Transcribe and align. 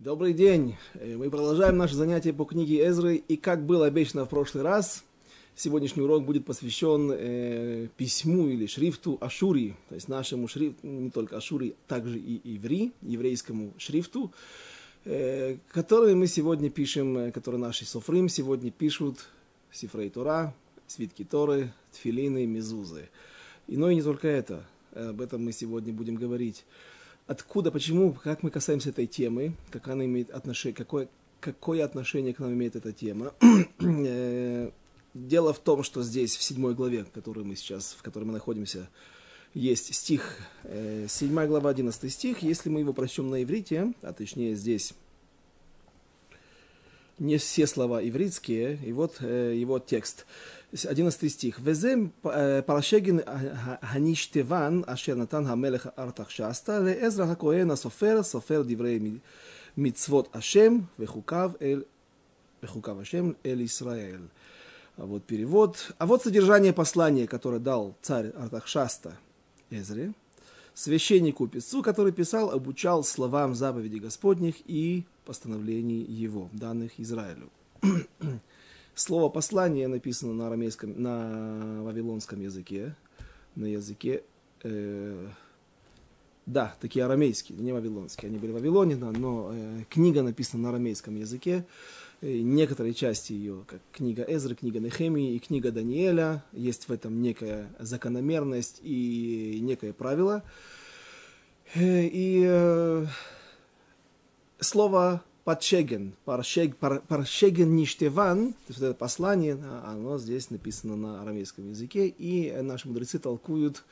Добрый 0.00 0.32
день! 0.32 0.74
Э, 0.94 1.16
Мы 1.16 1.30
продолжаем 1.30 1.76
наше 1.76 1.94
занятие 1.94 2.32
по 2.32 2.44
книге 2.44 2.84
Эзры. 2.84 3.14
И 3.14 3.36
как 3.36 3.64
было 3.64 3.86
обещано 3.86 4.26
в 4.26 4.28
прошлый 4.28 4.64
раз, 4.64 5.04
сегодняшний 5.54 6.02
урок 6.02 6.24
будет 6.24 6.44
посвящен 6.44 7.12
э, 7.14 7.86
письму 7.96 8.48
или 8.48 8.66
шрифту 8.66 9.18
Ашури, 9.20 9.76
то 9.88 9.94
есть 9.94 10.08
нашему 10.08 10.48
шрифту, 10.48 10.84
не 10.84 11.10
только 11.10 11.36
Ашури, 11.36 11.76
также 11.86 12.18
и 12.18 12.56
иври, 12.56 12.92
еврейскому 13.02 13.72
шрифту, 13.78 14.32
э, 15.04 15.58
который 15.70 16.16
мы 16.16 16.26
сегодня 16.26 16.70
пишем, 16.70 17.16
э, 17.16 17.30
который 17.30 17.60
наши 17.60 17.84
софрим 17.84 18.28
сегодня 18.28 18.72
пишут 18.72 19.28
Сифрей 19.70 20.10
Тора, 20.10 20.54
свитки 20.88 21.22
Торы, 21.22 21.72
тфилины, 21.92 22.46
мезузы. 22.46 23.10
И, 23.68 23.76
но 23.76 23.90
и 23.90 23.94
не 23.94 24.02
только 24.02 24.26
это. 24.26 24.66
Об 24.92 25.20
этом 25.20 25.44
мы 25.44 25.52
сегодня 25.52 25.92
будем 25.92 26.16
говорить 26.16 26.64
откуда, 27.26 27.70
почему, 27.70 28.12
как 28.12 28.42
мы 28.42 28.50
касаемся 28.50 28.90
этой 28.90 29.06
темы, 29.06 29.54
как 29.70 29.88
она 29.88 30.04
имеет 30.04 30.30
отношение, 30.30 30.76
какое, 30.76 31.08
какое 31.40 31.84
отношение 31.84 32.34
к 32.34 32.38
нам 32.38 32.52
имеет 32.52 32.76
эта 32.76 32.92
тема. 32.92 33.32
Э, 33.80 34.70
дело 35.14 35.52
в 35.52 35.58
том, 35.58 35.82
что 35.82 36.02
здесь, 36.02 36.36
в 36.36 36.42
седьмой 36.42 36.74
главе, 36.74 37.04
в 37.04 37.10
которой 37.10 37.44
мы 37.44 37.56
сейчас, 37.56 37.94
в 37.98 38.02
которой 38.02 38.24
мы 38.24 38.32
находимся, 38.32 38.88
есть 39.52 39.94
стих, 39.94 40.38
э, 40.64 41.06
седьмая 41.08 41.46
глава, 41.46 41.70
одиннадцатый 41.70 42.10
стих. 42.10 42.42
Если 42.42 42.68
мы 42.68 42.80
его 42.80 42.92
прочтем 42.92 43.30
на 43.30 43.42
иврите, 43.42 43.92
а 44.02 44.12
точнее 44.12 44.56
здесь 44.56 44.94
не 47.18 47.38
все 47.38 47.66
слова 47.66 48.02
ивритские, 48.06 48.78
и 48.84 48.92
вот 48.92 49.16
э, 49.20 49.54
его 49.56 49.78
текст. 49.78 50.26
11 50.72 51.32
стих. 51.32 51.60
«Везем 51.60 52.12
э, 52.24 52.62
парашегин 52.62 53.22
хаништеван, 53.80 54.84
а, 54.86 54.92
ашер 54.94 55.14
натан 55.14 55.46
хамелех 55.46 55.86
артахшаста, 55.94 56.80
леэзра 56.80 57.26
хакоэн 57.26 57.70
асофер, 57.70 58.24
софер 58.24 58.64
диврей 58.64 59.20
мицвот 59.76 60.34
ашем, 60.34 60.88
вехукав 60.98 61.54
эль, 61.60 61.86
вехукав 62.60 62.98
ашем 62.98 63.36
эль 63.44 63.64
Исраэль». 63.64 64.28
А 64.96 65.06
вот 65.06 65.24
перевод. 65.24 65.92
А 65.98 66.06
вот 66.06 66.22
содержание 66.22 66.72
послания, 66.72 67.26
которое 67.26 67.58
дал 67.60 67.96
царь 68.02 68.30
Артахшаста 68.30 69.16
Эзре– 69.70 70.12
священнику 70.74 71.46
писцу, 71.46 71.82
который 71.82 72.12
писал, 72.12 72.50
обучал 72.50 73.04
словам 73.04 73.54
заповедей 73.54 74.00
Господних 74.00 74.56
и 74.66 75.04
постановлений 75.24 76.02
его, 76.02 76.50
данных 76.52 76.92
Израилю. 76.98 77.48
Слово 78.94 79.28
послание 79.28 79.88
написано 79.88 80.34
на 80.34 80.48
арамейском, 80.48 81.00
на 81.00 81.82
вавилонском 81.82 82.40
языке, 82.40 82.94
на 83.54 83.66
языке, 83.66 84.22
э, 84.62 85.28
да, 86.46 86.74
такие 86.80 87.04
арамейские, 87.04 87.58
не 87.58 87.72
вавилонские, 87.72 88.28
они 88.28 88.38
были 88.38 88.50
в 88.50 88.54
Вавилоне, 88.54 88.96
да, 88.96 89.10
но 89.10 89.50
э, 89.52 89.84
книга 89.88 90.22
написана 90.22 90.64
на 90.64 90.68
арамейском 90.70 91.16
языке, 91.16 91.56
э, 91.56 92.03
некоторые 92.24 92.94
части 92.94 93.32
ее, 93.32 93.64
как 93.66 93.80
книга 93.92 94.22
Эзры, 94.22 94.54
книга 94.54 94.80
Нехемии 94.80 95.34
и 95.34 95.38
книга 95.38 95.70
Даниэля, 95.70 96.42
есть 96.52 96.88
в 96.88 96.92
этом 96.92 97.20
некая 97.20 97.68
закономерность 97.78 98.80
и 98.82 99.58
некое 99.60 99.92
правило. 99.92 100.42
Э, 101.74 102.04
и 102.04 102.42
э, 102.46 103.06
слово 104.60 105.22
Подшеген, 105.44 106.14
паршег, 106.24 106.76
пар, 106.76 107.02
паршеген 107.06 107.76
ништеван, 107.76 108.52
то 108.52 108.58
есть 108.68 108.80
это 108.80 108.94
послание, 108.94 109.58
оно 109.84 110.18
здесь 110.18 110.48
написано 110.48 110.96
на 110.96 111.20
арамейском 111.20 111.68
языке, 111.68 112.08
и 112.08 112.50
наши 112.62 112.88
мудрецы 112.88 113.18
толкуют 113.18 113.84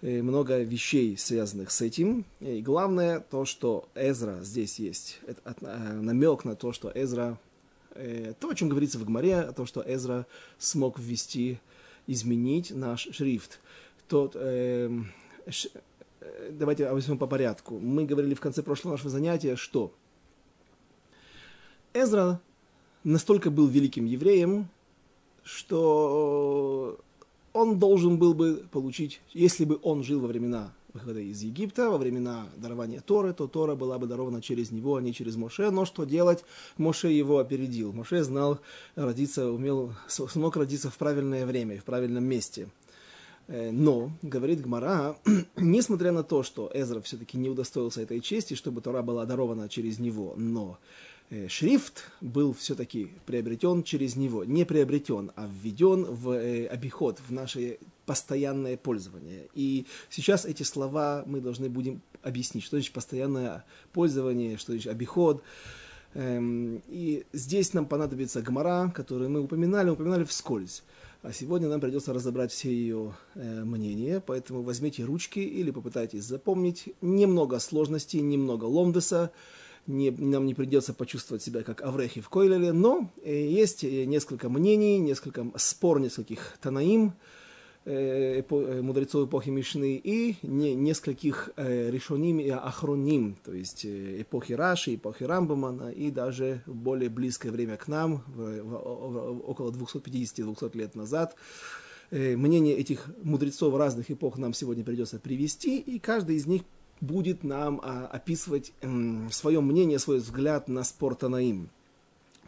много 0.00 0.60
вещей, 0.60 1.16
связанных 1.16 1.70
с 1.70 1.80
этим. 1.82 2.24
И 2.40 2.60
главное 2.60 3.20
то, 3.20 3.44
что 3.44 3.88
Эзра 3.94 4.40
здесь 4.42 4.80
есть, 4.80 5.20
это 5.24 5.54
намек 6.02 6.44
на 6.44 6.56
то, 6.56 6.72
что 6.72 6.90
Эзра, 6.92 7.38
то, 7.94 8.48
о 8.48 8.54
чем 8.54 8.68
говорится 8.68 8.98
в 8.98 9.04
Гмаре, 9.04 9.52
то, 9.52 9.66
что 9.66 9.82
Эзра 9.86 10.26
смог 10.58 10.98
ввести, 10.98 11.58
изменить 12.06 12.70
наш 12.70 13.08
шрифт. 13.12 13.60
Тот, 14.08 14.32
э, 14.34 14.90
ш, 15.48 15.68
давайте 16.50 16.90
возьмем 16.90 17.18
по 17.18 17.26
порядку. 17.26 17.78
Мы 17.78 18.04
говорили 18.04 18.34
в 18.34 18.40
конце 18.40 18.62
прошлого 18.62 18.92
нашего 18.92 19.10
занятия, 19.10 19.56
что 19.56 19.92
Эзра 21.94 22.40
настолько 23.04 23.50
был 23.50 23.66
великим 23.66 24.06
евреем, 24.06 24.68
что 25.42 26.98
он 27.52 27.78
должен 27.78 28.16
был 28.16 28.34
бы 28.34 28.64
получить, 28.70 29.20
если 29.32 29.64
бы 29.64 29.78
он 29.82 30.02
жил 30.02 30.20
во 30.20 30.28
времена 30.28 30.72
выхода 30.94 31.20
из 31.20 31.42
Египта, 31.42 31.90
во 31.90 31.98
времена 31.98 32.46
дарования 32.56 33.00
Торы, 33.00 33.32
то 33.32 33.46
Тора 33.46 33.74
была 33.74 33.98
бы 33.98 34.06
дарована 34.06 34.42
через 34.42 34.70
него, 34.70 34.96
а 34.96 35.02
не 35.02 35.12
через 35.12 35.36
Моше. 35.36 35.70
Но 35.70 35.84
что 35.84 36.04
делать? 36.04 36.44
Моше 36.76 37.10
его 37.10 37.38
опередил. 37.38 37.92
Моше 37.92 38.22
знал 38.22 38.60
родиться, 38.94 39.50
умел, 39.50 39.94
смог 40.08 40.56
родиться 40.56 40.90
в 40.90 40.98
правильное 40.98 41.46
время, 41.46 41.80
в 41.80 41.84
правильном 41.84 42.24
месте. 42.24 42.68
Но, 43.48 44.12
говорит 44.22 44.60
Гмара, 44.60 45.16
несмотря 45.56 46.12
на 46.12 46.22
то, 46.22 46.42
что 46.42 46.70
Эзра 46.72 47.00
все-таки 47.00 47.36
не 47.38 47.48
удостоился 47.48 48.00
этой 48.00 48.20
чести, 48.20 48.54
чтобы 48.54 48.80
Тора 48.80 49.02
была 49.02 49.26
дарована 49.26 49.68
через 49.68 49.98
него, 49.98 50.34
но 50.36 50.78
шрифт 51.48 52.10
был 52.20 52.52
все-таки 52.52 53.10
приобретен 53.26 53.82
через 53.82 54.16
него. 54.16 54.44
Не 54.44 54.64
приобретен, 54.64 55.32
а 55.34 55.48
введен 55.50 56.04
в 56.04 56.66
обиход, 56.68 57.18
в 57.26 57.32
наше 57.32 57.78
постоянное 58.12 58.76
пользование. 58.76 59.48
И 59.54 59.86
сейчас 60.10 60.44
эти 60.44 60.64
слова 60.64 61.22
мы 61.24 61.40
должны 61.40 61.70
будем 61.70 62.02
объяснить, 62.22 62.62
что 62.62 62.76
значит 62.76 62.92
постоянное 62.92 63.64
пользование, 63.94 64.58
что 64.58 64.72
значит 64.72 64.92
обиход. 64.92 65.42
И 66.14 67.24
здесь 67.32 67.72
нам 67.72 67.86
понадобится 67.86 68.42
гмара, 68.42 68.92
которую 68.94 69.30
мы 69.30 69.40
упоминали, 69.40 69.88
упоминали 69.88 70.24
вскользь. 70.24 70.82
А 71.22 71.32
сегодня 71.32 71.70
нам 71.70 71.80
придется 71.80 72.12
разобрать 72.12 72.52
все 72.52 72.68
ее 72.68 73.14
э, 73.34 73.64
мнения, 73.64 74.20
поэтому 74.20 74.62
возьмите 74.62 75.04
ручки 75.04 75.38
или 75.38 75.70
попытайтесь 75.70 76.24
запомнить. 76.24 76.94
Немного 77.00 77.60
сложностей, 77.60 78.20
немного 78.20 78.64
ломдеса, 78.64 79.30
не, 79.86 80.10
нам 80.10 80.44
не 80.44 80.54
придется 80.54 80.92
почувствовать 80.92 81.42
себя 81.42 81.62
как 81.62 81.80
Аврехи 81.80 82.20
в 82.20 82.28
Койлеле, 82.28 82.72
но 82.72 83.10
э, 83.24 83.32
есть 83.32 83.84
несколько 83.84 84.50
мнений, 84.50 84.98
несколько 84.98 85.46
спор 85.56 86.00
нескольких 86.00 86.58
Танаим, 86.60 87.06
э, 87.06 87.12
мудрецов 87.84 89.28
эпохи 89.28 89.50
Мишны, 89.50 90.00
и 90.02 90.36
не, 90.42 90.74
нескольких 90.74 91.50
э, 91.56 91.90
решоним 91.90 92.38
и 92.38 92.48
ахроним, 92.48 93.36
то 93.44 93.52
есть 93.52 93.84
э, 93.84 94.22
эпохи 94.22 94.52
Раши, 94.52 94.94
эпохи 94.94 95.24
Рамбамана, 95.24 95.90
и 95.90 96.10
даже 96.10 96.62
в 96.66 96.74
более 96.74 97.10
близкое 97.10 97.50
время 97.50 97.76
к 97.76 97.88
нам, 97.88 98.22
в, 98.26 98.62
в, 98.62 98.68
в, 98.68 99.50
около 99.50 99.70
250-200 99.72 100.76
лет 100.76 100.94
назад, 100.94 101.36
мнение 102.10 102.76
этих 102.76 103.08
мудрецов 103.22 103.74
разных 103.74 104.10
эпох 104.10 104.36
нам 104.36 104.52
сегодня 104.52 104.84
придется 104.84 105.18
привести, 105.18 105.78
и 105.78 105.98
каждый 105.98 106.36
из 106.36 106.46
них 106.46 106.62
будет 107.00 107.42
нам 107.42 107.80
а, 107.82 108.06
описывать 108.06 108.72
свое 109.30 109.60
мнение, 109.60 109.98
свой 109.98 110.18
взгляд 110.18 110.68
на 110.68 110.84
спор 110.84 111.14
Танаим. 111.14 111.70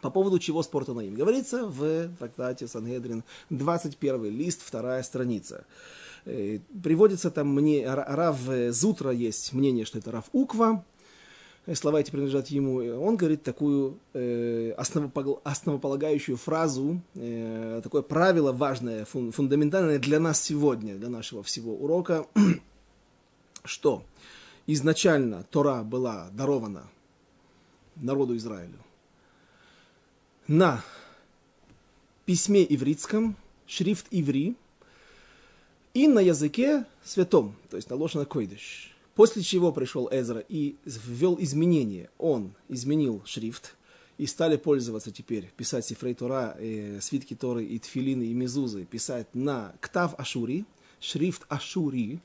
По 0.01 0.09
поводу 0.09 0.39
чего 0.39 0.61
спор 0.63 0.85
Танаим? 0.85 1.15
Говорится 1.15 1.65
в 1.65 2.09
трактате 2.19 2.67
Сангедрин, 2.67 3.23
21 3.49 4.25
лист, 4.25 4.61
вторая 4.63 5.01
страница. 5.03 5.65
Э, 6.25 6.59
приводится 6.83 7.31
там 7.31 7.53
мне, 7.53 7.85
Рав 7.91 8.37
Зутра 8.69 9.11
есть 9.11 9.53
мнение, 9.53 9.85
что 9.85 9.97
это 9.97 10.11
Рав 10.11 10.25
Уква, 10.33 10.83
слова 11.73 11.99
эти 11.99 12.11
принадлежат 12.11 12.47
ему, 12.47 12.77
он 13.03 13.17
говорит 13.17 13.41
такую 13.43 13.97
э, 14.13 14.71
основополагающую 14.73 16.37
фразу, 16.37 17.01
э, 17.15 17.81
такое 17.83 18.03
правило 18.03 18.51
важное, 18.51 19.05
фун, 19.05 19.31
фундаментальное 19.31 19.97
для 19.97 20.19
нас 20.19 20.41
сегодня, 20.41 20.95
для 20.95 21.09
нашего 21.09 21.41
всего 21.41 21.73
урока, 21.73 22.27
что 23.63 24.03
изначально 24.67 25.43
Тора 25.49 25.83
была 25.83 26.29
дарована 26.31 26.87
народу 27.95 28.35
Израилю 28.35 28.84
на 30.47 30.83
письме 32.25 32.65
ивритском, 32.67 33.35
шрифт 33.67 34.07
иври, 34.11 34.55
и 35.93 36.07
на 36.07 36.19
языке 36.19 36.85
святом, 37.03 37.55
то 37.69 37.77
есть 37.77 37.89
на 37.89 37.95
лошадь 37.95 38.27
койдыш. 38.27 38.93
После 39.15 39.41
чего 39.43 39.71
пришел 39.71 40.09
Эзра 40.11 40.43
и 40.47 40.75
ввел 40.83 41.37
изменения. 41.39 42.09
Он 42.17 42.51
изменил 42.67 43.21
шрифт, 43.25 43.75
и 44.17 44.25
стали 44.25 44.57
пользоваться 44.57 45.11
теперь, 45.11 45.51
писать 45.57 45.85
Сифрей 45.85 46.13
Тора, 46.13 46.55
э, 46.57 46.99
свитки 47.01 47.33
Торы 47.33 47.65
и 47.65 47.79
Тфилины 47.79 48.23
и 48.23 48.33
Мезузы, 48.33 48.85
писать 48.85 49.27
на 49.33 49.73
Ктав 49.81 50.17
Ашури, 50.19 50.65
шрифт 50.99 51.43
Ашури, 51.49 52.19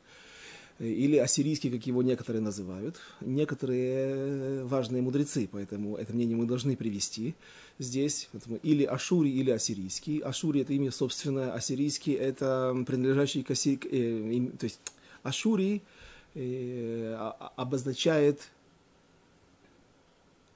или 0.80 1.16
ассирийский, 1.16 1.70
как 1.70 1.86
его 1.86 2.02
некоторые 2.02 2.40
называют, 2.40 2.96
некоторые 3.20 4.64
важные 4.64 5.02
мудрецы, 5.02 5.48
поэтому 5.50 5.96
это 5.96 6.14
мнение 6.14 6.36
мы 6.36 6.46
должны 6.46 6.74
привести 6.74 7.34
здесь, 7.78 8.30
или 8.62 8.84
Ашури, 8.84 9.28
или 9.28 9.50
ассирийский. 9.50 10.20
Ашури 10.20 10.62
это 10.62 10.72
имя 10.72 10.90
собственное, 10.90 11.52
ассирийский 11.52 12.14
это 12.14 12.74
принадлежащий 12.86 13.42
к 13.42 13.50
ассирии, 13.50 14.48
э, 14.48 14.56
то 14.56 14.64
есть 14.64 14.80
Ашури 15.22 15.82
э, 16.34 17.14
обозначает 17.56 18.40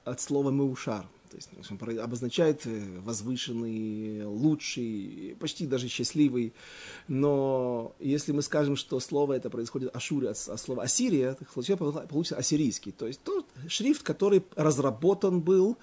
от 0.05 0.19
слова 0.21 0.49
«меушар». 0.49 1.05
То 1.35 1.57
есть 1.57 1.71
он 1.71 1.99
обозначает 1.99 2.65
э, 2.65 2.99
возвышенный, 2.99 4.25
лучший, 4.25 5.35
почти 5.39 5.67
даже 5.67 5.87
счастливый. 5.87 6.53
Но 7.07 7.93
если 7.99 8.31
мы 8.31 8.41
скажем, 8.41 8.75
что 8.75 8.99
слово 8.99 9.33
это 9.33 9.49
происходит 9.49 9.95
ашури 9.95 10.27
от, 10.27 10.37
слова 10.37 10.83
Ассирия, 10.83 11.33
то 11.35 12.07
получится 12.07 12.37
ассирийский. 12.37 12.91
То 12.91 13.07
есть 13.07 13.21
тот 13.23 13.45
шрифт, 13.67 14.03
который 14.03 14.43
разработан 14.55 15.41
был, 15.41 15.77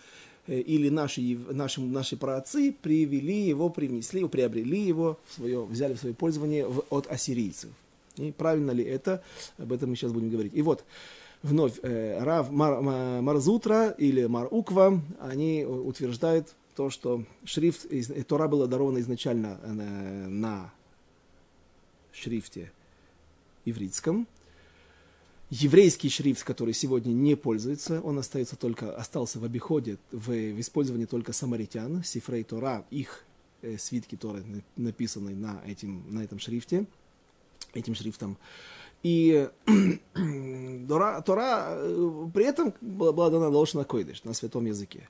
э, 0.47 0.59
или 0.59 0.89
наши, 0.89 1.21
наши, 1.51 1.81
наши 1.83 2.17
праотцы 2.17 2.75
привели 2.81 3.47
его, 3.47 3.69
привнесли, 3.69 4.27
приобрели 4.29 4.81
его, 4.81 5.19
свое, 5.29 5.65
взяли 5.65 5.95
в 5.95 5.99
свое 5.99 6.15
пользование 6.15 6.67
от 6.67 7.07
ассирийцев. 7.09 7.71
И 8.17 8.33
правильно 8.33 8.71
ли 8.71 8.85
это? 8.85 9.23
Об 9.59 9.73
этом 9.73 9.91
мы 9.91 9.97
сейчас 9.97 10.13
будем 10.13 10.31
говорить. 10.31 10.53
И 10.55 10.63
вот, 10.63 10.85
вновь 11.43 11.79
э, 11.83 12.23
Рав 12.23 12.51
Мар, 12.51 12.81
Марзутра 13.21 13.91
или 13.91 14.27
Маруква, 14.27 15.01
они 15.21 15.65
утверждают 15.65 16.55
то, 16.75 16.91
что 16.91 17.25
шрифт 17.45 17.85
из, 17.87 18.09
Тора 18.25 18.49
была 18.49 18.67
дарована 18.67 18.99
изначально 19.01 19.59
э, 19.63 19.73
на, 19.73 20.29
на 20.29 20.73
шрифте 22.13 22.73
ивритском. 23.65 24.27
Еврейский 25.51 26.09
шрифт, 26.09 26.45
который 26.45 26.73
сегодня 26.73 27.13
не 27.13 27.35
пользуется, 27.35 28.01
он 28.01 28.19
остается 28.19 28.57
только, 28.57 28.97
остался 28.97 29.39
в 29.39 29.45
обиходе, 29.45 29.99
в, 30.11 30.29
в 30.29 30.61
использовании 30.61 31.05
только 31.05 31.35
самаритян, 31.35 32.03
Сифрей 32.03 32.43
Тора, 32.43 32.87
их 32.91 33.25
э, 33.61 33.77
свитки 33.77 34.17
Торы, 34.17 34.43
написанные 34.77 35.37
на, 35.37 35.61
этим, 35.67 36.05
на 36.09 36.25
этом 36.25 36.39
шрифте, 36.39 36.87
этим 37.75 37.95
шрифтом. 37.95 38.39
И 39.03 39.49
Тора, 40.89 41.21
Тора 41.23 41.69
э, 41.71 42.29
при 42.33 42.45
этом 42.45 42.75
была, 42.81 43.13
была 43.13 43.31
дана 43.31 43.49
Лошна 43.49 43.85
Койдыш 43.85 44.25
на 44.25 44.33
святом 44.33 44.67
языке. 44.67 45.09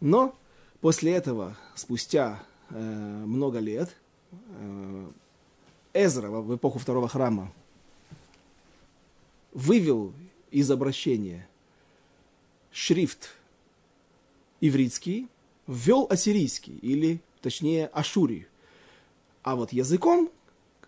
Но 0.00 0.34
после 0.80 1.12
этого, 1.12 1.56
спустя 1.74 2.42
э, 2.70 2.78
много 2.78 3.58
лет, 3.58 3.96
э, 4.32 5.10
Эзра 5.94 6.28
в 6.28 6.56
эпоху 6.56 6.78
второго 6.78 7.08
храма 7.08 7.52
вывел 9.52 10.14
из 10.50 10.70
обращения 10.70 11.46
шрифт 12.70 13.34
ивритский, 14.60 15.28
ввел 15.66 16.06
ассирийский, 16.08 16.78
или 16.78 17.20
точнее 17.42 17.86
ашури. 17.88 18.48
А 19.42 19.56
вот 19.56 19.72
языком 19.72 20.30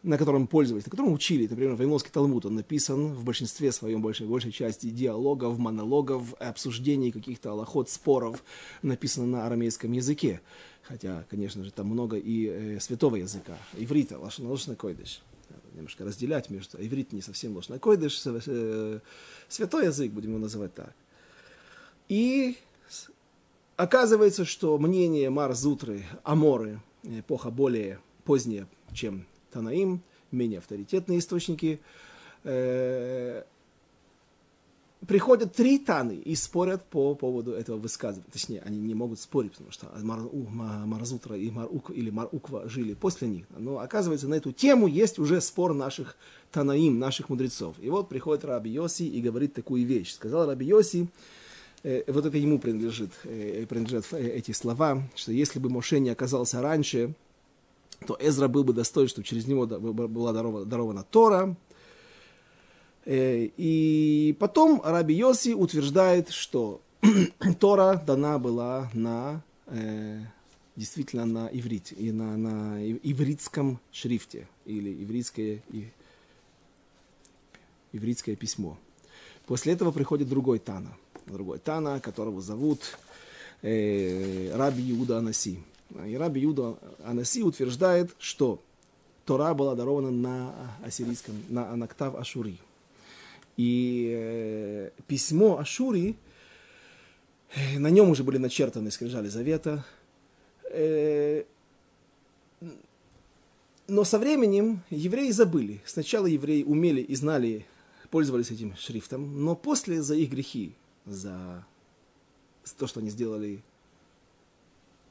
на 0.05 0.19
котором 0.19 0.47
пользовались, 0.47 0.85
на 0.85 0.91
котором 0.91 1.13
учили, 1.13 1.47
например, 1.49 1.75
Вавилонский 1.75 2.11
Талмуд, 2.11 2.45
он 2.45 2.57
написан 2.57 3.15
в 3.15 3.25
большинстве 3.25 3.73
своем, 3.73 4.03
большей, 4.03 4.27
большей 4.27 4.53
части 4.53 4.91
диалогов, 4.91 5.59
монологов, 5.59 6.35
обсуждений 6.35 7.11
каких-то 7.11 7.53
аллоход, 7.53 7.89
споров, 7.89 8.45
написано 8.83 9.27
на 9.27 9.47
арамейском 9.47 9.91
языке. 9.93 10.43
Хотя, 10.83 11.25
конечно 11.31 11.65
же, 11.65 11.73
там 11.73 11.87
много 11.87 12.19
и 12.19 12.47
э, 12.47 12.81
святого 12.81 13.17
языка, 13.17 13.57
иврита, 13.79 14.19
лошна 14.19 14.77
койдыш. 14.77 15.23
Немножко 15.75 16.05
разделять 16.05 16.51
между 16.51 16.77
иврит 16.79 17.13
не 17.15 17.23
совсем 17.23 17.55
лошна 17.55 17.79
койдыш, 17.79 18.23
э, 18.27 19.01
святой 19.49 19.87
язык, 19.87 20.13
будем 20.13 20.31
его 20.31 20.39
называть 20.39 20.75
так. 20.75 20.95
И 22.11 22.59
оказывается, 23.77 24.45
что 24.45 24.77
мнение 24.77 25.31
Марзутры, 25.31 26.05
Аморы, 26.25 26.83
эпоха 27.03 27.51
более 27.51 28.01
поздняя, 28.25 28.69
чем 28.93 29.25
Танаим, 29.55 30.03
менее 30.33 30.59
авторитетные 30.59 31.21
источники. 31.21 31.81
Э, 32.43 33.45
приходят 35.07 35.55
три 35.55 35.79
Таны 35.79 36.17
и 36.17 36.35
спорят 36.35 36.85
по 36.85 37.15
поводу 37.15 37.53
этого 37.53 37.77
высказывания. 37.77 38.31
Точнее, 38.33 38.61
они 38.61 38.79
не 38.79 38.95
могут 38.95 39.21
спорить, 39.21 39.53
потому 39.53 39.71
что 39.71 39.87
Марзутра 40.03 41.37
и 41.37 41.51
Марук, 41.51 41.91
или 41.91 42.11
Маруква 42.11 42.69
жили 42.69 42.95
после 42.95 43.29
них. 43.29 43.47
Но 43.57 43.79
оказывается, 43.79 44.29
на 44.29 44.35
эту 44.35 44.53
тему 44.53 44.87
есть 44.87 45.19
уже 45.19 45.41
спор 45.41 45.75
наших 45.75 46.17
Танаим, 46.51 46.99
наших 46.99 47.29
мудрецов. 47.29 47.77
И 47.81 47.89
вот 47.91 48.09
приходит 48.09 48.45
Раби 48.45 48.71
Йоси 48.71 49.05
и 49.05 49.21
говорит 49.21 49.55
такую 49.55 49.87
вещь. 49.87 50.13
Сказал 50.13 50.47
Раби 50.47 50.67
Йоси, 50.67 51.09
э, 51.83 52.05
вот 52.11 52.27
это 52.27 52.37
ему 52.39 52.59
принадлежит, 52.59 53.13
э, 53.25 53.67
принадлежат 53.69 54.13
эти 54.13 54.53
слова, 54.53 55.03
что 55.15 55.33
если 55.33 55.59
бы 55.59 55.71
Моше 55.71 56.01
не 56.01 56.11
оказался 56.11 56.61
раньше, 56.61 57.15
то 58.07 58.17
Эзра 58.21 58.49
был 58.49 58.65
бы 58.65 58.73
достоин, 58.73 59.09
чтобы 59.09 59.27
через 59.27 59.47
него 59.47 59.67
была 59.67 60.33
дарована, 60.33 60.65
дарована 60.65 61.03
Тора. 61.05 61.57
Э, 63.05 63.49
и 63.57 64.37
потом 64.39 64.81
Раби 64.85 65.15
Йоси 65.15 65.55
утверждает, 65.55 66.31
что 66.31 66.81
Тора 67.61 68.03
дана 68.07 68.39
была 68.39 68.91
на 68.95 69.43
э, 69.67 70.21
действительно 70.77 71.25
на 71.25 71.49
иврите, 71.53 71.95
и 71.95 72.11
на, 72.13 72.37
на 72.37 72.83
ивритском 72.83 73.81
шрифте, 73.93 74.49
или 74.65 75.05
ивритское, 75.05 75.63
и, 75.71 75.89
ивритское 77.93 78.37
письмо. 78.37 78.79
После 79.47 79.75
этого 79.75 79.93
приходит 79.93 80.29
другой 80.29 80.59
Тана, 80.59 80.97
другой 81.27 81.59
Тана, 81.59 82.01
которого 82.01 82.41
зовут 82.41 82.99
э, 83.63 84.57
Раби 84.57 84.91
Иуда 84.93 85.19
Анаси. 85.19 85.61
И 86.07 86.17
Раби 86.17 86.41
Юда 86.41 86.77
Анаси 87.05 87.43
утверждает, 87.43 88.15
что 88.19 88.61
Тора 89.25 89.55
была 89.55 89.75
дарована 89.75 90.11
на 90.11 90.55
ассирийском, 90.85 91.35
на 91.49 91.71
Анактав 91.71 92.17
Ашури. 92.17 92.59
И 93.57 94.13
э, 94.17 94.91
письмо 95.07 95.59
Ашури, 95.59 96.17
э, 97.55 97.79
на 97.79 97.89
нем 97.89 98.11
уже 98.11 98.25
были 98.25 98.39
начертаны 98.39 98.91
скрижали 98.91 99.29
завета. 99.29 99.85
Э, 100.71 101.45
но 103.87 104.05
со 104.05 104.19
временем 104.19 104.83
евреи 104.91 105.31
забыли. 105.31 105.81
Сначала 105.85 106.27
евреи 106.27 106.65
умели 106.65 107.01
и 107.01 107.15
знали, 107.15 107.67
пользовались 108.11 108.51
этим 108.51 108.77
шрифтом, 108.77 109.45
но 109.45 109.55
после 109.55 110.03
за 110.03 110.17
их 110.17 110.31
грехи, 110.31 110.75
за 111.07 111.65
то, 112.79 112.87
что 112.87 113.01
они 113.01 113.11
сделали 113.11 113.63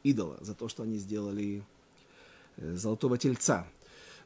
идола, 0.04 0.38
за 0.42 0.54
то, 0.54 0.68
что 0.68 0.84
они 0.84 0.98
сделали 0.98 1.64
э, 2.58 2.76
золотого 2.76 3.18
тельца, 3.18 3.68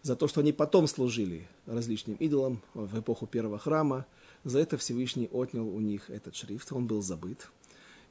за 0.03 0.15
то, 0.15 0.27
что 0.27 0.41
они 0.41 0.51
потом 0.51 0.87
служили 0.87 1.47
различным 1.65 2.15
идолам 2.17 2.61
в 2.73 2.99
эпоху 2.99 3.27
первого 3.27 3.59
храма. 3.59 4.05
За 4.43 4.59
это 4.59 4.77
Всевышний 4.77 5.29
отнял 5.31 5.67
у 5.67 5.79
них 5.79 6.09
этот 6.09 6.35
шрифт, 6.35 6.71
он 6.71 6.87
был 6.87 7.01
забыт. 7.01 7.49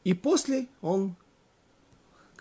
И 0.04 0.14
после 0.14 0.68
он, 0.82 1.16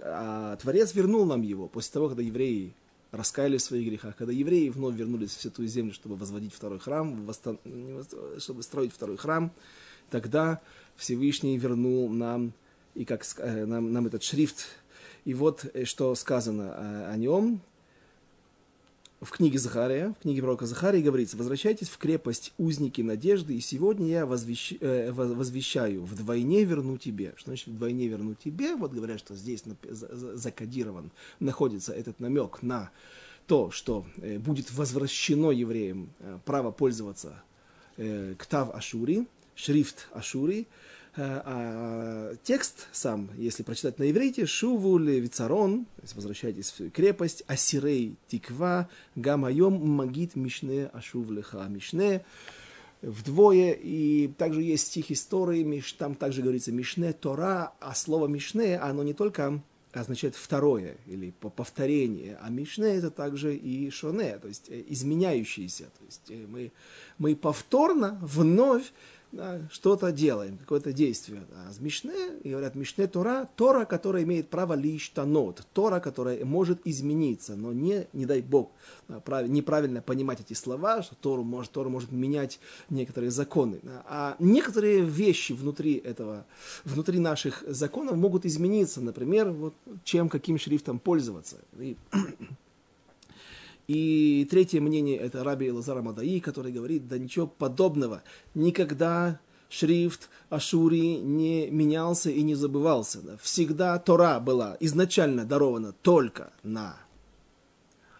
а, 0.01 0.55
Творец 0.57 0.93
вернул 0.93 1.25
нам 1.25 1.41
его, 1.41 1.67
после 1.67 1.93
того, 1.93 2.09
когда 2.09 2.21
евреи 2.21 2.73
раскаялись 3.11 3.61
в 3.61 3.65
своих 3.65 3.87
грехах, 3.87 4.15
когда 4.15 4.33
евреи 4.33 4.69
вновь 4.69 4.95
вернулись 4.95 5.35
в 5.35 5.41
Святую 5.41 5.67
Землю, 5.67 5.93
чтобы 5.93 6.15
возводить 6.15 6.53
второй 6.53 6.79
храм, 6.79 7.25
восстан... 7.25 7.57
чтобы 8.37 8.61
строить 8.61 8.93
второй 8.93 9.17
храм, 9.17 9.51
тогда 10.09 10.61
Всевышний 10.97 11.57
вернул 11.57 12.09
нам, 12.09 12.53
и 12.93 13.05
как 13.05 13.25
э, 13.37 13.65
нам, 13.65 13.91
нам 13.91 14.07
этот 14.07 14.23
шрифт 14.23 14.67
и 15.25 15.33
вот 15.33 15.65
э, 15.73 15.83
что 15.85 16.13
сказано 16.15 16.73
э, 16.75 17.11
о 17.11 17.17
нем 17.17 17.59
в 19.21 19.31
книге 19.31 19.57
Захария, 19.57 20.13
в 20.19 20.21
книге 20.21 20.41
пророка 20.41 20.67
Захария 20.67 21.01
говорится, 21.01 21.35
возвращайтесь 21.35 21.89
в 21.89 21.97
крепость 21.97 22.53
узники 22.59 23.01
надежды, 23.01 23.55
и 23.55 23.59
сегодня 23.59 24.07
я 24.07 24.25
возвещ, 24.25 24.73
э, 24.79 25.11
возвещаю, 25.11 26.03
вдвойне 26.03 26.63
верну 26.63 26.97
тебе. 26.97 27.33
Что 27.37 27.49
значит 27.49 27.67
вдвойне 27.67 28.07
верну 28.07 28.35
тебе? 28.35 28.75
Вот 28.75 28.93
говорят, 28.93 29.19
что 29.19 29.35
здесь 29.35 29.63
закодирован, 29.89 31.09
находится 31.39 31.91
этот 31.91 32.19
намек 32.19 32.61
на 32.61 32.91
то, 33.47 33.71
что 33.71 34.05
будет 34.39 34.71
возвращено 34.71 35.51
евреям 35.51 36.09
право 36.45 36.71
пользоваться 36.71 37.43
ктав 37.95 38.73
Ашури, 38.73 39.27
шрифт 39.55 40.07
Ашури, 40.11 40.61
Э, 40.63 41.04
а 41.17 42.35
текст 42.43 42.87
сам, 42.91 43.29
если 43.37 43.63
прочитать 43.63 43.99
на 43.99 44.09
иврите, 44.09 44.45
Шуву 44.45 44.97
Левицарон, 44.97 45.85
то 45.85 46.01
есть 46.01 46.15
возвращайтесь 46.15 46.73
в 46.77 46.89
крепость, 46.91 47.43
Асирей 47.47 48.15
Тиква, 48.27 48.89
Гамайом 49.15 49.73
Магит 49.73 50.35
Мишне, 50.35 50.87
Ашув 50.93 51.29
Леха 51.31 51.65
Мишне, 51.69 52.25
вдвое, 53.01 53.71
и 53.71 54.27
также 54.37 54.61
есть 54.61 54.87
стих 54.87 55.11
истории, 55.11 55.83
там 55.97 56.15
также 56.15 56.41
говорится 56.41 56.71
Мишне 56.71 57.13
Тора, 57.13 57.73
а 57.79 57.95
слово 57.95 58.27
Мишне, 58.27 58.77
оно 58.77 59.03
не 59.03 59.13
только 59.13 59.61
означает 59.93 60.35
второе 60.35 60.97
или 61.05 61.31
повторение, 61.31 62.37
а 62.41 62.49
Мишне 62.49 62.95
это 62.95 63.11
также 63.11 63.55
и 63.55 63.89
Шоне, 63.89 64.37
то 64.39 64.47
есть 64.47 64.69
э, 64.69 64.83
изменяющийся, 64.87 65.85
то 65.85 66.05
есть 66.05 66.29
э, 66.29 66.45
мы, 66.47 66.71
мы 67.17 67.35
повторно, 67.35 68.19
вновь 68.21 68.91
да, 69.31 69.61
что-то 69.71 70.11
делаем, 70.11 70.57
какое-то 70.57 70.93
действие. 70.93 71.43
А 71.55 71.71
с 71.71 71.79
Мишне, 71.79 72.13
говорят, 72.43 72.75
Мишне 72.75 73.07
Тора, 73.07 73.49
Тора, 73.55 73.85
которая 73.85 74.23
имеет 74.23 74.49
право 74.49 74.73
лишь 74.73 75.09
танот, 75.09 75.65
Тора, 75.73 75.99
которая 75.99 76.43
может 76.45 76.81
измениться, 76.85 77.55
но 77.55 77.73
не, 77.73 78.07
не 78.13 78.25
дай 78.25 78.41
Бог, 78.41 78.71
неправильно 79.07 80.01
понимать 80.01 80.41
эти 80.41 80.53
слова, 80.53 81.03
что 81.03 81.15
Тору 81.15 81.43
может, 81.43 81.71
Тора 81.71 81.89
может 81.89 82.11
менять 82.11 82.59
некоторые 82.89 83.31
законы. 83.31 83.79
А 84.05 84.35
некоторые 84.39 85.01
вещи 85.01 85.53
внутри 85.53 85.95
этого, 85.95 86.45
внутри 86.83 87.19
наших 87.19 87.63
законов 87.67 88.15
могут 88.15 88.45
измениться, 88.45 89.01
например, 89.01 89.51
вот 89.51 89.73
чем, 90.03 90.29
каким 90.29 90.57
шрифтом 90.57 90.99
пользоваться. 90.99 91.57
И 91.77 91.97
и 93.87 94.47
третье 94.49 94.81
мнение 94.81 95.17
это 95.17 95.43
Раби 95.43 95.71
Лазара 95.71 96.01
Мадаи, 96.01 96.39
который 96.39 96.71
говорит, 96.71 97.07
да 97.07 97.17
ничего 97.17 97.45
подобного. 97.45 98.23
Никогда 98.55 99.39
шрифт 99.69 100.29
Ашури 100.49 101.17
не 101.17 101.69
менялся 101.69 102.29
и 102.29 102.41
не 102.41 102.55
забывался. 102.55 103.19
Всегда 103.41 103.97
Тора 103.99 104.39
была 104.39 104.77
изначально 104.79 105.45
дарована 105.45 105.93
только 105.93 106.51
на 106.63 106.97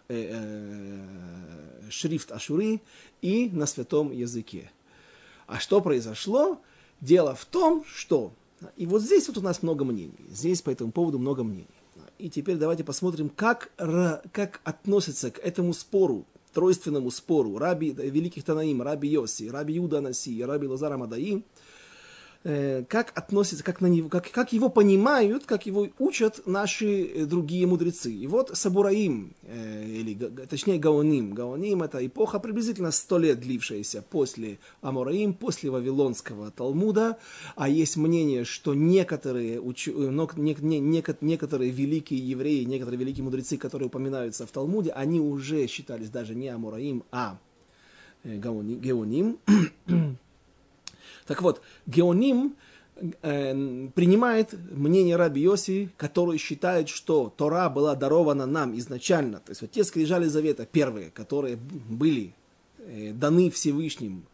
э, 0.08 0.30
э, 0.32 1.90
шрифт 1.90 2.30
Ашури 2.30 2.82
и 3.20 3.50
на 3.50 3.66
святом 3.66 4.12
языке. 4.12 4.70
А 5.46 5.58
что 5.58 5.80
произошло? 5.80 6.60
Дело 7.00 7.34
в 7.34 7.44
том, 7.44 7.84
что... 7.86 8.32
И 8.76 8.86
вот 8.86 9.02
здесь 9.02 9.28
вот 9.28 9.38
у 9.38 9.42
нас 9.42 9.62
много 9.62 9.84
мнений. 9.84 10.14
Здесь 10.30 10.62
по 10.62 10.70
этому 10.70 10.90
поводу 10.90 11.18
много 11.18 11.44
мнений. 11.44 11.66
И 12.18 12.30
теперь 12.30 12.56
давайте 12.56 12.84
посмотрим, 12.84 13.28
как, 13.28 13.70
как 13.76 14.60
относится 14.64 15.30
к 15.30 15.38
этому 15.38 15.74
спору, 15.74 16.24
тройственному 16.54 17.10
спору. 17.10 17.58
Раби, 17.58 17.90
великих 17.90 18.44
Танаим, 18.44 18.80
раби 18.82 19.08
Йоси, 19.08 19.48
раби 19.48 19.74
Юда 19.74 20.00
Наси, 20.00 20.42
раби 20.42 20.66
Лазара 20.66 20.96
Мадаи, 20.96 21.44
Э, 22.48 22.84
как 22.88 23.10
относится, 23.18 23.64
как, 23.64 23.80
на 23.80 23.88
него, 23.88 24.08
как, 24.08 24.30
как 24.30 24.52
его 24.52 24.68
понимают, 24.68 25.46
как 25.46 25.66
его 25.66 25.88
учат 25.98 26.46
наши 26.46 27.02
э, 27.02 27.26
другие 27.26 27.66
мудрецы. 27.66 28.12
И 28.12 28.28
вот 28.28 28.56
Сабураим, 28.56 29.34
э, 29.42 29.84
или 29.84 30.14
точнее 30.14 30.78
Гаоним. 30.78 31.34
Гаоним 31.34 31.82
это 31.82 32.06
эпоха 32.06 32.38
приблизительно 32.38 32.92
сто 32.92 33.18
лет 33.18 33.40
длившаяся 33.40 34.00
после 34.00 34.60
Амураим, 34.80 35.34
после 35.34 35.70
Вавилонского 35.70 36.52
Талмуда. 36.52 37.18
А 37.56 37.68
есть 37.68 37.96
мнение, 37.96 38.44
что 38.44 38.74
некоторые, 38.74 39.60
уч... 39.60 39.88
но, 39.88 40.30
не, 40.36 40.54
не, 40.60 40.78
не, 40.78 41.04
некоторые 41.22 41.72
великие 41.72 42.20
евреи, 42.20 42.62
некоторые 42.62 43.00
великие 43.00 43.24
мудрецы, 43.24 43.56
которые 43.56 43.88
упоминаются 43.88 44.46
в 44.46 44.52
Талмуде, 44.52 44.92
они 44.92 45.18
уже 45.18 45.66
считались 45.66 46.10
даже 46.10 46.36
не 46.36 46.46
Амураим, 46.46 47.02
а 47.10 47.40
Гаоним. 48.22 49.38
Так 51.26 51.42
вот, 51.42 51.60
Геоним 51.86 52.56
э, 52.96 53.88
принимает 53.94 54.54
мнение 54.70 55.16
Раби 55.16 55.42
Йоси, 55.42 55.90
который 55.96 56.38
считает, 56.38 56.88
что 56.88 57.32
Тора 57.36 57.68
была 57.68 57.94
дарована 57.94 58.46
нам 58.46 58.76
изначально. 58.78 59.40
То 59.40 59.50
есть 59.50 59.60
вот 59.60 59.70
те 59.72 59.84
скрижали 59.84 60.26
завета 60.26 60.66
первые, 60.66 61.10
которые 61.10 61.56
были 61.56 62.32
э, 62.78 63.12
даны 63.12 63.50
Всевышним 63.50 64.24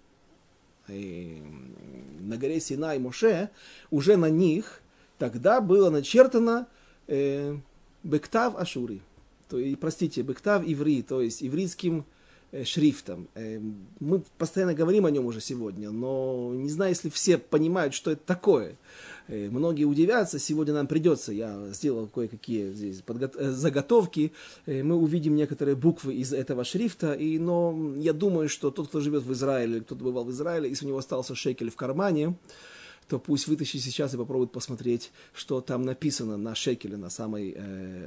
э, 0.88 1.38
на 2.20 2.36
горе 2.36 2.60
Синай 2.60 2.98
Моше, 2.98 3.50
уже 3.90 4.16
на 4.16 4.30
них 4.30 4.82
тогда 5.18 5.60
было 5.60 5.90
начертано 5.90 6.66
э, 7.06 7.56
Бектав 8.02 8.56
Ашури. 8.56 9.00
То, 9.48 9.58
и, 9.58 9.74
простите, 9.76 10.22
Бектав 10.22 10.62
Иври, 10.66 11.02
то 11.02 11.20
есть 11.20 11.42
ивритским 11.42 12.04
шрифтом. 12.64 13.28
Э, 13.34 13.60
мы 14.00 14.22
постоянно 14.38 14.74
говорим 14.74 15.06
о 15.06 15.10
нем 15.10 15.26
уже 15.26 15.40
сегодня, 15.40 15.90
но 15.90 16.52
не 16.54 16.68
знаю, 16.68 16.90
если 16.90 17.08
все 17.08 17.38
понимают, 17.38 17.94
что 17.94 18.10
это 18.10 18.22
такое. 18.26 18.76
Э, 19.28 19.48
многие 19.48 19.84
удивятся, 19.84 20.38
сегодня 20.38 20.74
нам 20.74 20.86
придется, 20.86 21.32
я 21.32 21.68
сделал 21.72 22.08
кое-какие 22.08 22.72
здесь 22.72 23.02
заготовки, 23.38 24.32
мы 24.66 24.96
увидим 24.96 25.34
некоторые 25.34 25.76
буквы 25.76 26.14
из 26.14 26.32
этого 26.32 26.64
шрифта, 26.64 27.14
и, 27.14 27.38
но 27.38 27.94
я 27.96 28.12
думаю, 28.12 28.48
что 28.48 28.70
тот, 28.70 28.88
кто 28.88 29.00
живет 29.00 29.22
в 29.22 29.32
Израиле, 29.32 29.80
кто-то 29.80 30.04
бывал 30.04 30.24
в 30.24 30.30
Израиле, 30.30 30.68
если 30.68 30.84
у 30.84 30.88
него 30.88 30.98
остался 30.98 31.34
шекель 31.34 31.70
в 31.70 31.76
кармане, 31.76 32.36
то 33.08 33.18
пусть 33.18 33.46
вытащит 33.46 33.82
сейчас 33.82 34.14
и 34.14 34.16
попробует 34.16 34.52
посмотреть, 34.52 35.12
что 35.34 35.60
там 35.60 35.82
написано 35.82 36.36
на 36.36 36.54
шекеле, 36.54 36.96
на 36.96 37.10
самой, 37.10 37.56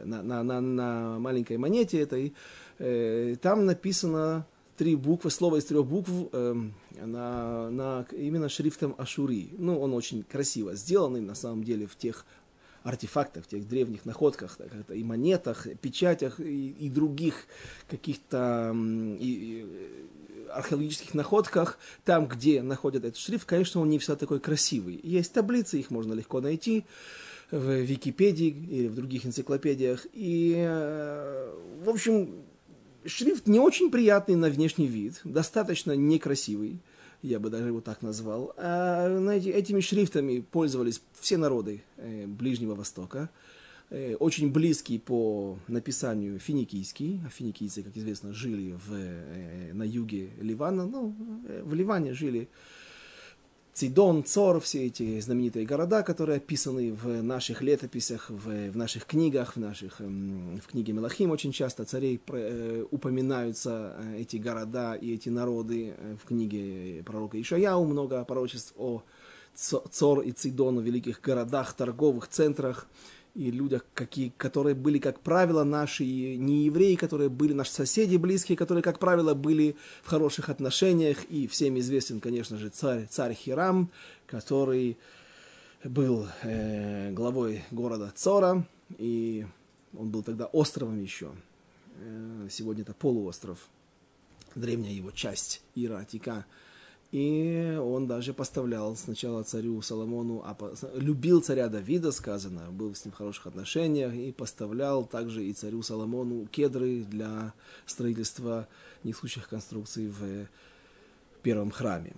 на, 0.03 0.23
на, 0.23 0.43
на, 0.43 0.61
на 0.61 1.19
маленькой 1.19 1.57
монете 1.57 1.99
этой, 1.99 2.33
Э, 2.77 3.35
там 3.41 3.65
написано 3.65 4.45
три 4.77 4.95
буквы, 4.95 5.31
слово 5.31 5.57
из 5.57 5.65
трех 5.65 5.85
букв 5.85 6.09
э, 6.31 6.55
на, 7.01 7.69
на 7.69 8.05
именно 8.11 8.49
шрифтом 8.49 8.95
Ашури. 8.97 9.49
Ну, 9.57 9.79
он 9.79 9.93
очень 9.93 10.23
красиво 10.23 10.75
сделанный, 10.75 11.21
на 11.21 11.35
самом 11.35 11.63
деле, 11.63 11.87
в 11.87 11.95
тех 11.95 12.25
артефактах, 12.83 13.45
в 13.45 13.47
тех 13.47 13.67
древних 13.67 14.05
находках, 14.05 14.59
и 14.89 15.03
монетах, 15.03 15.67
печатях, 15.81 16.39
и, 16.39 16.69
и 16.71 16.89
других 16.89 17.47
каких-то 17.87 18.75
и, 19.19 19.23
и 19.23 19.65
археологических 20.55 21.13
находках, 21.13 21.77
там, 22.03 22.27
где 22.27 22.61
находят 22.61 23.03
этот 23.03 23.17
шрифт, 23.17 23.45
конечно, 23.45 23.81
он 23.81 23.89
не 23.89 23.99
всегда 23.99 24.15
такой 24.15 24.39
красивый. 24.39 24.99
Есть 25.03 25.33
таблицы, 25.33 25.79
их 25.79 25.91
можно 25.91 26.13
легко 26.13 26.41
найти 26.41 26.85
в 27.51 27.81
Википедии 27.81 28.47
или 28.47 28.87
в 28.87 28.95
других 28.95 29.25
энциклопедиях. 29.25 30.07
И, 30.13 30.55
э, 30.57 31.53
в 31.83 31.89
общем, 31.89 32.43
Шрифт 33.05 33.47
не 33.47 33.59
очень 33.59 33.91
приятный 33.91 34.35
на 34.35 34.49
внешний 34.49 34.87
вид, 34.87 35.21
достаточно 35.23 35.95
некрасивый, 35.95 36.79
я 37.21 37.39
бы 37.39 37.49
даже 37.49 37.67
его 37.67 37.81
так 37.81 38.01
назвал. 38.01 38.53
А, 38.57 39.15
знаете, 39.17 39.51
этими 39.51 39.79
шрифтами 39.79 40.39
пользовались 40.39 41.01
все 41.19 41.37
народы 41.37 41.83
э, 41.97 42.25
Ближнего 42.25 42.73
Востока. 42.73 43.29
Э, 43.91 44.15
очень 44.15 44.51
близкий 44.51 44.97
по 44.97 45.57
написанию 45.67 46.39
финикийский. 46.39 47.21
А 47.25 47.29
финикийцы, 47.29 47.83
как 47.83 47.95
известно, 47.95 48.33
жили 48.33 48.73
в, 48.73 48.93
э, 48.93 49.73
на 49.73 49.83
юге 49.83 50.29
Ливана. 50.41 50.85
Ну, 50.85 51.13
э, 51.47 51.61
в 51.63 51.73
Ливане 51.73 52.13
жили 52.13 52.49
Цидон, 53.73 54.23
Цор, 54.23 54.59
все 54.61 54.87
эти 54.87 55.19
знаменитые 55.19 55.67
города, 55.67 56.01
которые 56.01 56.37
описаны 56.37 56.93
в 56.93 57.21
наших 57.21 57.61
летописях, 57.61 58.29
в, 58.29 58.71
в 58.71 58.77
наших 58.77 59.05
книгах, 59.05 59.55
в, 59.55 59.59
наших, 59.59 60.01
эм, 60.01 60.59
в 60.59 60.67
книге 60.67 60.93
Мелахим 60.93 61.29
очень 61.29 61.51
часто 61.51 61.83
царей 61.83 62.19
упоминаются 62.89 63.97
эти 64.17 64.37
города 64.37 64.95
и 64.95 65.13
эти 65.13 65.29
народы. 65.29 65.93
В 66.23 66.27
книге 66.27 67.03
пророка 67.03 67.39
Ишаяу 67.39 67.85
много 67.85 68.23
пророчеств 68.23 68.73
о 68.77 69.03
Цор 69.55 70.21
и 70.21 70.31
Цидон, 70.31 70.79
великих 70.79 71.21
городах, 71.21 71.73
торговых 71.73 72.29
центрах 72.29 72.87
и 73.35 73.51
людях, 73.51 73.85
какие, 73.93 74.33
которые 74.37 74.75
были, 74.75 74.97
как 74.97 75.19
правило, 75.19 75.63
наши 75.63 76.03
не 76.05 76.65
евреи, 76.65 76.95
которые 76.95 77.29
были 77.29 77.53
наши 77.53 77.71
соседи 77.71 78.15
близкие, 78.15 78.57
которые, 78.57 78.81
как 78.81 78.97
правило, 78.97 79.33
были 79.33 79.75
в 80.03 80.07
хороших 80.07 80.49
отношениях. 80.49 81.25
И 81.25 81.47
всем 81.47 81.77
известен, 81.79 82.21
конечно 82.21 82.57
же, 82.57 82.69
царь, 82.69 83.07
царь 83.09 83.33
Хирам, 83.33 83.91
который 84.25 84.97
был 85.83 86.27
э, 86.43 87.11
главой 87.11 87.63
города 87.71 88.11
Цора, 88.15 88.65
и 88.97 89.45
он 89.97 90.09
был 90.09 90.23
тогда 90.23 90.45
островом 90.45 91.01
еще. 91.01 91.31
Э, 91.99 92.47
сегодня 92.49 92.83
это 92.83 92.93
полуостров, 92.93 93.67
древняя 94.55 94.93
его 94.93 95.11
часть 95.11 95.61
Ира 95.75 95.99
Атика– 95.99 96.45
и 97.11 97.77
он 97.81 98.07
даже 98.07 98.33
поставлял 98.33 98.95
сначала 98.95 99.43
царю 99.43 99.81
Соломону, 99.81 100.41
а 100.43 100.57
любил 100.95 101.41
царя 101.41 101.67
Давида, 101.69 102.11
сказано, 102.11 102.71
был 102.71 102.93
с 102.93 103.05
ним 103.05 103.13
в 103.13 103.17
хороших 103.17 103.47
отношениях, 103.47 104.13
и 104.13 104.31
поставлял 104.31 105.05
также 105.05 105.45
и 105.45 105.53
царю 105.53 105.81
Соломону 105.81 106.45
кедры 106.47 107.03
для 107.03 107.53
строительства 107.85 108.67
несущих 109.03 109.47
конструкций 109.47 110.07
в 110.07 110.47
первом 111.41 111.71
храме. 111.71 112.13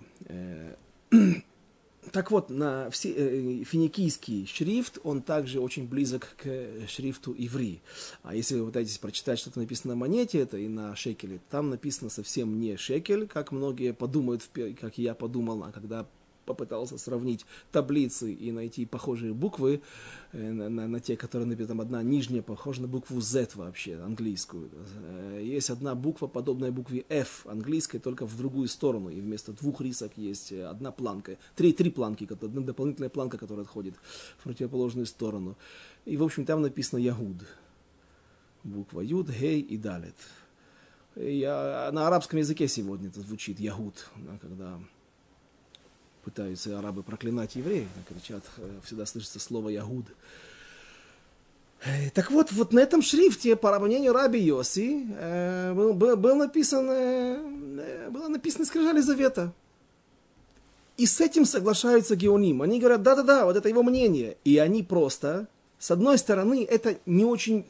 Э, 2.08 2.10
Так 2.12 2.30
вот, 2.30 2.50
на 2.50 2.90
все, 2.90 3.12
э, 3.12 3.64
финикийский 3.64 4.46
шрифт, 4.46 4.98
он 5.04 5.22
также 5.22 5.60
очень 5.60 5.86
близок 5.86 6.36
к 6.36 6.88
шрифту 6.88 7.34
иври. 7.36 7.80
А 8.22 8.34
если 8.34 8.56
вы 8.56 8.66
пытаетесь 8.66 8.98
прочитать, 8.98 9.38
что-то 9.38 9.60
написано 9.60 9.94
на 9.94 10.00
монете, 10.00 10.38
это 10.40 10.56
и 10.56 10.68
на 10.68 10.96
шекеле, 10.96 11.40
там 11.50 11.70
написано 11.70 12.10
совсем 12.10 12.58
не 12.60 12.76
шекель, 12.76 13.26
как 13.26 13.52
многие 13.52 13.92
подумают, 13.92 14.48
как 14.80 14.98
я 14.98 15.14
подумал, 15.14 15.64
а 15.64 15.72
когда 15.72 16.06
попытался 16.48 16.96
сравнить 16.96 17.44
таблицы 17.70 18.32
и 18.32 18.50
найти 18.52 18.86
похожие 18.86 19.34
буквы 19.34 19.82
э, 20.32 20.52
на, 20.52 20.68
на, 20.70 20.88
на 20.88 21.00
те, 21.00 21.16
которые 21.16 21.46
написаны, 21.46 21.68
там 21.68 21.80
одна 21.80 22.02
нижняя 22.02 22.42
похожа 22.42 22.82
на 22.82 22.88
букву 22.88 23.20
Z 23.20 23.50
вообще, 23.54 24.00
английскую. 24.00 24.70
Э, 24.72 25.40
есть 25.44 25.68
одна 25.70 25.94
буква, 25.94 26.26
подобная 26.26 26.72
букве 26.72 27.04
F, 27.10 27.46
английской, 27.46 27.98
только 27.98 28.26
в 28.26 28.36
другую 28.36 28.68
сторону, 28.68 29.10
и 29.10 29.20
вместо 29.20 29.52
двух 29.52 29.82
рисок 29.82 30.12
есть 30.16 30.52
одна 30.52 30.90
планка, 30.90 31.36
три, 31.54 31.72
три 31.72 31.90
планки, 31.90 32.26
одна 32.30 32.62
дополнительная 32.62 33.10
планка, 33.10 33.36
которая 33.36 33.64
отходит 33.64 33.94
в 34.38 34.44
противоположную 34.44 35.06
сторону. 35.06 35.56
И, 36.06 36.16
в 36.16 36.22
общем, 36.22 36.46
там 36.46 36.62
написано 36.62 36.98
Ягуд. 36.98 37.44
Буква 38.64 39.00
Юд, 39.02 39.28
Гей 39.28 39.60
и 39.60 39.76
Далет. 39.76 40.16
Я, 41.14 41.90
на 41.92 42.06
арабском 42.06 42.38
языке 42.38 42.68
сегодня 42.68 43.08
это 43.08 43.20
звучит 43.20 43.60
Ягуд, 43.60 44.08
когда 44.40 44.78
пытаются 46.28 46.78
арабы 46.78 47.02
проклинать 47.02 47.56
евреев, 47.56 47.88
кричат, 48.06 48.44
э, 48.58 48.68
всегда 48.84 49.06
слышится 49.06 49.40
слово 49.40 49.70
«ягуд». 49.70 50.04
Так 52.12 52.30
вот, 52.30 52.52
вот 52.52 52.72
на 52.72 52.80
этом 52.80 53.02
шрифте, 53.02 53.56
по 53.56 53.78
мнению 53.78 54.12
Раби 54.12 54.38
Йоси, 54.40 55.06
э, 55.16 55.72
был, 55.72 55.94
был, 55.94 56.16
был 56.16 56.34
написан, 56.34 56.86
э, 56.90 58.10
было 58.10 58.28
написано 58.28 58.66
«Скрижали 58.66 59.00
Завета». 59.00 59.52
И 60.98 61.06
с 61.06 61.20
этим 61.20 61.46
соглашаются 61.46 62.14
геоним. 62.14 62.60
Они 62.60 62.78
говорят, 62.78 63.02
да-да-да, 63.02 63.46
вот 63.46 63.56
это 63.56 63.68
его 63.68 63.82
мнение. 63.82 64.36
И 64.44 64.58
они 64.58 64.82
просто, 64.82 65.46
с 65.78 65.90
одной 65.90 66.18
стороны, 66.18 66.66
это 66.68 66.98
не 67.06 67.24
очень, 67.24 67.64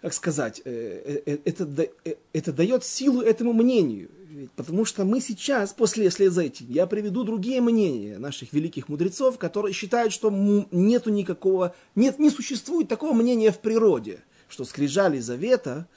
как 0.00 0.12
сказать, 0.14 0.60
это, 0.64 1.88
это 2.32 2.52
дает 2.52 2.84
силу 2.84 3.20
этому 3.20 3.52
мнению. 3.52 4.10
Потому 4.54 4.84
что 4.84 5.04
мы 5.04 5.20
сейчас, 5.20 5.72
после 5.72 6.08
вслед 6.10 6.32
за 6.32 6.42
этим, 6.42 6.66
я 6.68 6.86
приведу 6.86 7.24
другие 7.24 7.60
мнения 7.60 8.18
наших 8.18 8.52
великих 8.52 8.88
мудрецов, 8.88 9.38
которые 9.38 9.72
считают, 9.72 10.12
что 10.12 10.30
нету 10.30 11.10
никакого, 11.10 11.74
нет, 11.96 12.18
не 12.18 12.30
существует 12.30 12.88
такого 12.88 13.14
мнения 13.14 13.50
в 13.50 13.58
природе, 13.58 14.20
что 14.48 14.64
скрижали 14.64 15.18
завета, 15.18 15.88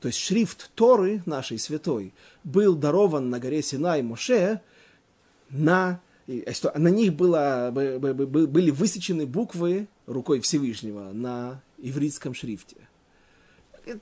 то 0.00 0.08
есть 0.08 0.18
шрифт 0.18 0.70
Торы 0.74 1.22
нашей 1.24 1.58
святой, 1.58 2.12
был 2.44 2.74
дарован 2.74 3.30
на 3.30 3.38
горе 3.38 3.62
Синай 3.62 4.02
Моше 4.02 4.60
на 5.50 6.00
на 6.26 6.88
них 6.88 7.14
было, 7.14 7.70
были 7.72 8.70
высечены 8.70 9.24
буквы 9.24 9.88
рукой 10.06 10.40
Всевышнего 10.40 11.10
на 11.12 11.62
ивритском 11.78 12.34
шрифте 12.34 12.88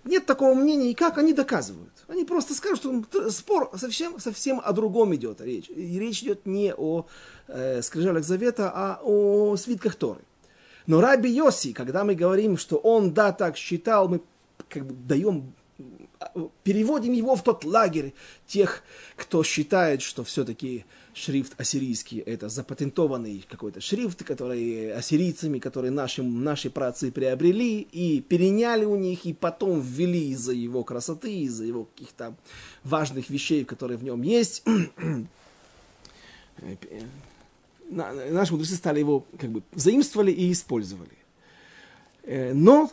нет 0.04 0.26
такого 0.26 0.54
мнения, 0.54 0.90
и 0.90 0.95
как 0.95 1.18
они 1.18 1.33
доказывают? 1.33 1.92
Они 2.09 2.25
просто 2.25 2.54
скажут, 2.54 2.78
что 2.78 3.30
спор 3.30 3.71
совсем, 3.76 4.18
совсем 4.18 4.61
о 4.62 4.73
другом 4.73 5.14
идет 5.14 5.40
речь. 5.40 5.68
И 5.71 5.99
речь 5.99 6.23
идет 6.23 6.47
не 6.47 6.75
о 6.75 7.06
э, 7.49 7.83
скрижалях 7.83 8.25
завета, 8.25 8.73
а 8.75 9.00
о 9.02 9.56
свитках 9.56 9.95
Торы. 9.95 10.21
Но 10.87 11.00
Раби 11.00 11.30
Йоси, 11.30 11.73
когда 11.73 12.04
мы 12.04 12.14
говорим, 12.14 12.56
что 12.56 12.76
он, 12.76 13.12
да, 13.12 13.33
так 13.33 13.56
считал, 13.56 14.09
мы 14.09 14.21
как 14.68 14.87
бы 14.87 14.95
даем 14.95 15.52
переводим 16.62 17.12
его 17.12 17.37
в 17.37 17.42
тот 17.42 17.64
лагерь 17.64 18.14
тех, 18.47 18.83
кто 19.16 19.42
считает, 19.42 20.00
что 20.00 20.25
все-таки 20.25 20.87
шрифт 21.16 21.58
ассирийский 21.58 22.18
это 22.18 22.50
запатентованный 22.50 23.44
какой-то 23.49 23.80
шрифт, 23.80 24.23
который 24.23 24.92
ассирийцами, 24.92 25.58
который 25.58 25.90
наши, 25.90 26.23
наши 26.23 26.68
працы 26.68 27.11
приобрели 27.11 27.80
и 27.80 28.20
переняли 28.20 28.85
у 28.85 28.96
них, 28.96 29.25
и 29.25 29.32
потом 29.32 29.80
ввели 29.80 30.28
из-за 30.32 30.52
его 30.52 30.85
красоты, 30.85 31.32
из-за 31.40 31.64
его 31.64 31.85
каких-то 31.85 32.37
важных 32.85 33.30
вещей, 33.30 33.64
которые 33.64 33.96
в 33.96 34.04
нем 34.04 34.20
есть. 34.20 34.62
Наши 37.88 38.52
мудрецы 38.52 38.75
стали 38.75 38.99
его 38.99 39.25
как 39.38 39.50
бы 39.50 39.62
заимствовали 39.75 40.32
и 40.32 40.52
использовали. 40.52 41.16
Э, 42.25 42.52
но 42.52 42.90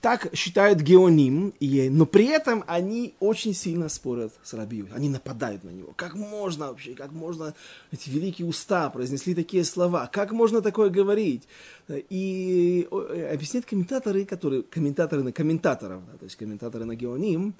так 0.00 0.34
считают 0.34 0.80
геоним, 0.80 1.54
и, 1.60 1.88
но 1.88 2.06
при 2.06 2.26
этом 2.26 2.64
они 2.66 3.14
очень 3.20 3.54
сильно 3.54 3.88
спорят 3.88 4.32
с 4.42 4.54
Рабией. 4.54 4.86
Они 4.94 5.08
нападают 5.08 5.64
на 5.64 5.70
него. 5.70 5.92
Как 5.96 6.14
можно 6.14 6.68
вообще, 6.68 6.94
как 6.94 7.12
можно, 7.12 7.54
эти 7.92 8.10
великие 8.10 8.46
уста 8.46 8.90
произнесли 8.90 9.34
такие 9.34 9.64
слова, 9.64 10.08
как 10.12 10.32
можно 10.32 10.60
такое 10.60 10.90
говорить? 10.90 11.44
И 11.88 12.86
объясняют 12.90 13.66
комментаторы, 13.66 14.24
которые, 14.24 14.62
комментаторы 14.62 15.22
на 15.22 15.32
комментаторов, 15.32 16.02
да, 16.06 16.18
то 16.18 16.24
есть 16.24 16.36
комментаторы 16.36 16.84
на 16.84 16.94
геоним, 16.94 17.54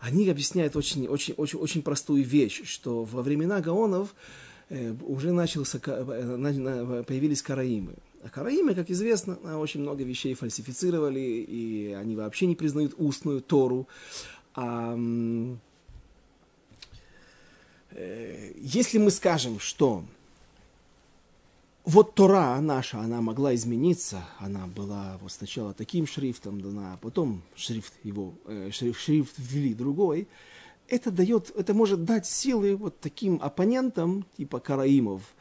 они 0.00 0.28
объясняют 0.28 0.76
очень, 0.76 1.06
очень, 1.06 1.34
очень, 1.34 1.58
очень 1.58 1.82
простую 1.82 2.24
вещь, 2.24 2.62
что 2.64 3.04
во 3.04 3.22
времена 3.22 3.60
гаонов 3.60 4.14
э, 4.70 4.94
уже 5.06 5.32
начался, 5.32 5.78
э, 5.84 7.04
появились 7.06 7.42
караимы. 7.42 7.94
Караимы, 8.28 8.74
как 8.74 8.90
известно, 8.90 9.58
очень 9.58 9.80
много 9.80 10.04
вещей 10.04 10.34
фальсифицировали, 10.34 11.20
и 11.20 11.92
они 11.92 12.16
вообще 12.16 12.46
не 12.46 12.54
признают 12.54 12.94
устную 12.98 13.40
Тору. 13.40 13.88
А, 14.54 14.94
э, 17.92 18.52
если 18.56 18.98
мы 18.98 19.10
скажем, 19.10 19.58
что 19.58 20.04
вот 21.84 22.14
Тора 22.14 22.60
наша, 22.60 22.98
она 23.00 23.22
могла 23.22 23.54
измениться, 23.54 24.22
она 24.38 24.66
была 24.66 25.18
вот 25.22 25.32
сначала 25.32 25.72
таким 25.72 26.06
шрифтом 26.06 26.60
дана, 26.60 26.94
а 26.94 26.96
потом 26.98 27.42
шрифт 27.56 27.94
его, 28.04 28.34
э, 28.44 28.70
шрифт, 28.70 29.00
шрифт 29.00 29.34
ввели 29.38 29.72
другой, 29.72 30.28
это 30.88 31.10
дает, 31.10 31.50
это 31.56 31.72
может 31.72 32.04
дать 32.04 32.26
силы 32.26 32.76
вот 32.76 33.00
таким 33.00 33.38
оппонентам, 33.40 34.26
типа 34.36 34.60
караимов, 34.60 35.22
Э, 35.22 35.39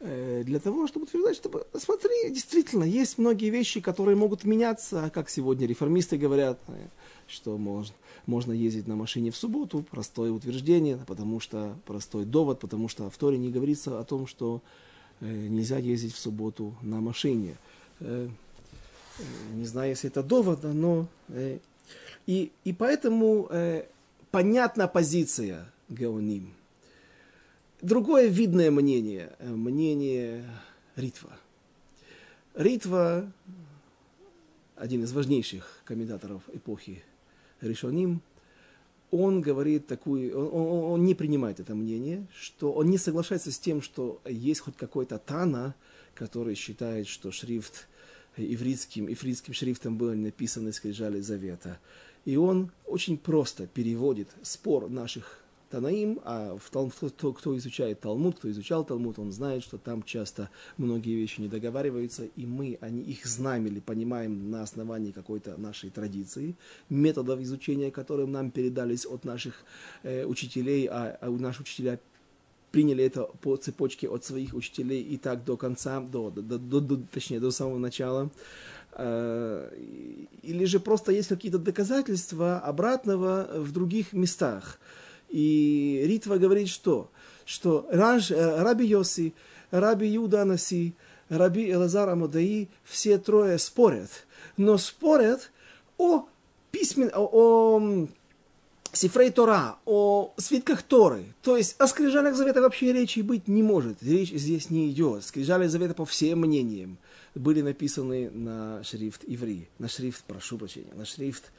для 0.00 0.58
того, 0.58 0.86
чтобы 0.86 1.06
утверждать, 1.06 1.36
чтобы, 1.36 1.66
смотри, 1.74 2.30
действительно, 2.30 2.84
есть 2.84 3.16
многие 3.16 3.48
вещи, 3.48 3.80
которые 3.80 4.14
могут 4.14 4.44
меняться, 4.44 5.10
как 5.12 5.30
сегодня 5.30 5.66
реформисты 5.66 6.18
говорят, 6.18 6.58
э, 6.68 6.88
что 7.26 7.56
можно, 7.56 7.94
можно 8.26 8.52
ездить 8.52 8.86
на 8.86 8.94
машине 8.94 9.30
в 9.30 9.36
субботу, 9.36 9.84
простое 9.90 10.32
утверждение, 10.32 10.98
потому 11.06 11.40
что 11.40 11.76
простой 11.86 12.26
довод, 12.26 12.60
потому 12.60 12.88
что 12.88 13.08
в 13.08 13.16
Торе 13.16 13.38
не 13.38 13.50
говорится 13.50 13.98
о 13.98 14.04
том, 14.04 14.26
что 14.26 14.60
э, 15.20 15.26
нельзя 15.26 15.78
ездить 15.78 16.12
в 16.12 16.18
субботу 16.18 16.74
на 16.82 17.00
машине. 17.00 17.56
Не 18.00 19.64
знаю, 19.64 19.88
если 19.90 20.10
это 20.10 20.22
довод, 20.22 20.62
но... 20.62 21.06
И, 22.26 22.52
и 22.64 22.72
поэтому 22.74 23.48
понятна 24.30 24.88
позиция 24.88 25.72
Геоним– 25.88 26.52
Другое 27.86 28.26
видное 28.26 28.72
мнение, 28.72 29.36
э, 29.38 29.48
мнение 29.48 30.44
Ритва. 30.96 31.38
Ритва, 32.56 33.32
один 34.74 35.04
из 35.04 35.12
важнейших 35.12 35.82
комментаторов 35.84 36.42
эпохи 36.52 37.04
Ришоним, 37.60 38.22
он 39.12 39.40
говорит 39.40 39.86
такую, 39.86 40.36
он, 40.36 40.46
он, 40.52 40.84
он 40.94 41.04
не 41.04 41.14
принимает 41.14 41.60
это 41.60 41.76
мнение, 41.76 42.26
что 42.36 42.72
он 42.72 42.90
не 42.90 42.98
соглашается 42.98 43.52
с 43.52 43.58
тем, 43.60 43.80
что 43.80 44.20
есть 44.24 44.62
хоть 44.62 44.76
какой-то 44.76 45.18
Тана, 45.18 45.76
который 46.16 46.56
считает, 46.56 47.06
что 47.06 47.30
шрифт 47.30 47.86
ивритским, 48.36 49.06
ивритским 49.08 49.54
шрифтом 49.54 49.96
был 49.96 50.12
написан 50.12 50.66
из 50.66 50.74
скрижали 50.74 51.20
завета. 51.20 51.78
И 52.24 52.36
он 52.36 52.72
очень 52.84 53.16
просто 53.16 53.68
переводит 53.68 54.26
спор 54.42 54.90
наших 54.90 55.45
Танаим, 55.70 56.20
а 56.24 56.56
в 56.56 56.70
Тал, 56.70 56.90
кто, 56.90 57.32
кто 57.32 57.56
изучает 57.56 58.00
Талмуд, 58.00 58.38
кто 58.38 58.50
изучал 58.50 58.84
Талмуд, 58.84 59.18
он 59.18 59.32
знает, 59.32 59.62
что 59.62 59.78
там 59.78 60.02
часто 60.02 60.48
многие 60.76 61.16
вещи 61.16 61.40
не 61.40 61.48
договариваются, 61.48 62.24
и 62.24 62.46
мы 62.46 62.78
они, 62.80 63.02
их 63.02 63.26
знаем 63.26 63.66
или 63.66 63.80
понимаем 63.80 64.50
на 64.50 64.62
основании 64.62 65.10
какой-то 65.10 65.56
нашей 65.56 65.90
традиции, 65.90 66.54
методов 66.88 67.40
изучения, 67.40 67.90
которые 67.90 68.26
нам 68.26 68.50
передались 68.50 69.06
от 69.06 69.24
наших 69.24 69.64
э, 70.02 70.24
учителей, 70.24 70.86
а, 70.86 71.18
а 71.20 71.30
наши 71.30 71.62
учителя 71.62 71.98
приняли 72.70 73.04
это 73.04 73.24
по 73.40 73.56
цепочке 73.56 74.08
от 74.08 74.24
своих 74.24 74.54
учителей 74.54 75.02
и 75.02 75.16
так 75.16 75.44
до 75.44 75.56
конца, 75.56 76.00
до, 76.00 76.30
до, 76.30 76.58
до, 76.58 76.80
до, 76.80 76.96
точнее, 77.12 77.40
до 77.40 77.50
самого 77.50 77.78
начала. 77.78 78.30
Э, 78.92 79.70
или 80.42 80.64
же 80.64 80.78
просто 80.78 81.12
есть 81.12 81.28
какие-то 81.28 81.58
доказательства 81.58 82.58
обратного 82.58 83.48
в 83.54 83.72
других 83.72 84.12
местах. 84.12 84.78
И 85.30 86.02
Ритва 86.04 86.36
говорит 86.36 86.68
что? 86.68 87.10
Что 87.44 87.86
Раж, 87.90 88.30
э, 88.30 88.62
Раби 88.62 88.86
Йоси, 88.86 89.34
Раби 89.70 90.08
Юда 90.08 90.42
Анаси, 90.42 90.94
Раби 91.28 91.70
Элазар 91.70 92.08
Амодаи, 92.08 92.68
все 92.84 93.18
трое 93.18 93.58
спорят. 93.58 94.10
Но 94.56 94.78
спорят 94.78 95.50
о 95.98 96.26
письмен, 96.70 97.10
о, 97.14 97.28
о 97.32 98.08
Сифрей 98.92 99.30
Тора, 99.30 99.76
о 99.84 100.32
свитках 100.36 100.82
Торы. 100.82 101.24
То 101.42 101.56
есть 101.56 101.76
о 101.78 101.86
скрижалях 101.86 102.34
завета 102.34 102.62
вообще 102.62 102.92
речи 102.92 103.20
быть 103.20 103.48
не 103.48 103.62
может. 103.62 104.02
Речь 104.02 104.32
здесь 104.32 104.70
не 104.70 104.90
идет. 104.90 105.24
Скрижали 105.24 105.66
завета 105.66 105.94
по 105.94 106.04
всем 106.04 106.40
мнениям 106.40 106.98
были 107.36 107.60
написаны 107.60 108.30
на 108.30 108.82
шрифт 108.82 109.22
иври, 109.26 109.68
на 109.78 109.88
шрифт, 109.88 110.24
прошу 110.24 110.58
прощения, 110.58 110.92
на 110.94 111.04
шрифт, 111.04 111.52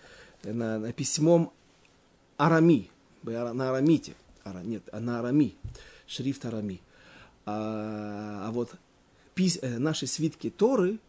на, 0.43 0.79
на 0.79 0.91
письмом 0.91 1.51
арами, 2.37 2.89
на 3.23 3.69
арамите. 3.69 4.15
Ара, 4.43 4.61
нет, 4.63 4.83
а 4.91 4.99
на 4.99 5.19
арами. 5.19 5.55
Шрифт 6.07 6.45
арами. 6.45 6.81
А, 7.45 8.45
а 8.47 8.51
вот 8.51 8.75
пис, 9.35 9.59
э, 9.61 9.77
наши 9.77 10.07
свитки 10.07 10.49
Торы 10.49 10.99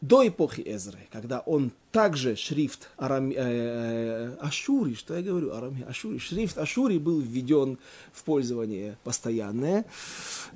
до 0.00 0.26
эпохи 0.26 0.62
Эзры, 0.64 1.08
когда 1.10 1.40
он 1.40 1.72
также 1.90 2.36
шрифт 2.36 2.88
арами, 2.96 3.34
э, 3.34 3.38
э, 3.38 4.36
Ашури, 4.40 4.94
что 4.94 5.16
я 5.16 5.22
говорю, 5.22 5.52
арами, 5.52 5.82
Ашури, 5.82 6.18
шрифт 6.18 6.56
Ашури 6.58 6.98
был 6.98 7.20
введен 7.20 7.78
в 8.12 8.22
пользование 8.22 8.96
постоянное. 9.02 9.84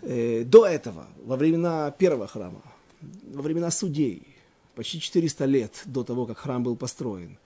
Э, 0.02 0.44
до 0.44 0.66
этого, 0.66 1.06
во 1.24 1.36
времена 1.36 1.90
первого 1.90 2.26
храма, 2.26 2.62
во 3.00 3.42
времена 3.42 3.70
судей, 3.70 4.22
почти 4.74 5.00
400 5.00 5.44
лет 5.46 5.82
до 5.86 6.04
того, 6.04 6.26
как 6.26 6.38
храм 6.38 6.62
был 6.62 6.76
построен, 6.76 7.36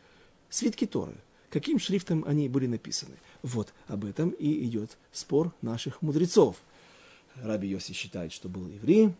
свитки 0.50 0.86
Торы– 0.86 1.14
каким 1.56 1.78
шрифтом 1.78 2.22
они 2.26 2.50
были 2.50 2.66
написаны. 2.66 3.16
Вот 3.42 3.72
об 3.86 4.04
этом 4.04 4.28
и 4.28 4.66
идет 4.66 4.98
спор 5.10 5.54
наших 5.62 6.02
мудрецов. 6.02 6.56
Раби 7.36 7.66
Йоси 7.68 7.94
считает, 7.94 8.30
что 8.34 8.50
был 8.50 8.68
еврей. 8.68 9.14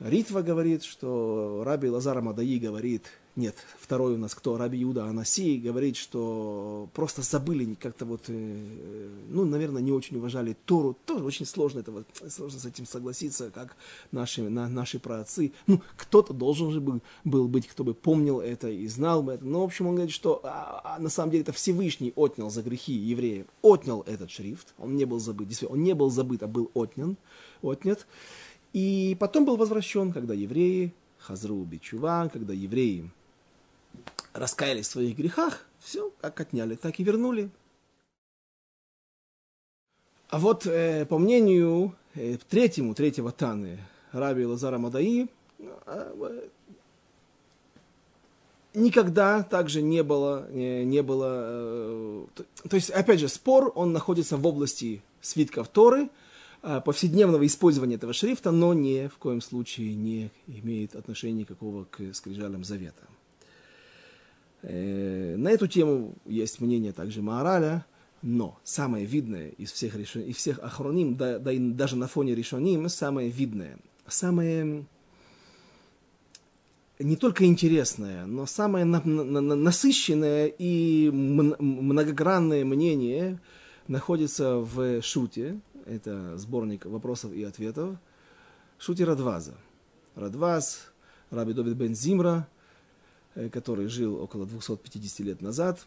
Ритва 0.00 0.42
говорит, 0.42 0.82
что 0.82 1.62
Раби 1.64 1.88
Лазар 1.88 2.20
Мадаи 2.20 2.58
говорит, 2.58 3.04
нет, 3.34 3.56
второй 3.80 4.14
у 4.14 4.18
нас 4.18 4.34
кто? 4.34 4.58
Раби 4.58 4.78
Юда 4.78 5.06
Анаси 5.06 5.56
говорит, 5.56 5.96
что 5.96 6.90
просто 6.92 7.22
забыли 7.22 7.74
как-то 7.80 8.04
вот, 8.04 8.24
э, 8.28 9.08
ну, 9.30 9.46
наверное, 9.46 9.80
не 9.80 9.90
очень 9.90 10.18
уважали 10.18 10.54
Тору. 10.66 10.98
Тоже 11.06 11.24
очень 11.24 11.46
сложно, 11.46 11.80
это, 11.80 11.92
вот, 11.92 12.06
сложно 12.28 12.60
с 12.60 12.66
этим 12.66 12.84
согласиться, 12.84 13.50
как 13.50 13.76
наши, 14.10 14.42
на, 14.42 14.68
наши 14.68 14.98
праотцы. 14.98 15.52
Ну, 15.66 15.80
кто-то 15.96 16.34
должен 16.34 16.72
же 16.72 16.82
был, 16.82 17.00
был 17.24 17.48
быть, 17.48 17.66
кто 17.68 17.84
бы 17.84 17.94
помнил 17.94 18.40
это 18.40 18.68
и 18.68 18.86
знал 18.86 19.22
бы 19.22 19.32
это. 19.32 19.46
Но, 19.46 19.62
в 19.62 19.64
общем, 19.64 19.86
он 19.86 19.94
говорит, 19.94 20.14
что 20.14 20.40
а, 20.44 20.96
а, 20.96 20.98
на 20.98 21.08
самом 21.08 21.30
деле 21.30 21.42
это 21.42 21.52
Всевышний 21.52 22.12
отнял 22.14 22.50
за 22.50 22.60
грехи 22.62 22.92
евреев, 22.92 23.46
отнял 23.62 24.02
этот 24.02 24.30
шрифт. 24.30 24.74
Он 24.76 24.94
не 24.94 25.06
был 25.06 25.20
забыт, 25.20 25.48
действительно, 25.48 25.78
он 25.78 25.84
не 25.84 25.94
был 25.94 26.10
забыт, 26.10 26.42
а 26.42 26.48
был 26.48 26.70
отнян, 26.74 27.16
отнят. 27.62 28.06
И 28.72 29.16
потом 29.20 29.44
был 29.44 29.56
возвращен, 29.56 30.12
когда 30.12 30.34
евреи, 30.34 30.94
Хазру 31.18 31.62
Бичува, 31.64 32.28
когда 32.32 32.52
евреи 32.52 33.10
раскаялись 34.32 34.88
в 34.88 34.90
своих 34.90 35.16
грехах, 35.16 35.66
все, 35.78 36.10
как 36.20 36.40
отняли, 36.40 36.74
так 36.74 36.98
и 36.98 37.04
вернули. 37.04 37.50
А 40.28 40.38
вот 40.38 40.66
э, 40.66 41.04
по 41.04 41.18
мнению 41.18 41.94
э, 42.14 42.38
третьему, 42.48 42.94
третьего 42.94 43.30
Таны, 43.32 43.78
Раби 44.12 44.46
Лазара 44.46 44.78
Мадаи, 44.78 45.28
э, 45.58 46.48
никогда 48.72 49.42
также 49.42 49.82
не 49.82 50.02
было, 50.02 50.48
не, 50.50 50.84
не 50.86 51.02
было 51.02 51.26
э, 51.44 52.26
то, 52.34 52.44
то 52.68 52.76
есть, 52.76 52.90
опять 52.90 53.20
же, 53.20 53.28
спор, 53.28 53.72
он 53.74 53.92
находится 53.92 54.38
в 54.38 54.46
области 54.46 55.02
свитков 55.20 55.68
Торы, 55.68 56.08
повседневного 56.62 57.44
использования 57.46 57.96
этого 57.96 58.12
шрифта, 58.12 58.52
но 58.52 58.72
ни 58.72 59.08
в 59.08 59.18
коем 59.18 59.40
случае 59.40 59.94
не 59.94 60.30
имеет 60.46 60.94
отношения 60.94 61.40
никакого 61.40 61.84
к 61.84 62.14
скрижалям 62.14 62.64
завета. 62.64 63.02
Э, 64.62 65.34
на 65.36 65.48
эту 65.48 65.66
тему 65.66 66.14
есть 66.24 66.60
мнение 66.60 66.92
также 66.92 67.20
Маораля, 67.20 67.84
но 68.22 68.60
самое 68.62 69.04
видное 69.04 69.48
из 69.50 69.72
всех, 69.72 69.96
решен... 69.96 70.22
из 70.22 70.36
всех 70.36 70.60
охроним, 70.60 71.16
да, 71.16 71.38
да 71.38 71.52
и 71.52 71.58
даже 71.58 71.96
на 71.96 72.06
фоне 72.06 72.34
решоним, 72.34 72.88
самое 72.88 73.28
видное, 73.28 73.78
самое 74.06 74.86
не 77.00 77.16
только 77.16 77.44
интересное, 77.44 78.26
но 78.26 78.46
самое 78.46 78.84
на, 78.84 79.02
на, 79.04 79.40
на, 79.40 79.56
насыщенное 79.56 80.46
и 80.46 81.10
многогранное 81.10 82.64
мнение 82.64 83.40
находится 83.88 84.58
в 84.58 85.02
Шуте, 85.02 85.60
это 85.86 86.36
сборник 86.38 86.84
вопросов 86.86 87.32
и 87.32 87.42
ответов, 87.42 87.96
Шуте 88.78 89.04
Радваза. 89.04 89.54
Радваз, 90.14 90.92
Раби 91.30 91.52
Довид 91.52 91.76
бен 91.76 91.94
Зимра– 91.94 92.48
Э, 93.34 93.48
который 93.48 93.86
жил 93.86 94.16
около 94.22 94.44
250 94.44 95.20
лет 95.20 95.40
назад. 95.40 95.86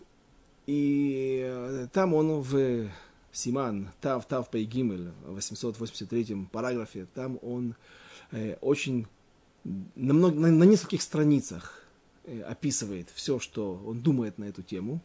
И 0.65 1.43
э, 1.45 1.87
там 1.93 2.15
он 2.15 2.41
в 2.41 2.89
Симан, 3.31 3.91
Тав, 4.01 4.27
Тав 4.27 4.49
Пейгимель, 4.49 5.11
в 5.23 5.35
883 5.35 6.47
параграфе, 6.51 7.05
там 7.13 7.37
он 7.43 7.75
э, 8.31 8.55
очень 8.61 9.05
на, 9.63 10.13
много, 10.15 10.39
на, 10.39 10.49
на 10.49 10.63
нескольких 10.63 11.03
страницах 11.03 11.83
описывает 12.47 13.09
все, 13.13 13.37
что 13.37 13.79
он 13.85 13.99
думает 13.99 14.39
на 14.39 14.45
эту 14.45 14.63
тему. 14.63 14.99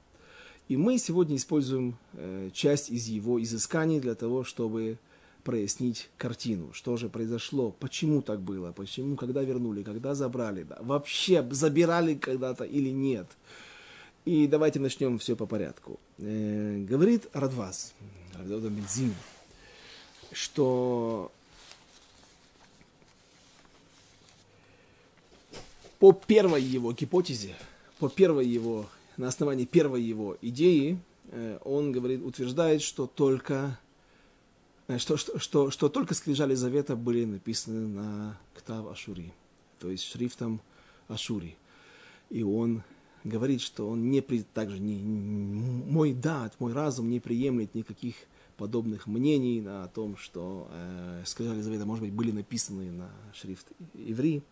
И 0.71 0.77
мы 0.77 0.99
сегодня 0.99 1.35
используем 1.35 1.97
э, 2.13 2.51
часть 2.53 2.91
из 2.91 3.09
его 3.09 3.43
изысканий 3.43 3.99
для 3.99 4.15
того, 4.15 4.45
чтобы 4.45 4.99
прояснить 5.43 6.09
картину, 6.17 6.73
что 6.73 6.97
же 6.97 7.09
произошло, 7.09 7.75
почему 7.81 8.23
так 8.23 8.41
было, 8.41 8.71
почему, 8.71 9.17
когда 9.17 9.43
вернули, 9.43 9.83
когда 9.83 10.15
забрали, 10.15 10.63
да, 10.63 10.79
вообще 10.81 11.45
забирали 11.51 12.15
когда-то 12.15 12.63
или 12.63 12.91
нет. 12.91 13.27
И 14.25 14.47
давайте 14.47 14.79
начнем 14.79 15.19
все 15.19 15.35
по 15.35 15.45
порядку. 15.45 15.99
Э, 16.19 16.85
говорит 16.89 17.27
Радвас, 17.33 17.93
Бензин, 18.39 19.13
что 20.31 21.33
по 25.99 26.13
первой 26.13 26.63
его 26.63 26.93
гипотезе, 26.93 27.57
по 27.99 28.09
первой 28.09 28.47
его, 28.47 28.87
на 29.21 29.29
основании 29.29 29.65
первой 29.65 30.03
его 30.03 30.37
идеи, 30.43 30.99
э, 31.31 31.59
он 31.65 31.93
говорит, 31.93 32.23
утверждает, 32.25 32.83
что 32.83 33.07
только 33.07 33.79
Э, 34.91 34.99
что, 34.99 35.17
что, 35.17 35.39
что, 35.39 35.71
что 35.71 35.89
только 35.89 36.15
скрижали 36.15 36.55
завета 36.55 36.97
были 36.97 37.25
написаны 37.25 37.87
на 37.87 38.39
Ктав 38.55 38.89
Ашури, 38.89 39.33
то 39.79 39.89
есть 39.89 40.05
шрифтом 40.05 40.61
Ашури. 41.07 41.57
И 42.29 42.43
он 42.43 42.83
говорит, 43.23 43.61
что 43.61 43.89
он 43.89 44.11
не 44.11 44.21
при, 44.21 44.43
также 44.43 44.81
не, 44.81 44.99
мой 44.99 46.13
дат, 46.13 46.59
мой 46.59 46.73
разум 46.73 47.09
не 47.09 47.21
приемлет 47.21 47.73
никаких 47.77 48.17
подобных 48.57 49.07
мнений 49.07 49.63
о 49.65 49.87
том, 49.95 50.17
что 50.17 50.69
э, 50.73 51.23
скрижали 51.25 51.61
завета, 51.61 51.87
может 51.87 52.05
быть, 52.05 52.13
были 52.13 52.33
написаны 52.33 52.91
на 52.91 53.11
шрифт 53.33 53.69
иври. 53.95 54.43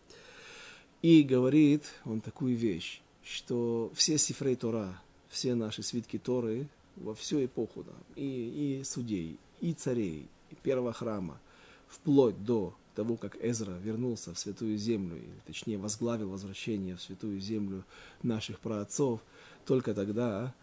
И 1.01 1.23
говорит 1.23 1.83
он 2.05 2.21
такую 2.21 2.55
вещь, 2.55 3.01
что 3.23 3.91
все 3.93 4.17
сифрей 4.17 4.55
Тора, 4.55 4.99
все 5.29 5.55
наши 5.55 5.83
свитки 5.83 6.17
Торы 6.17 6.67
во 6.95 7.13
всю 7.13 7.43
эпоху, 7.45 7.83
да, 7.83 7.93
и, 8.15 8.79
и 8.79 8.83
судей, 8.83 9.37
и 9.61 9.73
царей, 9.73 10.27
и 10.49 10.55
первого 10.55 10.93
храма, 10.93 11.39
вплоть 11.87 12.43
до 12.43 12.75
того, 12.95 13.15
как 13.15 13.37
Эзра 13.41 13.77
вернулся 13.77 14.33
в 14.33 14.39
Святую 14.39 14.77
Землю, 14.77 15.17
или 15.17 15.39
точнее 15.45 15.77
возглавил 15.77 16.29
возвращение 16.29 16.95
в 16.95 17.01
Святую 17.01 17.39
Землю 17.39 17.85
наших 18.23 18.59
праотцов, 18.59 19.21
только 19.65 19.93
тогда 19.93 20.53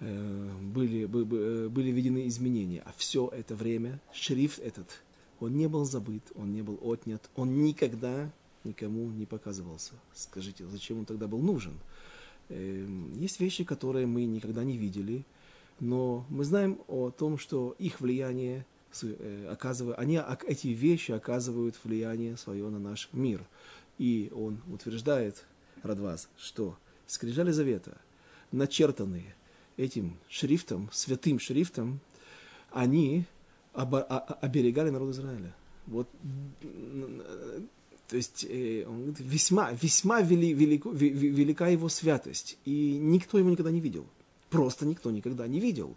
э, 0.00 0.50
были, 0.62 1.04
были, 1.04 1.68
были 1.68 1.90
введены 1.90 2.26
изменения. 2.28 2.82
А 2.86 2.94
все 2.96 3.28
это 3.28 3.54
время 3.54 4.00
шрифт 4.12 4.60
этот, 4.60 5.02
он 5.40 5.56
не 5.56 5.68
был 5.68 5.84
забыт, 5.84 6.22
он 6.34 6.52
не 6.52 6.62
был 6.62 6.78
отнят, 6.82 7.28
он 7.36 7.62
никогда 7.64 8.30
никому 8.64 9.06
не 9.10 9.26
показывался. 9.26 9.92
Скажите, 10.14 10.66
зачем 10.66 11.00
он 11.00 11.04
тогда 11.04 11.26
был 11.26 11.40
нужен? 11.40 11.74
Э, 12.48 12.86
есть 13.14 13.40
вещи, 13.40 13.64
которые 13.64 14.06
мы 14.06 14.24
никогда 14.24 14.64
не 14.64 14.76
видели, 14.76 15.24
но 15.80 16.24
мы 16.28 16.44
знаем 16.44 16.78
о 16.88 17.10
том, 17.10 17.38
что 17.38 17.74
их 17.78 18.00
влияние 18.00 18.66
э, 19.02 19.48
оказывают, 19.50 19.98
они, 19.98 20.20
эти 20.46 20.68
вещи 20.68 21.12
оказывают 21.12 21.76
влияние 21.82 22.36
свое 22.36 22.68
на 22.68 22.78
наш 22.78 23.08
мир. 23.12 23.44
И 23.98 24.30
он 24.34 24.60
утверждает, 24.72 25.44
Радваз, 25.82 26.28
что 26.38 26.76
скрижали 27.06 27.50
завета, 27.50 27.96
начертанные 28.52 29.34
этим 29.76 30.16
шрифтом, 30.28 30.88
святым 30.92 31.38
шрифтом, 31.38 32.00
они 32.70 33.24
обо, 33.72 34.02
оберегали 34.02 34.90
народ 34.90 35.10
Израиля. 35.10 35.54
Вот, 35.86 36.08
то 38.08 38.16
есть 38.16 38.44
э, 38.48 38.84
он 38.86 38.98
говорит, 38.98 39.20
весьма, 39.20 39.72
весьма 39.72 40.20
вели, 40.20 40.52
велико, 40.52 40.90
велика 40.90 41.68
его 41.68 41.88
святость, 41.88 42.58
и 42.64 42.98
никто 43.00 43.38
его 43.38 43.50
никогда 43.50 43.70
не 43.70 43.80
видел 43.80 44.06
просто 44.54 44.86
никто 44.86 45.10
никогда 45.10 45.48
не 45.48 45.58
видел. 45.58 45.96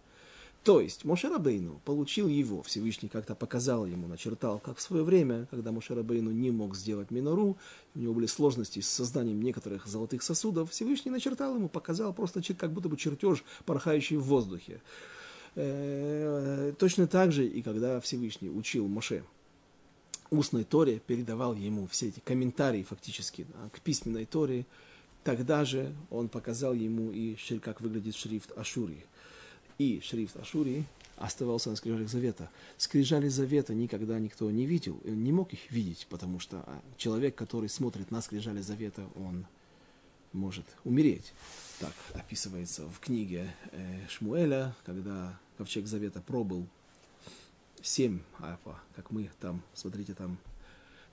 То 0.64 0.82
есть 0.82 1.06
Мошерабейну 1.06 1.80
получил 1.86 2.28
его, 2.28 2.64
Всевышний 2.64 3.08
как-то 3.08 3.36
показал 3.36 3.86
ему, 3.86 4.08
начертал, 4.08 4.60
как 4.60 4.78
в 4.78 4.82
свое 4.82 5.04
время, 5.04 5.48
когда 5.52 5.72
Мошерабейну 5.72 6.32
не 6.32 6.50
мог 6.50 6.76
сделать 6.76 7.12
минору, 7.12 7.56
у 7.94 8.00
него 8.00 8.14
были 8.16 8.26
сложности 8.26 8.80
с 8.80 8.90
созданием 8.90 9.42
некоторых 9.42 9.86
золотых 9.86 10.24
сосудов, 10.24 10.72
Всевышний 10.72 11.12
начертал 11.12 11.56
ему, 11.56 11.70
показал 11.70 12.14
просто 12.14 12.42
как 12.56 12.74
будто 12.74 12.90
бы 12.90 12.98
чертеж, 12.98 13.44
порхающий 13.66 14.18
в 14.18 14.24
воздухе. 14.24 14.82
Э, 15.56 16.74
точно 16.80 17.08
так 17.08 17.32
же 17.32 17.46
и 17.46 17.62
когда 17.62 18.00
Всевышний 18.00 18.50
учил 18.50 18.88
Моше 18.88 19.24
устной 20.32 20.64
Торе, 20.64 21.00
передавал 21.00 21.54
ему 21.56 21.88
все 21.88 22.08
эти 22.08 22.20
комментарии 22.20 22.84
фактически 22.84 23.46
да, 23.54 23.70
к 23.70 23.80
письменной 23.82 24.26
Торе, 24.26 24.66
Тогда 25.28 25.66
же 25.66 25.94
он 26.10 26.30
показал 26.30 26.74
ему 26.74 27.12
и 27.12 27.36
как 27.60 27.82
выглядит 27.82 28.16
шрифт 28.16 28.58
Ашури. 28.58 29.04
И 29.78 30.00
шрифт 30.02 30.38
Ашури 30.38 30.86
оставался 31.18 31.70
на 31.70 31.76
скрижалях 31.76 32.08
завета. 32.08 32.50
Скрижали 32.78 33.28
завета 33.28 33.74
никогда 33.74 34.20
никто 34.20 34.50
не 34.50 34.66
видел, 34.66 35.02
не 35.04 35.34
мог 35.34 35.52
их 35.52 35.70
видеть, 35.70 36.08
потому 36.10 36.40
что 36.40 36.64
а, 36.66 36.82
человек, 36.96 37.36
который 37.36 37.68
смотрит 37.68 38.10
на 38.10 38.22
скрижали 38.22 38.62
завета, 38.62 39.06
он 39.16 39.46
может 40.32 40.66
умереть. 40.86 41.34
Так 41.82 41.92
описывается 42.14 42.88
в 42.88 42.98
книге 43.02 43.54
э, 43.74 44.08
Шмуэля, 44.08 44.78
когда 44.86 45.38
ковчег 45.58 45.88
завета 45.88 46.22
пробыл 46.22 46.66
семь, 47.82 48.20
а, 48.40 48.58
как 48.96 49.12
мы 49.12 49.30
там, 49.40 49.62
смотрите, 49.74 50.14
там 50.14 50.38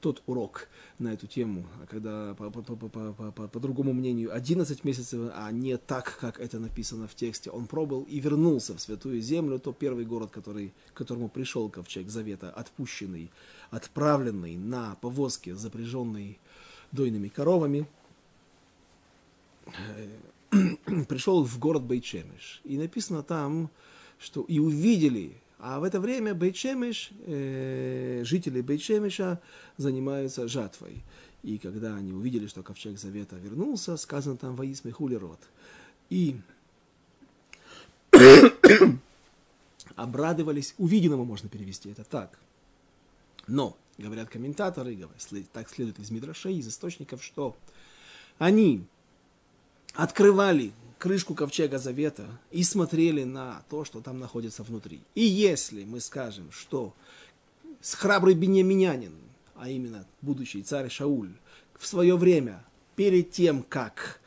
тот 0.04 0.22
урок 0.26 0.68
на 0.98 1.14
эту 1.14 1.26
тему, 1.26 1.66
когда, 1.88 2.34
по, 2.34 2.50
по, 2.50 2.60
по, 2.60 2.76
по, 2.76 3.32
по, 3.32 3.48
по 3.48 3.58
другому 3.58 3.94
мнению, 3.94 4.34
11 4.36 4.84
месяцев, 4.84 5.32
а 5.34 5.50
не 5.50 5.78
так, 5.78 6.18
как 6.20 6.40
это 6.40 6.58
написано 6.58 7.08
в 7.08 7.14
тексте. 7.14 7.50
Он 7.50 7.66
пробыл 7.66 8.02
и 8.02 8.20
вернулся 8.20 8.76
в 8.76 8.82
Святую 8.82 9.22
Землю, 9.22 9.58
то 9.58 9.72
первый 9.72 10.04
город, 10.04 10.30
который, 10.30 10.74
к 10.92 10.98
которому 10.98 11.30
пришел 11.30 11.70
ковчег 11.70 12.10
Завета, 12.10 12.50
отпущенный, 12.50 13.30
отправленный 13.70 14.56
на 14.56 14.94
повозке, 14.96 15.54
запряженный 15.54 16.38
дойными 16.92 17.28
коровами, 17.28 17.86
пришел 21.08 21.44
в 21.44 21.58
город 21.58 21.82
Бейчемеш. 21.82 22.60
И 22.64 22.76
написано 22.76 23.22
там, 23.22 23.70
что 24.18 24.42
и 24.42 24.58
увидели 24.58 25.38
а 25.66 25.80
в 25.80 25.84
это 25.84 25.98
время 25.98 26.34
Бейчемеш, 26.34 27.10
э, 27.24 28.20
жители 28.22 28.60
Бейчемеша 28.60 29.40
занимаются 29.78 30.46
жатвой. 30.46 31.02
И 31.42 31.56
когда 31.56 31.96
они 31.96 32.12
увидели, 32.12 32.48
что 32.48 32.62
ковчег 32.62 32.98
завета 32.98 33.36
вернулся, 33.36 33.96
сказано 33.96 34.36
там 34.36 34.56
«Воисмы 34.56 34.92
хулерот». 34.92 35.40
И 36.10 36.36
обрадовались, 39.96 40.74
увиденному 40.76 41.24
можно 41.24 41.48
перевести 41.48 41.88
это 41.88 42.04
так. 42.04 42.38
Но, 43.46 43.74
говорят 43.96 44.28
комментаторы, 44.28 44.98
так 45.54 45.70
следует 45.70 45.98
из 45.98 46.10
Мидрашей, 46.10 46.58
из 46.58 46.68
источников, 46.68 47.24
что 47.24 47.56
они 48.36 48.84
открывали 49.94 50.72
крышку 51.04 51.34
ковчега 51.34 51.78
завета 51.78 52.24
и 52.50 52.62
смотрели 52.62 53.24
на 53.24 53.62
то, 53.68 53.84
что 53.84 54.00
там 54.00 54.18
находится 54.18 54.62
внутри. 54.62 55.02
И 55.14 55.20
если 55.20 55.84
мы 55.84 56.00
скажем, 56.00 56.50
что 56.50 56.94
храбрый 57.82 58.34
беньяминянин, 58.34 59.12
а 59.54 59.68
именно 59.68 60.06
будущий 60.22 60.62
царь 60.62 60.88
Шауль, 60.88 61.34
в 61.78 61.86
свое 61.86 62.16
время, 62.16 62.64
перед 62.96 63.32
тем, 63.32 63.62
как 63.62 64.18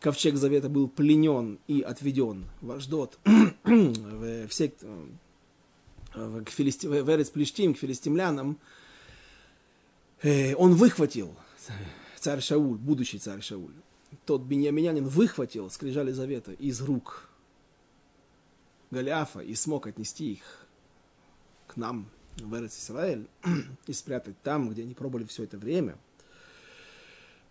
ковчег 0.00 0.36
завета 0.36 0.68
был 0.68 0.86
пленен 0.86 1.58
и 1.66 1.80
отведен 1.80 2.44
в 2.60 2.72
Аждот, 2.72 3.18
в, 3.64 4.48
в, 4.48 4.52
сект, 4.52 4.84
в, 6.14 6.44
к 6.44 6.50
филисти, 6.50 6.86
в 6.86 7.30
Плештим, 7.30 7.72
к 7.72 7.78
филистимлянам, 7.78 8.58
э, 10.20 10.54
он 10.56 10.74
выхватил 10.74 11.34
царь 12.20 12.42
Шауль, 12.42 12.76
будущий 12.76 13.18
царь 13.18 13.40
Шауль, 13.40 13.72
тот 14.24 14.42
беньяминянин 14.42 15.06
выхватил 15.06 15.70
скрижали 15.70 16.12
завета 16.12 16.52
из 16.52 16.80
рук 16.80 17.28
Голиафа 18.90 19.40
и 19.40 19.54
смог 19.54 19.86
отнести 19.86 20.32
их 20.32 20.66
к 21.66 21.76
нам 21.76 22.08
в 22.36 22.54
Исраэль 22.66 23.26
и 23.86 23.92
спрятать 23.92 24.40
там, 24.42 24.70
где 24.70 24.82
они 24.82 24.94
пробовали 24.94 25.24
все 25.24 25.44
это 25.44 25.58
время, 25.58 25.98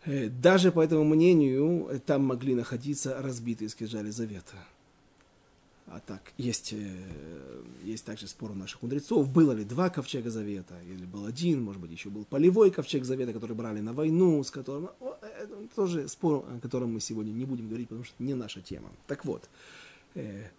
э, 0.05 0.29
даже 0.29 0.71
по 0.71 0.81
этому 0.81 1.03
мнению 1.03 2.01
там 2.05 2.25
могли 2.25 2.55
находиться 2.55 3.21
разбитые 3.21 3.69
скрижали 3.69 4.09
завета– 4.09 4.55
а 5.89 6.01
так, 6.01 6.33
есть, 6.37 6.73
э, 6.73 7.63
есть 7.81 8.03
также 8.03 8.27
спор 8.27 8.51
у 8.51 8.53
наших 8.53 8.81
мудрецов, 8.81 9.29
было 9.29 9.53
ли 9.53 9.63
два 9.63 9.89
ковчега 9.89 10.29
завета, 10.29 10.75
или 10.83 11.05
был 11.05 11.25
один, 11.25 11.61
может 11.63 11.81
быть, 11.81 11.91
еще 11.91 12.09
был 12.09 12.25
полевой 12.25 12.71
ковчег 12.71 13.05
завета, 13.05 13.31
который 13.31 13.55
брали 13.55 13.79
на 13.79 13.93
войну, 13.93 14.43
с 14.43 14.51
которым... 14.51 14.89
Это 15.39 15.55
тоже 15.75 16.09
спор, 16.09 16.45
о 16.49 16.59
котором 16.59 16.93
мы 16.93 16.99
сегодня 16.99 17.31
не 17.31 17.45
будем 17.45 17.67
говорить, 17.67 17.87
потому 17.87 18.03
что 18.03 18.15
не 18.19 18.33
наша 18.33 18.61
тема. 18.61 18.91
Так 19.07 19.23
вот, 19.23 19.49
э, 20.15 20.49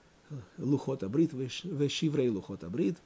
Лухота 0.57 1.11
Брит, 1.11 1.33
Вешиврей 1.35 2.31
Лухота 2.31 2.71
Брит, 2.71 2.97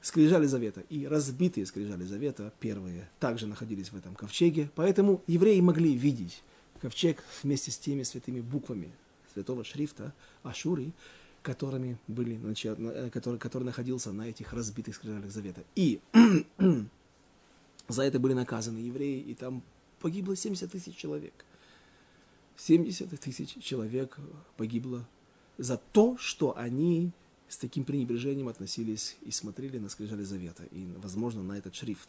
скрижали 0.00 0.46
завета 0.46 0.82
и 0.90 1.06
разбитые 1.06 1.66
скрижали 1.66 2.04
завета, 2.04 2.52
первые, 2.60 3.08
также 3.18 3.46
находились 3.48 3.90
в 3.90 3.96
этом 3.96 4.14
ковчеге, 4.14 4.70
поэтому 4.76 5.22
евреи 5.26 5.60
могли 5.60 5.96
видеть 5.96 6.42
ковчег 6.80 7.22
вместе 7.42 7.70
с 7.72 7.78
теми 7.78 8.04
святыми 8.04 8.40
буквами 8.40 8.92
святого 9.32 9.64
шрифта 9.64 10.12
Ашури, 10.42 10.92
которыми 11.42 11.98
были, 12.06 12.40
э, 12.64 13.10
который, 13.10 13.38
который 13.38 13.64
находился 13.64 14.12
на 14.12 14.28
этих 14.28 14.52
разбитых 14.52 14.94
скрижалях 14.94 15.30
завета. 15.30 15.62
И 15.74 16.00
за 17.88 18.02
это 18.02 18.18
были 18.18 18.32
наказаны 18.32 18.78
евреи, 18.78 19.20
и 19.20 19.34
там 19.34 19.62
погибло 20.00 20.36
70 20.36 20.70
тысяч 20.70 20.96
человек. 20.96 21.44
70 22.56 23.18
тысяч 23.20 23.56
человек 23.62 24.18
погибло 24.56 25.06
за 25.58 25.80
то, 25.92 26.16
что 26.18 26.56
они 26.56 27.10
с 27.48 27.56
таким 27.56 27.84
пренебрежением 27.84 28.48
относились 28.48 29.16
и 29.22 29.30
смотрели 29.30 29.78
на 29.78 29.88
скрижали 29.88 30.22
завета, 30.22 30.64
и, 30.70 30.86
возможно, 30.96 31.42
на 31.42 31.58
этот 31.58 31.74
шрифт. 31.74 32.08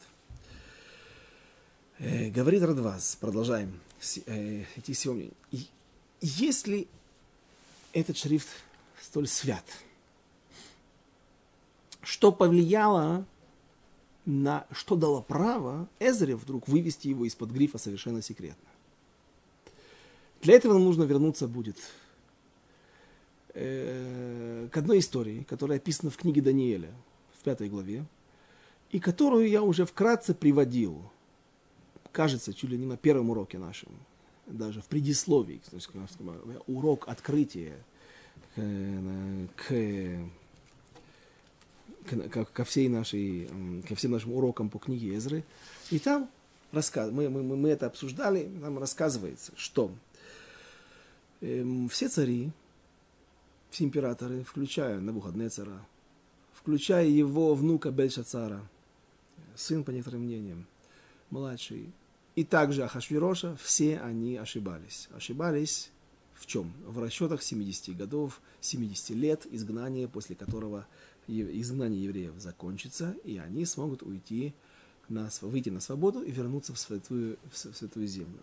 Э, 1.99 2.29
говорит 2.29 2.61
Радваз, 2.61 3.17
продолжаем 3.19 3.79
э, 4.25 4.63
идти 4.75 4.93
сегодня. 4.93 5.29
Если 6.21 6.87
этот 7.91 8.17
шрифт 8.17 8.47
столь 9.03 9.27
свят. 9.27 9.65
Что 12.01 12.31
повлияло 12.31 13.25
на, 14.25 14.65
что 14.71 14.95
дало 14.95 15.21
право 15.21 15.87
Эзре 15.99 16.35
вдруг 16.35 16.67
вывести 16.67 17.09
его 17.09 17.25
из-под 17.25 17.51
грифа 17.51 17.77
совершенно 17.77 18.21
секретно. 18.21 18.69
Для 20.41 20.55
этого 20.55 20.73
нам 20.73 20.83
нужно 20.83 21.03
вернуться 21.03 21.47
будет 21.47 21.77
э, 23.53 24.67
к 24.71 24.77
одной 24.77 24.99
истории, 24.99 25.45
которая 25.49 25.77
описана 25.77 26.11
в 26.11 26.17
книге 26.17 26.41
Даниэля, 26.41 26.91
в 27.39 27.43
пятой 27.43 27.69
главе, 27.69 28.05
и 28.91 28.99
которую 28.99 29.49
я 29.49 29.61
уже 29.63 29.85
вкратце 29.85 30.33
приводил, 30.33 31.01
кажется, 32.11 32.53
чуть 32.53 32.69
ли 32.69 32.77
не 32.77 32.85
на 32.85 32.97
первом 32.97 33.29
уроке 33.29 33.57
нашем, 33.57 33.89
даже 34.47 34.81
в 34.81 34.85
предисловии, 34.85 35.61
урок 36.67 37.07
открытия 37.07 37.77
к, 38.55 39.73
к, 42.05 42.45
ко, 42.45 42.63
всей 42.63 42.89
нашей, 42.89 43.49
ко 43.87 43.95
всем 43.95 44.11
нашим 44.11 44.33
урокам 44.33 44.69
по 44.69 44.79
книге 44.79 45.15
Эзры. 45.15 45.43
И 45.89 45.99
там 45.99 46.29
рассказ, 46.71 47.11
мы, 47.11 47.29
мы, 47.29 47.43
мы 47.43 47.69
это 47.69 47.85
обсуждали, 47.85 48.49
там 48.61 48.79
рассказывается, 48.79 49.53
что 49.55 49.91
э, 51.41 51.63
все 51.89 52.09
цари, 52.09 52.51
все 53.69 53.85
императоры, 53.85 54.43
включая 54.43 54.99
Навуходнецара, 54.99 55.85
включая 56.53 57.05
его 57.05 57.55
внука 57.55 57.91
Бельшацара, 57.91 58.61
сын, 59.55 59.83
по 59.83 59.91
некоторым 59.91 60.23
мнениям, 60.23 60.65
младший, 61.29 61.91
и 62.35 62.43
также 62.43 62.83
Ахашвироша, 62.83 63.55
все 63.57 63.99
они 63.99 64.37
ошибались. 64.37 65.07
Ошибались 65.15 65.91
в 66.43 66.45
чем? 66.45 66.73
В 66.85 66.99
расчетах 66.99 67.41
70 67.41 67.95
годов, 67.95 68.41
70 68.59 69.11
лет 69.11 69.47
изгнания, 69.49 70.09
после 70.09 70.35
которого 70.35 70.85
изгнание 71.25 72.03
евреев 72.03 72.33
закончится, 72.37 73.15
и 73.23 73.37
они 73.37 73.63
смогут 73.63 74.03
уйти 74.03 74.53
на, 75.07 75.29
выйти 75.39 75.69
на 75.69 75.79
свободу 75.79 76.21
и 76.21 76.31
вернуться 76.31 76.73
в 76.73 76.79
святую, 76.79 77.37
в 77.49 77.57
святую 77.57 78.07
землю. 78.07 78.41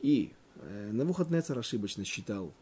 И 0.00 0.32
э, 0.56 0.90
Навуходнецар 0.92 1.58
ошибочно 1.58 2.06
считал, 2.06 2.54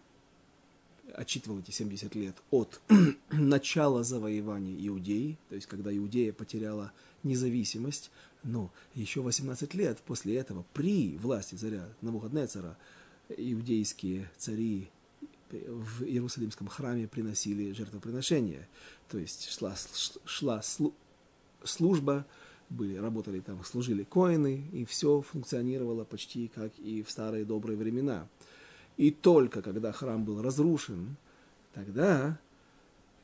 отчитывал 1.14 1.60
эти 1.60 1.70
70 1.70 2.16
лет 2.16 2.34
от 2.50 2.80
начала 3.30 4.02
завоевания 4.02 4.88
Иудеи, 4.88 5.38
то 5.50 5.54
есть 5.54 5.68
когда 5.68 5.96
Иудея 5.96 6.32
потеряла 6.32 6.90
независимость, 7.22 8.10
но 8.42 8.72
еще 8.94 9.20
18 9.20 9.72
лет 9.74 9.98
после 10.04 10.36
этого 10.36 10.64
при 10.72 11.16
власти 11.16 11.54
царя 11.54 11.88
Навуходнецара 12.00 12.76
иудейские 13.28 14.30
цари 14.36 14.90
в 15.50 16.02
Иерусалимском 16.02 16.68
храме 16.68 17.06
приносили 17.06 17.72
жертвоприношения. 17.72 18.68
То 19.08 19.18
есть 19.18 19.48
шла, 19.50 19.74
шла 20.24 20.62
служба, 21.64 22.26
были, 22.68 22.96
работали 22.96 23.40
там, 23.40 23.62
служили 23.64 24.02
коины, 24.02 24.68
и 24.72 24.84
все 24.84 25.20
функционировало 25.20 26.04
почти 26.04 26.48
как 26.48 26.76
и 26.78 27.02
в 27.02 27.10
старые 27.10 27.44
добрые 27.44 27.76
времена. 27.76 28.28
И 28.96 29.10
только 29.10 29.62
когда 29.62 29.92
храм 29.92 30.24
был 30.24 30.42
разрушен, 30.42 31.16
тогда 31.74 32.40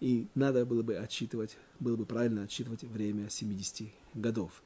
и 0.01 0.27
надо 0.35 0.67
было 0.67 0.83
бы 0.83 0.97
отсчитывать, 0.97 1.57
было 1.81 1.97
бы 1.97 2.05
правильно 2.05 2.43
отсчитывать 2.43 2.83
время 2.83 3.31
70 3.31 3.89
годов. 4.15 4.63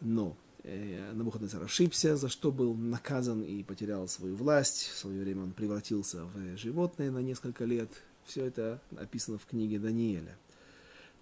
Но 0.00 0.36
Навуходоносор 0.66 1.62
ошибся, 1.62 2.16
за 2.16 2.28
что 2.28 2.50
был 2.50 2.74
наказан 2.74 3.42
и 3.42 3.62
потерял 3.62 4.08
свою 4.08 4.34
власть. 4.34 4.90
В 4.92 4.98
свое 4.98 5.22
время 5.22 5.44
он 5.44 5.52
превратился 5.52 6.24
в 6.24 6.56
животное 6.56 7.10
на 7.12 7.18
несколько 7.18 7.64
лет. 7.64 7.88
Все 8.24 8.44
это 8.46 8.80
описано 8.96 9.38
в 9.38 9.46
книге 9.46 9.78
Даниэля. 9.78 10.36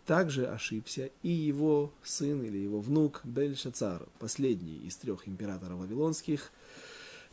Также 0.07 0.47
ошибся 0.47 1.11
и 1.23 1.29
его 1.29 1.93
сын 2.03 2.43
или 2.43 2.59
его 2.59 2.81
внук 2.81 3.21
Бельшацар, 3.25 4.07
последний 4.19 4.79
из 4.87 4.97
трех 4.97 5.29
императоров 5.29 5.79
вавилонских, 5.79 6.51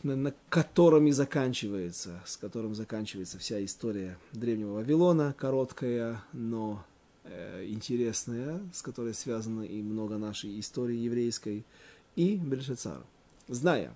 на, 0.02 0.16
на 0.16 0.34
котором 0.50 1.06
и 1.06 1.12
заканчивается, 1.12 2.22
с 2.26 2.36
которым 2.36 2.74
заканчивается 2.74 3.38
вся 3.38 3.62
история 3.64 4.18
древнего 4.32 4.74
Вавилона, 4.74 5.34
короткая, 5.38 6.22
но 6.32 6.84
э, 7.24 7.66
интересная, 7.68 8.60
с 8.72 8.82
которой 8.82 9.14
связано 9.14 9.62
и 9.62 9.80
много 9.80 10.18
нашей 10.18 10.60
истории 10.60 10.96
еврейской– 10.96 11.64
и 12.16 12.36
Бельшацар, 12.36 13.02
зная 13.48 13.94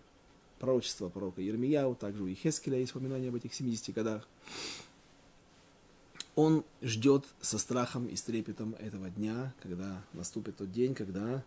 пророчество 0.59 1.09
пророка 1.09 1.41
Ермияу, 1.43 1.95
также 1.95 2.23
у 2.23 2.29
Ихескеля 2.29 2.79
есть 2.79 2.95
упоминание 2.95 3.29
об 3.29 3.35
этих 3.35 3.55
70 3.55 3.95
годах, 3.95 4.27
он 6.35 6.65
ждет 6.83 7.25
со 7.41 7.59
страхом 7.59 8.07
и 8.07 8.17
с 8.17 8.23
трепетом 8.23 8.75
этого 8.79 9.09
дня, 9.11 9.55
когда 9.63 10.03
наступит 10.13 10.57
тот 10.57 10.71
день, 10.71 10.95
когда 10.95 11.43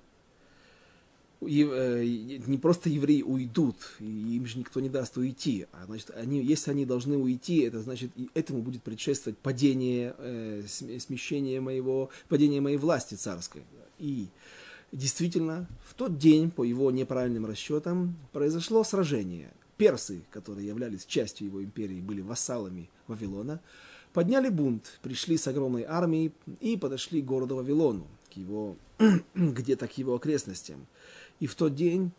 Э, 1.42 2.04
не 2.04 2.58
просто 2.58 2.90
евреи 2.90 3.22
уйдут, 3.22 3.76
и 4.00 4.36
им 4.36 4.46
же 4.46 4.60
никто 4.60 4.82
не 4.82 4.90
даст 4.90 5.18
уйти, 5.18 5.68
а 5.72 5.86
значит, 5.86 6.12
они, 6.12 6.44
если 6.44 6.72
они 6.72 6.86
должны 6.86 7.16
уйти, 7.16 7.62
это 7.62 7.82
значит, 7.82 8.12
этому 8.34 8.62
будет 8.62 8.84
предшествовать 8.84 9.38
падение, 9.38 10.16
э, 10.18 10.64
смещение 10.68 11.62
моего, 11.62 12.10
падение 12.28 12.60
моей 12.60 12.76
власти 12.76 13.16
царской. 13.16 13.64
И 14.00 14.28
действительно, 14.92 15.68
в 15.84 15.94
тот 15.94 16.18
день, 16.18 16.52
по 16.52 16.64
его 16.64 16.92
неправильным 16.92 17.46
расчетам, 17.46 18.16
произошло 18.32 18.84
сражение. 18.84 19.52
Персы, 19.78 20.24
которые 20.32 20.68
являлись 20.68 21.06
частью 21.06 21.48
его 21.48 21.64
империи, 21.64 22.02
были 22.02 22.22
вассалами 22.22 22.90
Вавилона, 23.08 23.62
подняли 24.14 24.50
бунт, 24.50 25.00
пришли 25.02 25.38
с 25.38 25.48
огромной 25.48 25.84
армией 25.84 26.34
и 26.60 26.76
подошли 26.76 27.22
к 27.22 27.26
городу 27.26 27.56
Вавилону, 27.56 28.08
к 28.34 28.38
его, 28.38 28.76
где-то 29.36 29.88
к 29.88 29.98
его 29.98 30.16
окрестностям. 30.16 30.86
И 31.40 31.48
в 31.48 31.56
тот 31.56 31.76
день 31.76 32.12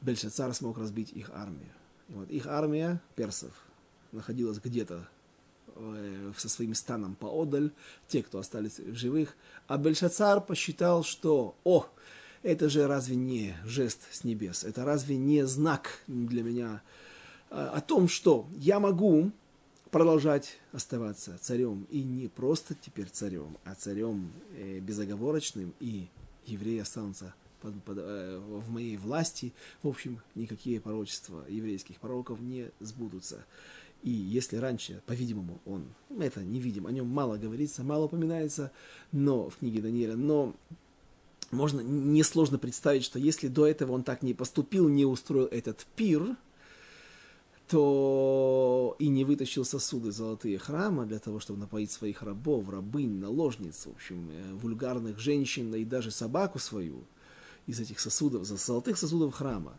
Бельшацар 0.00 0.52
смог 0.54 0.78
разбить 0.78 1.12
их 1.12 1.30
армию. 1.34 1.70
И 2.08 2.14
вот 2.14 2.30
их 2.30 2.46
армия 2.46 3.00
персов 3.14 3.52
находилась 4.10 4.58
где-то 4.58 5.08
со 6.36 6.48
своим 6.48 6.74
станом 6.74 7.14
поодаль, 7.14 7.72
те, 8.08 8.22
кто 8.22 8.38
остались 8.38 8.78
в 8.78 8.94
живых. 8.94 9.36
А 9.66 9.78
Бельшацар 9.78 10.40
посчитал, 10.40 11.04
что, 11.04 11.56
о, 11.64 11.86
это 12.42 12.68
же 12.68 12.86
разве 12.86 13.16
не 13.16 13.54
жест 13.64 14.00
с 14.10 14.24
небес, 14.24 14.64
это 14.64 14.84
разве 14.84 15.16
не 15.16 15.46
знак 15.46 16.00
для 16.06 16.42
меня 16.42 16.82
э, 17.50 17.54
о 17.54 17.80
том, 17.80 18.08
что 18.08 18.48
я 18.56 18.80
могу 18.80 19.30
продолжать 19.90 20.58
оставаться 20.72 21.38
царем, 21.38 21.86
и 21.90 22.02
не 22.02 22.28
просто 22.28 22.74
теперь 22.74 23.08
царем, 23.08 23.58
а 23.64 23.74
царем 23.74 24.32
э, 24.56 24.80
безоговорочным, 24.80 25.74
и 25.80 26.08
евреи 26.46 26.80
останутся 26.80 27.34
под, 27.60 27.82
под, 27.84 27.98
э, 27.98 28.38
в 28.38 28.70
моей 28.70 28.96
власти. 28.96 29.52
В 29.82 29.88
общем, 29.88 30.20
никакие 30.34 30.80
пророчества 30.80 31.44
еврейских 31.48 32.00
пророков 32.00 32.40
не 32.40 32.70
сбудутся. 32.80 33.44
И 34.02 34.10
если 34.10 34.56
раньше, 34.56 35.02
по-видимому, 35.06 35.60
он, 35.64 35.84
это 36.18 36.42
не 36.42 36.60
видим, 36.60 36.86
о 36.86 36.92
нем 36.92 37.06
мало 37.06 37.36
говорится, 37.36 37.84
мало 37.84 38.04
упоминается, 38.04 38.72
но 39.12 39.48
в 39.48 39.56
книге 39.56 39.80
Даниэля, 39.80 40.16
но 40.16 40.54
можно 41.50 41.80
несложно 41.80 42.58
представить, 42.58 43.04
что 43.04 43.18
если 43.18 43.48
до 43.48 43.66
этого 43.66 43.92
он 43.92 44.02
так 44.02 44.22
не 44.22 44.34
поступил, 44.34 44.88
не 44.88 45.04
устроил 45.04 45.46
этот 45.46 45.86
пир, 45.96 46.36
то 47.68 48.96
и 48.98 49.08
не 49.08 49.24
вытащил 49.24 49.64
сосуды 49.64 50.10
золотые 50.10 50.58
храма 50.58 51.06
для 51.06 51.18
того, 51.18 51.40
чтобы 51.40 51.60
напоить 51.60 51.90
своих 51.90 52.22
рабов, 52.22 52.68
рабынь, 52.68 53.18
наложниц, 53.18 53.86
в 53.86 53.90
общем, 53.90 54.28
э, 54.30 54.54
вульгарных 54.54 55.18
женщин, 55.18 55.74
и 55.74 55.84
даже 55.84 56.10
собаку 56.10 56.58
свою– 56.58 57.04
из 57.66 57.80
этих 57.80 58.00
сосудов, 58.00 58.44
золотых 58.44 58.98
сосудов 58.98 59.34
храма. 59.34 59.76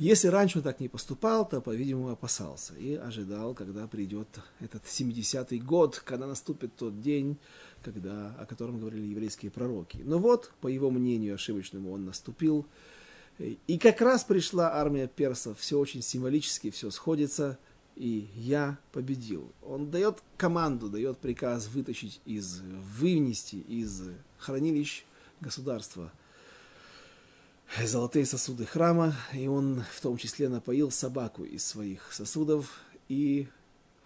Если 0.00 0.28
раньше 0.28 0.56
он 0.56 0.64
так 0.64 0.80
не 0.80 0.88
поступал, 0.88 1.46
то, 1.46 1.60
по-видимому, 1.60 2.08
опасался 2.08 2.72
и 2.74 2.94
ожидал, 2.94 3.52
когда 3.52 3.86
придет 3.86 4.28
этот 4.58 4.84
70-й 4.84 5.58
год, 5.58 5.98
когда 6.02 6.26
наступит 6.26 6.74
тот 6.74 7.02
день, 7.02 7.36
когда, 7.82 8.34
о 8.38 8.46
котором 8.46 8.80
говорили 8.80 9.08
еврейские 9.08 9.50
пророки. 9.50 10.00
Но 10.02 10.18
вот, 10.18 10.52
по 10.62 10.68
его 10.68 10.90
мнению 10.90 11.34
ошибочному, 11.34 11.92
он 11.92 12.06
наступил. 12.06 12.64
И 13.38 13.76
как 13.76 14.00
раз 14.00 14.24
пришла 14.24 14.72
армия 14.72 15.06
персов, 15.06 15.58
все 15.58 15.78
очень 15.78 16.00
символически, 16.00 16.70
все 16.70 16.90
сходится, 16.90 17.58
и 17.94 18.30
я 18.34 18.78
победил. 18.92 19.52
Он 19.60 19.90
дает 19.90 20.22
команду, 20.38 20.88
дает 20.88 21.18
приказ 21.18 21.68
вытащить 21.68 22.22
из, 22.24 22.62
вынести 22.62 23.56
из 23.56 24.04
хранилищ 24.38 25.04
государства 25.42 26.10
золотые 27.84 28.26
сосуды 28.26 28.66
храма, 28.66 29.14
и 29.32 29.46
он 29.46 29.84
в 29.92 30.00
том 30.00 30.16
числе 30.16 30.48
напоил 30.48 30.90
собаку 30.90 31.44
из 31.44 31.64
своих 31.64 32.12
сосудов, 32.12 32.80
и 33.08 33.48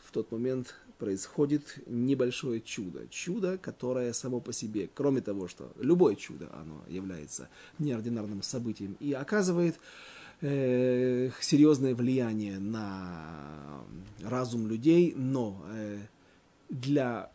в 0.05 0.13
тот 0.13 0.31
момент 0.33 0.75
происходит 0.99 1.79
небольшое 1.87 2.61
чудо. 2.61 3.07
Чудо, 3.09 3.59
которое 3.59 4.13
само 4.13 4.41
по 4.41 4.53
себе, 4.53 4.89
кроме 4.93 5.21
того, 5.21 5.49
что 5.49 5.73
любое 5.79 6.15
чудо, 6.15 6.49
оно 6.55 6.83
является 6.89 7.49
неординарным 7.79 8.43
событием 8.43 8.97
и 9.01 9.13
оказывает 9.13 9.77
э, 10.41 11.31
серьезное 11.41 11.95
влияние 11.95 12.59
на 12.59 13.85
разум 14.23 14.69
людей, 14.69 15.15
но 15.17 15.65
э, 15.73 15.99
для 16.69 17.31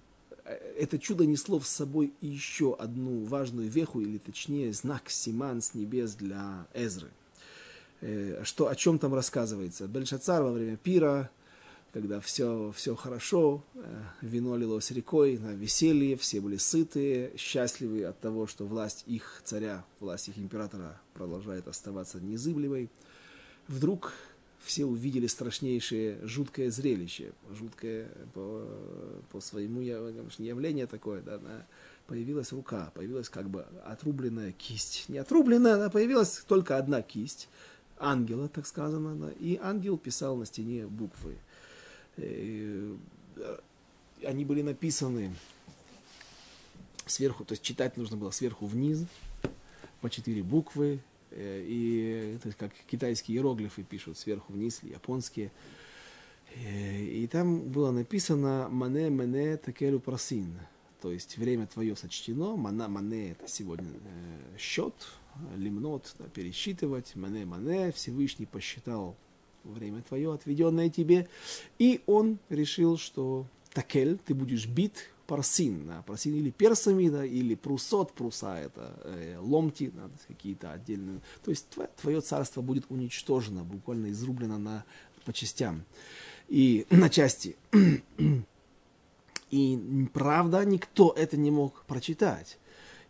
это 0.77 0.97
чудо 0.97 1.25
несло 1.25 1.59
в 1.59 1.67
собой 1.67 2.13
еще 2.21 2.75
одну 2.75 3.23
важную 3.23 3.69
веху, 3.69 4.01
или 4.01 4.17
точнее 4.17 4.73
знак 4.73 5.09
Симан 5.09 5.61
с 5.61 5.73
небес 5.73 6.15
для 6.15 6.67
Эзры. 6.73 7.09
Э, 8.01 8.41
что, 8.43 8.67
о 8.67 8.75
чем 8.75 8.99
там 8.99 9.13
рассказывается? 9.13 9.87
Бельшацар 9.87 10.43
во 10.43 10.51
время 10.51 10.77
пира, 10.77 11.29
когда 11.91 12.19
все, 12.19 12.71
все 12.75 12.95
хорошо, 12.95 13.63
э, 13.75 14.01
вино 14.21 14.55
лилось 14.57 14.91
рекой, 14.91 15.37
на 15.37 15.53
веселье, 15.53 16.15
все 16.15 16.39
были 16.39 16.57
сытые, 16.57 17.35
счастливы 17.37 18.03
от 18.03 18.19
того, 18.19 18.47
что 18.47 18.65
власть 18.65 19.03
их 19.05 19.41
царя, 19.43 19.83
власть 19.99 20.29
их 20.29 20.37
императора 20.37 20.99
продолжает 21.13 21.67
оставаться 21.67 22.19
незыблемой. 22.19 22.89
Вдруг 23.67 24.13
все 24.63 24.85
увидели 24.85 25.27
страшнейшее, 25.27 26.19
жуткое 26.23 26.69
зрелище, 26.69 27.31
жуткое 27.51 28.09
по, 28.33 28.67
по 29.31 29.39
своему 29.41 29.81
явлению 29.81 30.87
такое, 30.87 31.21
да, 31.21 31.39
на, 31.39 31.65
появилась 32.07 32.51
рука, 32.51 32.91
появилась 32.93 33.29
как 33.29 33.49
бы 33.49 33.65
отрубленная 33.85 34.51
кисть. 34.51 35.05
Не 35.09 35.19
отрубленная, 35.19 35.85
а 35.85 35.89
появилась 35.89 36.43
только 36.47 36.77
одна 36.77 37.01
кисть, 37.01 37.49
ангела, 37.97 38.49
так 38.49 38.65
сказано, 38.65 39.15
да, 39.15 39.31
и 39.39 39.57
ангел 39.61 39.97
писал 39.97 40.35
на 40.35 40.45
стене 40.45 40.87
буквы. 40.87 41.37
И, 42.17 42.95
э, 43.37 43.57
они 44.23 44.43
были 44.43 44.61
написаны 44.61 45.33
сверху, 47.05 47.45
то 47.45 47.53
есть 47.53 47.63
читать 47.63 47.97
нужно 47.97 48.17
было 48.17 48.31
сверху 48.31 48.65
вниз, 48.65 49.05
по 50.01 50.09
четыре 50.09 50.43
буквы, 50.43 50.99
и 51.37 52.35
это 52.35 52.55
как 52.55 52.71
китайские 52.89 53.37
иероглифы 53.37 53.83
пишут 53.83 54.17
сверху 54.17 54.53
вниз, 54.53 54.81
японские. 54.83 55.51
Э, 56.55 57.03
и 57.03 57.27
там 57.27 57.69
было 57.69 57.91
написано 57.91 58.67
«Мане 58.69 59.09
мене 59.09 59.57
такелю 59.57 59.99
просин», 59.99 60.59
то 61.01 61.11
есть 61.11 61.37
время 61.37 61.67
твое 61.67 61.95
сочтено, 61.95 62.55
мана 62.55 62.87
мане 62.87 63.31
это 63.31 63.47
сегодня 63.47 63.89
э, 63.89 64.57
счет, 64.57 64.93
лимнот, 65.55 66.13
да, 66.19 66.25
пересчитывать, 66.25 67.15
мане 67.15 67.45
мане, 67.45 67.91
Всевышний 67.91 68.45
посчитал 68.45 69.15
время 69.63 70.01
твое, 70.01 70.33
отведенное 70.33 70.89
тебе, 70.89 71.27
и 71.77 72.01
он 72.05 72.39
решил, 72.49 72.97
что 72.97 73.45
такель, 73.71 74.17
ты 74.17 74.33
будешь 74.33 74.67
бит 74.67 75.09
парсин, 75.29 75.85
да, 75.85 76.01
парсин 76.01 76.33
или 76.33 76.49
персами, 76.49 77.07
да, 77.07 77.23
или 77.23 77.53
прусот, 77.53 78.13
пруса 78.13 78.57
это 78.57 78.99
э, 79.03 79.37
ломти, 79.39 79.91
да, 79.93 80.09
какие-то 80.27 80.71
отдельные. 80.71 81.21
То 81.43 81.51
есть 81.51 81.69
твое, 81.69 81.89
твое 82.01 82.21
царство 82.21 82.61
будет 82.61 82.85
уничтожено, 82.89 83.63
буквально 83.63 84.09
изрублено 84.09 84.57
на, 84.57 84.83
по 85.25 85.31
частям 85.31 85.85
и 86.47 86.87
на 86.89 87.09
части. 87.09 87.55
И 89.51 90.07
правда, 90.13 90.65
никто 90.65 91.13
это 91.15 91.37
не 91.37 91.51
мог 91.51 91.83
прочитать. 91.85 92.57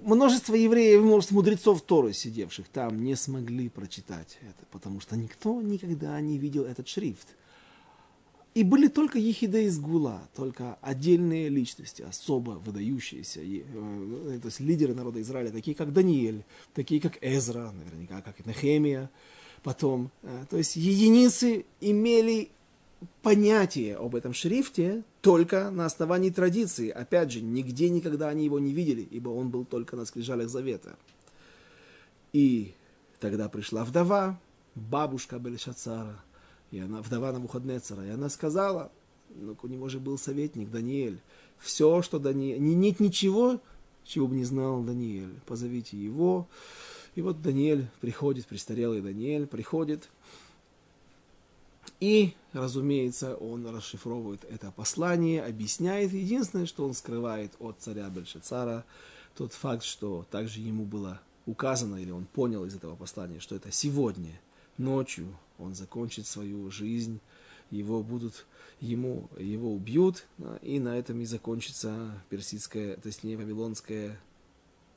множество 0.03 0.55
евреев, 0.55 1.01
множество 1.01 1.35
мудрецов 1.35 1.81
Торы, 1.81 2.13
сидевших 2.13 2.69
там, 2.69 3.03
не 3.03 3.15
смогли 3.15 3.67
прочитать 3.67 4.37
это, 4.41 4.65
потому 4.71 5.01
что 5.01 5.17
никто 5.17 5.61
никогда 5.61 6.21
не 6.21 6.37
видел 6.37 6.63
этот 6.63 6.87
шрифт. 6.87 7.27
И 8.53 8.63
были 8.63 8.89
только 8.89 9.17
Ехида 9.17 9.59
из 9.59 9.79
Гула, 9.79 10.27
только 10.35 10.77
отдельные 10.81 11.47
личности, 11.47 12.01
особо 12.01 12.51
выдающиеся, 12.51 13.39
э, 13.39 14.39
то 14.41 14.47
есть 14.47 14.59
лидеры 14.59 14.93
народа 14.93 15.21
Израиля, 15.21 15.51
такие 15.51 15.73
как 15.73 15.93
Даниэль, 15.93 16.43
такие 16.73 16.99
как 16.99 17.17
Эзра, 17.21 17.71
наверняка, 17.71 18.21
как 18.21 18.41
и 18.41 18.43
Нехемия, 18.47 19.09
потом. 19.63 20.11
Э, 20.23 20.45
то 20.49 20.57
есть 20.57 20.75
единицы 20.75 21.65
имели 21.79 22.49
понятие 23.21 23.95
об 23.95 24.15
этом 24.15 24.33
шрифте 24.33 25.03
только 25.21 25.71
на 25.71 25.85
основании 25.85 26.29
традиции. 26.29 26.89
Опять 26.89 27.31
же, 27.31 27.41
нигде 27.41 27.89
никогда 27.89 28.27
они 28.27 28.43
его 28.43 28.59
не 28.59 28.73
видели, 28.73 29.07
ибо 29.11 29.29
он 29.29 29.49
был 29.49 29.63
только 29.63 29.95
на 29.95 30.03
скрижалях 30.03 30.49
завета. 30.49 30.97
И 32.33 32.73
тогда 33.21 33.47
пришла 33.47 33.85
вдова, 33.85 34.37
бабушка 34.75 35.39
Белешацара– 35.39 36.21
и 36.71 36.79
она, 36.79 37.01
вдова 37.01 37.27
на 37.27 37.33
Навуходнецера, 37.33 38.05
и 38.05 38.09
она 38.09 38.29
сказала, 38.29 38.91
ну, 39.29 39.55
у 39.61 39.67
него 39.67 39.89
же 39.89 39.99
был 39.99 40.17
советник 40.17 40.71
Даниэль, 40.71 41.19
все, 41.59 42.01
что 42.01 42.19
Даниэль... 42.19 42.59
Нет 42.59 42.99
ничего, 42.99 43.59
чего 44.03 44.27
бы 44.27 44.35
не 44.35 44.45
знал 44.45 44.81
Даниэль. 44.81 45.39
Позовите 45.45 45.97
его. 45.97 46.47
И 47.15 47.21
вот 47.21 47.41
Даниэль 47.41 47.87
приходит, 47.99 48.47
престарелый 48.47 49.01
Даниэль 49.01 49.47
приходит. 49.47 50.09
И, 51.99 52.33
разумеется, 52.53 53.35
он 53.35 53.67
расшифровывает 53.67 54.43
это 54.49 54.71
послание, 54.71 55.43
объясняет. 55.43 56.13
Единственное, 56.13 56.65
что 56.65 56.85
он 56.85 56.93
скрывает 56.93 57.51
от 57.59 57.77
царя 57.79 58.09
Бельшицара, 58.09 58.85
тот 59.35 59.53
факт, 59.53 59.83
что 59.83 60.25
также 60.31 60.61
ему 60.61 60.83
было 60.83 61.21
указано, 61.45 61.97
или 61.97 62.11
он 62.11 62.25
понял 62.25 62.65
из 62.65 62.75
этого 62.75 62.95
послания, 62.95 63.39
что 63.39 63.55
это 63.55 63.71
сегодня, 63.71 64.39
ночью, 64.77 65.27
он 65.57 65.75
закончит 65.75 66.27
свою 66.27 66.69
жизнь, 66.71 67.19
его 67.69 68.03
будут, 68.03 68.45
ему, 68.79 69.29
его 69.37 69.73
убьют, 69.73 70.25
и 70.61 70.79
на 70.79 70.97
этом 70.97 71.21
и 71.21 71.25
закончится 71.25 72.21
персидская, 72.29 72.97
то 72.97 73.07
есть 73.07 73.23
не 73.23 73.35
вавилонская 73.35 74.19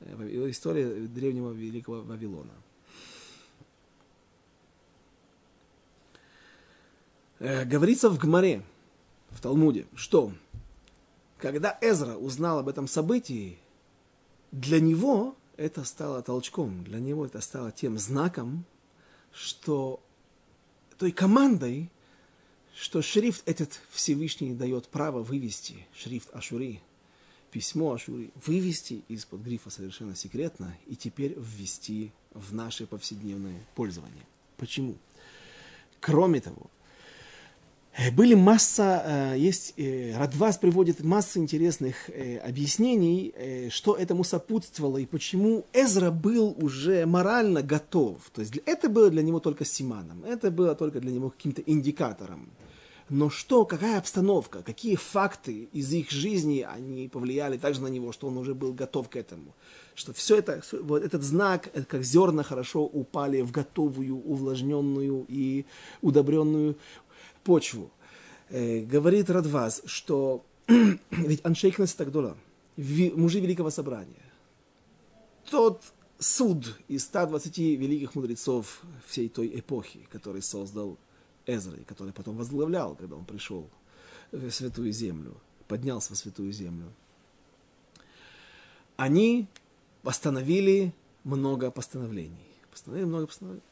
э, 0.01 0.49
история 0.49 1.07
древнего 1.07 1.51
великого 1.51 2.01
Вавилона. 2.01 2.53
Э, 7.39 7.65
говорится 7.65 8.09
в 8.09 8.17
Гмаре, 8.17 8.63
в 9.29 9.41
Талмуде, 9.41 9.85
что 9.95 10.33
когда 11.37 11.77
Эзра 11.81 12.15
узнал 12.15 12.59
об 12.59 12.69
этом 12.69 12.87
событии, 12.87 13.59
для 14.51 14.79
него 14.79 15.35
это 15.57 15.83
стало 15.83 16.21
толчком, 16.21 16.83
для 16.83 16.99
него 16.99 17.25
это 17.25 17.41
стало 17.41 17.71
тем 17.71 17.97
знаком, 17.97 18.65
что 19.35 20.01
той 20.97 21.11
командой, 21.11 21.89
что 22.75 23.01
шрифт 23.01 23.43
этот 23.47 23.79
Всевышний 23.91 24.53
дает 24.53 24.87
право 24.87 25.21
вывести, 25.21 25.85
шрифт 25.93 26.33
Ашури, 26.33 26.81
письмо 27.51 27.93
Ашури, 27.93 28.31
вывести 28.45 29.03
из-под 29.07 29.41
грифа 29.41 29.69
совершенно 29.69 30.15
секретно 30.15 30.77
и 30.87 30.95
теперь 30.95 31.35
ввести 31.37 32.11
в 32.31 32.53
наше 32.53 32.87
повседневное 32.87 33.65
пользование. 33.75 34.25
Почему? 34.57 34.95
Кроме 35.99 36.39
того, 36.39 36.69
были 38.11 38.33
масса, 38.33 39.33
э, 39.33 39.37
есть, 39.37 39.73
э, 39.77 40.17
Радвас 40.17 40.57
приводит 40.57 41.03
массу 41.03 41.39
интересных 41.39 42.09
объяснений, 42.43 43.33
что 43.69 43.95
этому 43.95 44.23
сопутствовало 44.23 44.97
и 44.97 45.05
почему 45.05 45.65
Эзра 45.73 46.11
был 46.11 46.55
уже 46.61 47.05
морально 47.05 47.61
готов. 47.61 48.17
То 48.33 48.41
есть 48.41 48.57
это 48.65 48.89
было 48.89 49.09
для 49.09 49.23
него 49.23 49.39
только 49.39 49.65
симаном, 49.65 50.23
это 50.25 50.51
было 50.51 50.75
только 50.75 50.99
для 50.99 51.11
него 51.11 51.29
каким-то 51.29 51.61
индикатором. 51.65 52.49
Но 53.07 53.29
что, 53.29 53.65
какая 53.65 53.99
обстановка, 53.99 54.63
какие 54.63 54.95
факты 54.95 55.69
из 55.71 55.93
их 55.93 56.09
жизни, 56.09 56.65
они 56.67 57.07
повлияли 57.07 57.57
также 57.57 57.81
на 57.81 57.87
него, 57.87 58.11
что 58.11 58.27
он 58.27 58.37
уже 58.37 58.55
был 58.55 58.73
готов 58.73 59.09
к 59.09 59.15
этому. 59.15 59.53
Что 59.93 60.11
все 60.11 60.37
это, 60.37 60.63
вот 60.81 61.03
этот 61.03 61.21
знак, 61.21 61.69
как 61.87 62.03
зерна 62.03 62.41
хорошо 62.41 62.83
упали 62.83 63.41
в 63.41 63.51
готовую, 63.51 64.17
увлажненную 64.17 65.25
и 65.27 65.65
удобренную 66.01 66.77
почву. 67.45 67.89
Э, 68.49 68.81
говорит 68.81 69.29
Радваз, 69.29 69.81
что 69.85 70.43
ведь 71.11 71.45
Аншейкнес 71.45 71.93
Тагдола, 71.93 72.35
мужи 72.75 73.39
Великого 73.39 73.69
Собрания, 73.69 74.25
тот 75.49 75.81
суд 76.19 76.77
из 76.87 77.03
120 77.05 77.57
великих 77.57 78.15
мудрецов 78.15 78.81
всей 79.05 79.29
той 79.29 79.59
эпохи, 79.59 80.07
который 80.11 80.41
создал 80.41 80.97
Эзра, 81.45 81.77
и 81.77 81.83
который 81.83 82.11
потом 82.11 82.35
возглавлял, 82.35 82.95
когда 82.95 83.15
он 83.15 83.25
пришел 83.25 83.69
в 84.31 84.49
Святую 84.49 84.91
Землю, 84.91 85.37
поднялся 85.67 86.13
в 86.13 86.17
Святую 86.17 86.51
Землю, 86.51 86.91
они 88.97 89.47
постановили 90.01 90.93
много 91.23 91.71
постановлений. 91.71 92.47
Постановили 92.71 93.05
много 93.05 93.27
постановлений. 93.27 93.63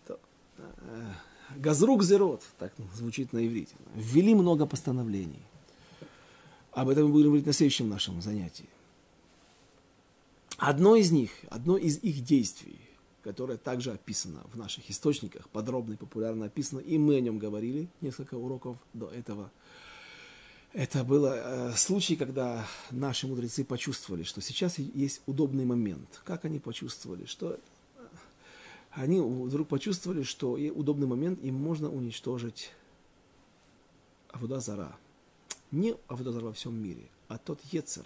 Газрук 1.58 2.04
Зерот, 2.04 2.44
так 2.58 2.74
звучит 2.96 3.34
на 3.34 3.46
иврите. 3.46 3.76
Ввели 3.96 4.36
много 4.36 4.66
постановлений. 4.66 5.42
Об 6.72 6.90
этом 6.90 7.06
мы 7.06 7.12
будем 7.12 7.28
говорить 7.28 7.46
на 7.46 7.54
следующем 7.54 7.90
нашем 7.90 8.22
занятии. 8.22 8.70
Одно 10.58 10.96
из 10.96 11.12
них, 11.12 11.32
одно 11.50 11.78
из 11.78 11.98
их 12.00 12.24
действий, 12.24 12.80
которое 13.22 13.58
также 13.58 13.92
описано 13.92 14.44
в 14.52 14.58
наших 14.58 14.90
источниках, 14.90 15.50
подробно 15.50 15.94
и 15.94 15.98
популярно 15.98 16.46
описано, 16.46 16.80
и 16.80 16.98
мы 16.98 17.18
о 17.18 17.22
нем 17.22 17.38
говорили 17.38 17.90
несколько 18.02 18.36
уроков 18.36 18.78
до 18.94 19.10
этого. 19.10 19.52
Это 20.74 21.04
был 21.04 21.26
э, 21.28 21.74
случай, 21.76 22.16
когда 22.16 22.66
наши 22.90 23.28
мудрецы 23.28 23.64
почувствовали, 23.64 24.24
что 24.24 24.42
сейчас 24.42 24.80
есть 24.80 25.22
удобный 25.28 25.66
момент. 25.66 26.22
Как 26.24 26.46
они 26.46 26.60
почувствовали? 26.60 27.26
Что 27.26 27.60
они 28.96 29.20
вдруг 29.20 29.68
почувствовали, 29.68 30.24
что 30.24 30.52
удобный 30.54 31.08
момент 31.08 31.40
им 31.44 31.56
можно 31.56 31.90
уничтожить 31.90 32.72
Авудазара. 34.30 34.96
Не 35.72 35.96
Авудазара 36.08 36.46
во 36.46 36.54
всем 36.54 36.76
мире, 36.76 37.10
а 37.28 37.38
тот 37.38 37.60
Ецер, 37.72 38.06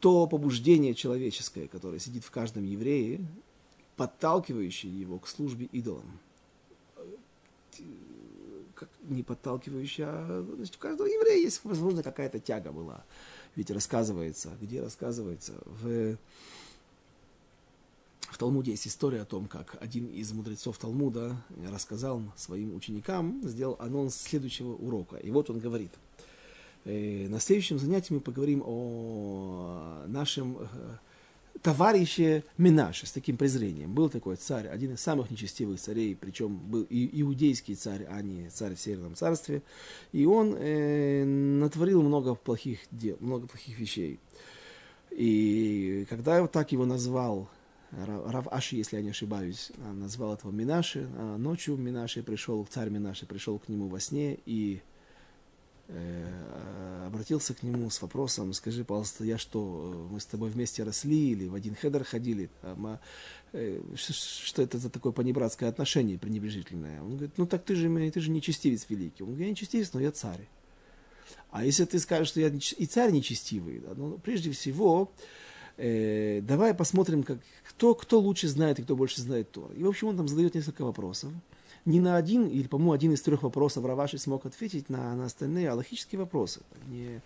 то 0.00 0.26
побуждение 0.26 0.94
человеческое, 0.94 1.68
которое 1.68 1.98
сидит 1.98 2.24
в 2.24 2.30
каждом 2.30 2.64
еврее, 2.64 3.20
подталкивающее 3.96 4.90
его 4.90 5.18
к 5.18 5.28
службе 5.28 5.66
идолам. 5.66 6.18
Как 8.74 8.88
не 9.02 9.22
подталкивающее, 9.22 10.06
а 10.08 10.46
значит, 10.56 10.76
у 10.76 10.78
каждого 10.78 11.06
еврея 11.06 11.42
есть, 11.42 11.60
возможно, 11.64 12.02
какая-то 12.02 12.40
тяга 12.40 12.72
была. 12.72 13.04
Ведь 13.54 13.70
рассказывается, 13.70 14.56
где 14.60 14.80
рассказывается, 14.80 15.52
в 15.66 16.16
в 18.32 18.38
Талмуде 18.38 18.70
есть 18.70 18.88
история 18.88 19.20
о 19.20 19.24
том, 19.26 19.46
как 19.46 19.76
один 19.80 20.06
из 20.06 20.32
мудрецов 20.32 20.78
Талмуда 20.78 21.36
рассказал 21.70 22.22
своим 22.34 22.74
ученикам, 22.74 23.40
сделал 23.44 23.76
анонс 23.78 24.16
следующего 24.16 24.72
урока. 24.72 25.16
И 25.16 25.30
вот 25.30 25.50
он 25.50 25.58
говорит, 25.58 25.90
«Э, 26.86 27.28
на 27.28 27.38
следующем 27.40 27.78
занятии 27.78 28.14
мы 28.14 28.20
поговорим 28.20 28.62
о 28.64 30.04
нашем 30.06 30.56
э, 30.58 30.66
товарище 31.60 32.44
Минаше 32.56 33.06
с 33.06 33.12
таким 33.12 33.36
презрением. 33.36 33.92
Был 33.92 34.08
такой 34.08 34.36
царь, 34.36 34.66
один 34.66 34.94
из 34.94 35.00
самых 35.02 35.30
нечестивых 35.30 35.78
царей, 35.78 36.16
причем 36.16 36.56
был 36.56 36.86
и 36.88 37.20
иудейский 37.20 37.74
царь, 37.74 38.06
а 38.08 38.22
не 38.22 38.48
царь 38.48 38.74
в 38.74 38.80
Северном 38.80 39.14
царстве. 39.14 39.60
И 40.12 40.24
он 40.24 40.56
э, 40.58 41.24
натворил 41.24 42.02
много 42.02 42.34
плохих 42.34 42.78
дел, 42.90 43.18
много 43.20 43.46
плохих 43.46 43.78
вещей. 43.78 44.18
И 45.10 46.06
когда 46.08 46.40
вот 46.40 46.52
так 46.52 46.72
его 46.72 46.86
назвал 46.86 47.50
Рав 47.92 48.48
Аши, 48.50 48.76
если 48.76 48.96
я 48.96 49.02
не 49.02 49.10
ошибаюсь, 49.10 49.70
а, 49.78 49.92
назвал 49.92 50.32
этого 50.34 50.50
Минаши. 50.50 51.08
А, 51.14 51.36
ночью 51.36 51.76
Минаши 51.76 52.22
пришел, 52.22 52.64
царь 52.64 52.88
Минаши 52.88 53.26
пришел 53.26 53.58
к 53.58 53.68
нему 53.68 53.88
во 53.88 54.00
сне 54.00 54.38
и 54.46 54.80
э, 55.88 57.04
обратился 57.06 57.52
к 57.52 57.62
нему 57.62 57.90
с 57.90 58.00
вопросом, 58.00 58.54
скажи, 58.54 58.82
пожалуйста, 58.82 59.24
я 59.24 59.36
что, 59.36 60.08
мы 60.10 60.20
с 60.20 60.24
тобой 60.24 60.48
вместе 60.48 60.84
росли 60.84 61.32
или 61.32 61.48
в 61.48 61.54
один 61.54 61.74
хедер 61.74 62.02
ходили? 62.04 62.48
А, 62.62 62.98
э, 63.52 63.82
что 63.96 64.62
это 64.62 64.78
за 64.78 64.88
такое 64.88 65.12
понебратское 65.12 65.68
отношение 65.68 66.18
пренебрежительное? 66.18 67.02
Он 67.02 67.10
говорит, 67.10 67.36
ну 67.36 67.46
так 67.46 67.62
ты 67.62 67.74
же, 67.74 68.10
ты 68.10 68.20
же 68.20 68.30
не 68.30 68.40
честивец 68.40 68.86
великий. 68.88 69.22
Он 69.22 69.30
говорит, 69.30 69.44
я 69.44 69.50
не 69.50 69.56
честивец, 69.56 69.92
но 69.92 70.00
я 70.00 70.12
царь. 70.12 70.48
А 71.50 71.66
если 71.66 71.84
ты 71.84 71.98
скажешь, 71.98 72.28
что 72.28 72.40
я 72.40 72.48
и 72.48 72.86
царь 72.86 73.10
нечестивый, 73.10 73.80
да, 73.80 73.92
ну, 73.94 74.18
прежде 74.18 74.50
всего, 74.52 75.12
э, 75.14 75.51
давай 75.76 76.74
посмотрим, 76.74 77.22
как, 77.22 77.38
кто, 77.68 77.94
кто 77.94 78.20
лучше 78.20 78.48
знает 78.48 78.78
и 78.78 78.82
кто 78.82 78.96
больше 78.96 79.20
знает 79.20 79.50
Тор. 79.50 79.72
И, 79.72 79.82
в 79.82 79.88
общем, 79.88 80.08
он 80.08 80.16
там 80.16 80.28
задает 80.28 80.54
несколько 80.54 80.84
вопросов. 80.84 81.32
Не 81.84 82.00
на 82.00 82.16
один, 82.16 82.46
или, 82.46 82.68
по-моему, 82.68 82.92
один 82.92 83.12
из 83.12 83.22
трех 83.22 83.42
вопросов 83.42 83.84
Раваши 83.84 84.18
смог 84.18 84.46
ответить 84.46 84.88
на, 84.88 85.14
на 85.16 85.24
остальные 85.24 85.68
аллахические 85.68 86.20
вопросы. 86.20 86.60
Не 86.86 87.20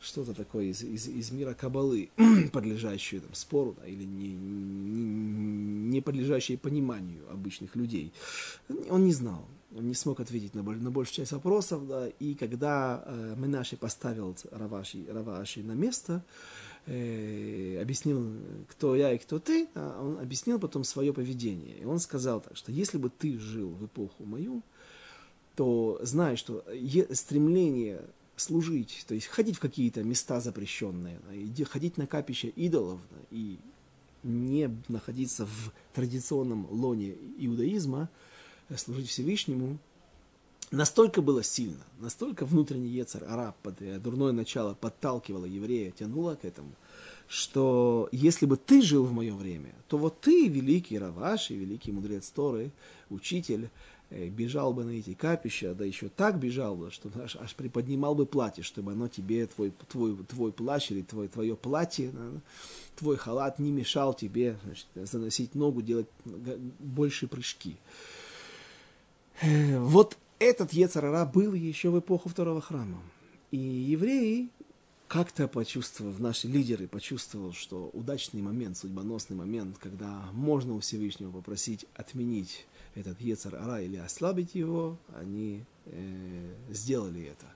что-то 0.00 0.34
такое 0.34 0.66
из, 0.66 0.82
из, 0.82 1.06
из 1.06 1.30
мира 1.30 1.54
Кабалы, 1.54 2.10
подлежащее 2.52 3.20
там, 3.20 3.34
спору, 3.34 3.76
да, 3.78 3.86
или 3.86 4.04
не, 4.04 4.28
не, 4.28 5.02
не 5.90 6.00
подлежащее 6.00 6.58
пониманию 6.58 7.22
обычных 7.30 7.76
людей. 7.76 8.12
Он 8.88 9.04
не 9.04 9.12
знал, 9.12 9.46
он 9.76 9.86
не 9.86 9.94
смог 9.94 10.18
ответить 10.20 10.54
на, 10.54 10.62
на 10.62 10.90
большую 10.90 11.16
часть 11.16 11.32
вопросов. 11.32 11.86
Да, 11.86 12.08
и 12.18 12.34
когда 12.34 13.04
э, 13.04 13.34
Менаши 13.36 13.76
поставил 13.76 14.34
Раваши, 14.50 15.04
Раваши 15.08 15.62
на 15.62 15.72
место, 15.72 16.14
э, 16.14 16.69
объяснил, 16.86 18.32
кто 18.68 18.96
я 18.96 19.12
и 19.12 19.18
кто 19.18 19.38
ты, 19.38 19.68
а 19.74 20.02
он 20.02 20.18
объяснил 20.18 20.58
потом 20.58 20.84
свое 20.84 21.12
поведение. 21.12 21.78
И 21.78 21.84
он 21.84 21.98
сказал 22.00 22.40
так, 22.40 22.56
что 22.56 22.72
если 22.72 22.98
бы 22.98 23.10
ты 23.10 23.38
жил 23.38 23.70
в 23.70 23.86
эпоху 23.86 24.24
мою, 24.24 24.62
то 25.56 26.00
знай, 26.02 26.36
что 26.36 26.64
стремление 27.12 28.00
служить, 28.36 29.04
то 29.06 29.14
есть 29.14 29.26
ходить 29.26 29.56
в 29.56 29.60
какие-то 29.60 30.02
места 30.02 30.40
запрещенные, 30.40 31.20
ходить 31.68 31.98
на 31.98 32.06
капище 32.06 32.48
идолов 32.48 33.00
и 33.30 33.58
не 34.22 34.70
находиться 34.88 35.46
в 35.46 35.72
традиционном 35.94 36.66
лоне 36.70 37.14
иудаизма, 37.38 38.08
э, 38.68 38.76
служить 38.76 39.08
Всевышнему, 39.08 39.78
настолько 40.70 41.22
было 41.22 41.42
сильно, 41.42 41.84
настолько 41.98 42.44
внутренний 42.46 42.88
Ецар, 42.88 43.24
араб, 43.24 43.56
э, 43.80 43.98
дурное 43.98 44.32
начало 44.32 44.74
подталкивало 44.74 45.44
еврея, 45.44 45.90
тянуло 45.90 46.36
к 46.36 46.44
этому, 46.44 46.72
что 47.28 48.08
если 48.12 48.46
бы 48.46 48.56
ты 48.56 48.82
жил 48.82 49.04
в 49.04 49.12
мое 49.12 49.34
время, 49.34 49.74
то 49.88 49.98
вот 49.98 50.20
ты, 50.20 50.48
великий 50.48 50.98
Раваш 50.98 51.50
и 51.50 51.56
великий 51.56 51.92
мудрец 51.92 52.30
Торы, 52.30 52.70
учитель, 53.08 53.70
э, 54.10 54.28
бежал 54.28 54.72
бы 54.72 54.84
на 54.84 54.90
эти 54.90 55.14
капища, 55.14 55.74
да 55.74 55.84
еще 55.84 56.08
так 56.08 56.38
бежал 56.38 56.76
бы, 56.76 56.90
что 56.90 57.10
аж, 57.20 57.36
аж 57.36 57.54
приподнимал 57.54 58.14
бы 58.14 58.26
платье, 58.26 58.62
чтобы 58.62 58.92
оно 58.92 59.08
тебе, 59.08 59.46
твой, 59.46 59.72
твой, 59.88 60.16
твой 60.24 60.52
плащ 60.52 60.90
или 60.92 61.02
твой, 61.02 61.28
твое 61.28 61.56
платье, 61.56 62.12
твой 62.96 63.16
халат 63.16 63.58
не 63.58 63.72
мешал 63.72 64.14
тебе 64.14 64.56
значит, 64.64 64.86
заносить 64.94 65.54
ногу, 65.54 65.82
делать 65.82 66.08
больше 66.78 67.26
прыжки. 67.26 67.76
Э, 69.42 69.78
вот 69.78 70.16
этот 70.40 70.72
Ецарара 70.72 71.24
был 71.24 71.54
еще 71.54 71.90
в 71.90 71.98
эпоху 72.00 72.28
второго 72.28 72.60
храма. 72.60 73.00
И 73.52 73.58
евреи 73.58 74.50
как-то 75.06 75.48
почувствовав, 75.48 76.18
наши 76.20 76.46
лидеры 76.46 76.86
почувствовали, 76.86 77.52
что 77.52 77.90
удачный 77.92 78.42
момент, 78.42 78.78
судьбоносный 78.78 79.36
момент, 79.36 79.76
когда 79.78 80.28
можно 80.32 80.74
у 80.74 80.80
Всевышнего 80.80 81.32
попросить 81.32 81.84
отменить 81.94 82.66
этот 82.94 83.20
Ецар 83.20 83.56
Ара 83.56 83.80
или 83.80 83.96
ослабить 83.96 84.54
его, 84.54 84.98
они 85.16 85.64
э, 85.86 86.54
сделали 86.70 87.24
это 87.24 87.46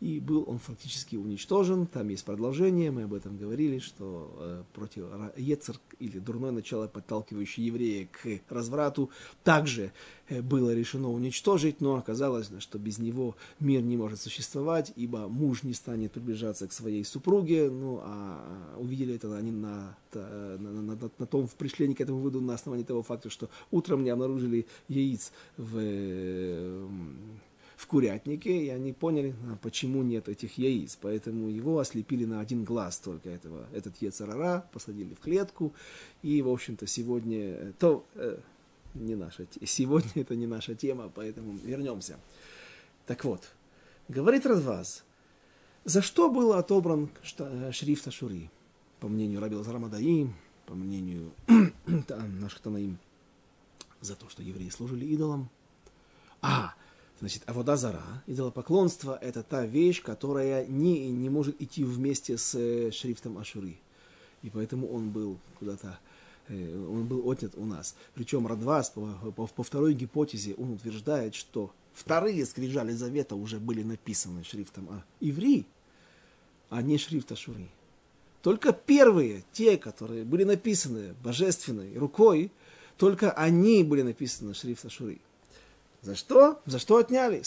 и 0.00 0.18
был 0.18 0.44
он 0.46 0.58
фактически 0.58 1.16
уничтожен. 1.16 1.86
Там 1.86 2.08
есть 2.08 2.24
продолжение, 2.24 2.90
мы 2.90 3.02
об 3.02 3.14
этом 3.14 3.36
говорили, 3.36 3.78
что 3.78 4.34
э, 4.38 4.62
против 4.72 5.04
Ецер 5.36 5.78
или 5.98 6.18
дурное 6.18 6.50
начало, 6.50 6.88
подталкивающее 6.88 7.66
еврея 7.66 8.08
к 8.10 8.40
разврату, 8.48 9.10
также 9.44 9.92
э, 10.28 10.40
было 10.40 10.74
решено 10.74 11.10
уничтожить, 11.10 11.80
но 11.80 11.96
оказалось, 11.96 12.50
что 12.60 12.78
без 12.78 12.98
него 12.98 13.36
мир 13.60 13.82
не 13.82 13.96
может 13.96 14.20
существовать, 14.20 14.92
ибо 14.96 15.28
муж 15.28 15.62
не 15.62 15.74
станет 15.74 16.12
приближаться 16.12 16.66
к 16.66 16.72
своей 16.72 17.04
супруге, 17.04 17.70
ну 17.70 18.00
а 18.02 18.76
увидели 18.78 19.14
это 19.14 19.36
они 19.36 19.50
на, 19.50 19.96
на, 20.14 20.58
на, 20.58 20.82
на, 20.82 21.10
на 21.18 21.26
том, 21.26 21.48
пришли 21.58 21.92
к 21.94 22.00
этому 22.00 22.18
выводу 22.18 22.40
на 22.40 22.54
основании 22.54 22.84
того 22.84 23.02
факта, 23.02 23.28
что 23.28 23.50
утром 23.70 24.02
не 24.02 24.10
обнаружили 24.10 24.66
яиц 24.88 25.32
в 25.56 25.78
э, 25.78 26.88
в 27.80 27.86
курятнике, 27.86 28.66
и 28.66 28.68
они 28.68 28.92
поняли, 28.92 29.34
а, 29.50 29.56
почему 29.56 30.02
нет 30.02 30.28
этих 30.28 30.58
яиц. 30.58 30.98
Поэтому 31.00 31.48
его 31.48 31.78
ослепили 31.78 32.26
на 32.26 32.40
один 32.40 32.62
глаз 32.62 32.98
только 32.98 33.30
этого, 33.30 33.66
этот 33.72 33.96
Ецарара, 34.02 34.68
посадили 34.70 35.14
в 35.14 35.20
клетку. 35.20 35.72
И, 36.20 36.42
в 36.42 36.50
общем-то, 36.50 36.86
сегодня 36.86 37.72
то 37.78 38.04
э, 38.16 38.36
не 38.92 39.14
наша, 39.14 39.46
сегодня 39.64 40.10
это 40.14 40.36
не 40.36 40.46
наша 40.46 40.74
тема, 40.74 41.10
поэтому 41.14 41.56
вернемся. 41.64 42.20
Так 43.06 43.24
вот, 43.24 43.50
говорит 44.08 44.44
Радваз, 44.44 45.02
за 45.86 46.02
что 46.02 46.30
был 46.30 46.52
отобран 46.52 47.08
э, 47.38 47.70
шрифт 47.72 48.06
Ашури? 48.06 48.50
По 49.00 49.08
мнению 49.08 49.40
Раби 49.40 49.56
Зарамадаим, 49.56 50.34
по 50.66 50.74
мнению 50.74 51.32
наших 52.42 52.60
Танаим, 52.60 52.98
за 54.02 54.16
то, 54.16 54.28
что 54.28 54.42
евреи 54.42 54.68
служили 54.68 55.06
идолам. 55.06 55.48
А, 56.42 56.74
Значит, 57.20 57.42
авода 57.44 57.76
зара, 57.76 58.02
идолопоклонство, 58.26 59.18
это 59.20 59.42
та 59.42 59.66
вещь, 59.66 60.02
которая 60.02 60.66
не, 60.66 61.10
не 61.10 61.28
может 61.28 61.60
идти 61.60 61.84
вместе 61.84 62.38
с 62.38 62.54
э, 62.54 62.90
шрифтом 62.92 63.36
Ашуры. 63.36 63.76
И 64.42 64.48
поэтому 64.48 64.90
он 64.90 65.10
был 65.10 65.38
куда-то, 65.58 65.98
э, 66.48 66.86
он 66.88 67.06
был 67.06 67.30
отнят 67.30 67.52
у 67.56 67.66
нас. 67.66 67.94
Причем 68.14 68.46
Радвас 68.46 68.88
по, 68.88 69.06
по, 69.36 69.46
по 69.46 69.62
второй 69.62 69.92
гипотезе 69.92 70.54
он 70.54 70.72
утверждает, 70.72 71.34
что 71.34 71.70
вторые 71.92 72.46
скрижали 72.46 72.92
завета 72.92 73.34
уже 73.36 73.58
были 73.58 73.82
написаны 73.82 74.42
шрифтом 74.42 74.88
а 74.90 75.04
иври, 75.20 75.66
а 76.70 76.80
не 76.80 76.96
шрифт 76.96 77.32
Ашуры. 77.32 77.68
Только 78.40 78.72
первые, 78.72 79.44
те, 79.52 79.76
которые 79.76 80.24
были 80.24 80.44
написаны 80.44 81.14
божественной 81.22 81.98
рукой, 81.98 82.50
только 82.96 83.30
они 83.32 83.84
были 83.84 84.00
написаны 84.00 84.54
шрифт 84.54 84.86
Ашуры. 84.86 85.20
За 86.02 86.14
что? 86.14 86.60
За 86.64 86.78
что 86.78 86.96
отняли? 86.96 87.42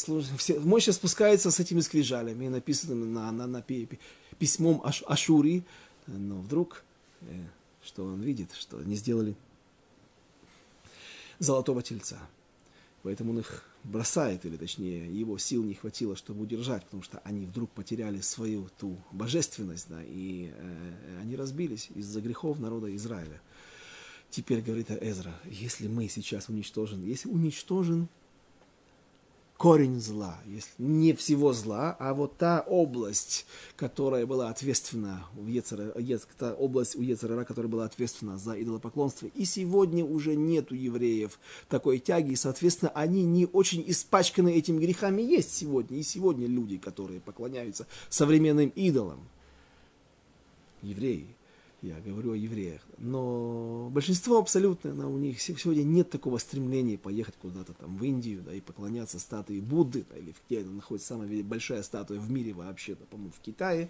Мойша 0.60 0.94
спускается 0.94 1.50
с 1.50 1.60
этими 1.60 1.80
скрижалями, 1.80 2.48
написанными 2.48 3.06
на, 3.06 3.32
на, 3.32 3.48
на 3.48 3.64
письмом 4.38 4.82
Аш, 4.84 5.04
Ашури, 5.08 5.64
но 6.06 6.36
вдруг, 6.36 6.84
э, 7.22 7.46
что 7.84 8.06
он 8.06 8.22
видит, 8.22 8.52
что 8.54 8.78
они 8.78 8.96
сделали 8.96 9.36
золотого 11.40 11.82
тельца. 11.82 12.20
Поэтому 13.02 13.32
он 13.32 13.40
их 13.40 13.66
бросает, 13.84 14.46
или 14.46 14.56
точнее, 14.56 15.12
его 15.12 15.38
сил 15.38 15.64
не 15.64 15.74
хватило, 15.74 16.16
чтобы 16.16 16.44
удержать, 16.44 16.84
потому 16.86 17.04
что 17.04 17.20
они 17.24 17.46
вдруг 17.46 17.72
потеряли 17.72 18.22
свою 18.22 18.70
ту 18.80 18.98
божественность, 19.12 19.88
да, 19.90 20.02
и 20.04 20.52
э, 20.54 21.20
они 21.22 21.36
разбились 21.36 21.90
из-за 21.96 22.22
грехов 22.22 22.60
народа 22.60 22.96
Израиля. 22.96 23.42
Теперь 24.30 24.62
говорит 24.62 24.90
Эзра, 24.90 25.34
если 25.46 25.88
мы 25.88 26.08
сейчас 26.08 26.50
уничтожен, 26.50 27.04
если 27.04 27.30
уничтожен 27.30 28.08
корень 29.64 30.02
зла, 30.02 30.38
если 30.46 30.74
не 30.78 31.14
всего 31.14 31.54
зла, 31.54 31.96
а 31.98 32.14
вот 32.14 32.38
та 32.38 32.60
область, 32.68 33.46
которая 33.78 34.26
была 34.26 34.50
ответственна 34.50 35.26
у 35.38 35.48
Ецера, 35.48 35.94
та 36.38 36.54
область 36.54 36.98
у 36.98 37.02
Ецерара, 37.02 37.46
которая 37.46 37.72
была 37.72 37.86
ответственна 37.86 38.38
за 38.38 38.62
идолопоклонство. 38.62 39.28
И 39.28 39.46
сегодня 39.46 40.04
уже 40.04 40.36
нет 40.36 40.74
у 40.74 40.76
евреев 40.76 41.40
такой 41.70 42.00
тяги, 42.00 42.34
и, 42.34 42.36
соответственно, 42.36 42.92
они 42.94 43.24
не 43.24 43.46
очень 43.46 43.86
испачканы 43.88 44.52
этими 44.54 44.82
грехами. 44.82 45.22
Есть 45.22 45.54
сегодня, 45.54 45.98
и 45.98 46.04
сегодня 46.04 46.46
люди, 46.46 46.78
которые 46.78 47.22
поклоняются 47.22 47.88
современным 48.10 48.68
идолам. 48.76 49.22
Евреи– 50.82 51.28
я 51.84 52.00
говорю 52.00 52.32
о 52.32 52.36
евреях. 52.36 52.82
Но 52.98 53.90
большинство 53.92 54.40
абсолютно, 54.40 54.94
на, 54.94 55.10
у 55.10 55.18
них 55.18 55.42
сегодня 55.42 55.84
нет 55.84 56.10
такого 56.10 56.38
стремления 56.38 56.98
поехать 56.98 57.36
куда-то 57.42 57.74
там 57.74 57.98
в 57.98 58.04
Индию, 58.04 58.42
да, 58.42 58.54
и 58.54 58.62
поклоняться 58.62 59.20
статуе 59.20 59.62
Будды, 59.62 60.06
да, 60.10 60.18
или 60.18 60.34
где 60.48 60.64
находится 60.64 61.10
самая 61.10 61.44
большая 61.44 61.84
статуя 61.84 62.20
в 62.20 62.32
мире 62.32 62.54
вообще, 62.54 62.96
да, 62.96 63.06
по-моему, 63.10 63.34
в 63.38 63.42
Китае. 63.42 63.90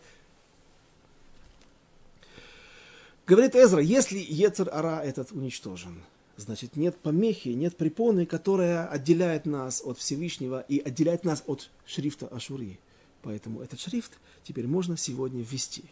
Говорит 3.28 3.56
Эзра, 3.56 3.80
если 3.80 4.18
Ецер 4.18 4.70
Ара 4.72 5.02
этот 5.04 5.32
уничтожен, 5.32 6.02
значит 6.36 6.76
нет 6.76 6.98
помехи, 6.98 7.50
нет 7.50 7.78
препоны, 7.78 8.26
которая 8.26 8.88
отделяет 8.88 9.46
нас 9.46 9.84
от 9.86 10.00
Всевышнего 10.00 10.62
и 10.62 10.80
отделяет 10.80 11.24
нас 11.24 11.44
от 11.46 11.70
шрифта 11.86 12.28
Ашури. 12.28 12.80
Поэтому 13.22 13.62
этот 13.62 13.80
шрифт 13.80 14.14
теперь 14.44 14.66
можно 14.66 14.98
сегодня 14.98 15.44
ввести. 15.44 15.86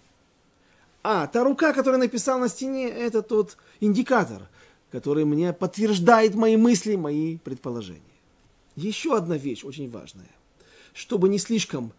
А, 1.04 1.28
та 1.28 1.44
рука, 1.44 1.74
которая 1.74 2.00
написала 2.00 2.42
на 2.42 2.50
стене, 2.50 2.88
это 2.88 3.22
тот 3.22 3.58
индикатор, 3.80 4.48
который 4.92 5.26
мне 5.26 5.52
подтверждает 5.54 6.36
мои 6.36 6.58
мысли, 6.58 6.96
мои 6.96 7.38
предположения. 7.38 8.02
Еще 8.76 9.16
одна 9.16 9.38
вещь 9.38 9.64
очень 9.64 9.90
важная. 9.90 10.30
Чтобы 10.94 11.30
не 11.30 11.40
слишком 11.40 11.92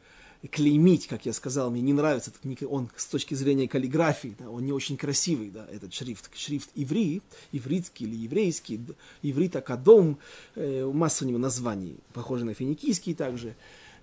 клеймить, 0.50 1.06
как 1.06 1.26
я 1.26 1.32
сказал, 1.32 1.70
мне 1.70 1.80
не 1.82 1.92
нравится 1.92 2.30
этот, 2.30 2.62
он 2.68 2.90
с 2.96 3.06
точки 3.06 3.34
зрения 3.34 3.68
каллиграфии, 3.68 4.34
да, 4.38 4.50
он 4.50 4.64
не 4.64 4.72
очень 4.72 4.96
красивый, 4.96 5.50
да, 5.50 5.66
этот 5.70 5.94
шрифт, 5.94 6.30
шрифт 6.36 6.68
иври, 6.74 7.22
ивритский 7.52 8.06
или 8.06 8.16
еврейский, 8.16 8.80
иврит 9.22 9.54
акадом, 9.54 10.18
э, 10.56 10.84
масса 10.92 11.24
у 11.24 11.28
него 11.28 11.38
названий, 11.38 11.96
похожи 12.12 12.44
на 12.44 12.54
финикийский 12.54 13.14
также, 13.14 13.50
э, 13.50 13.54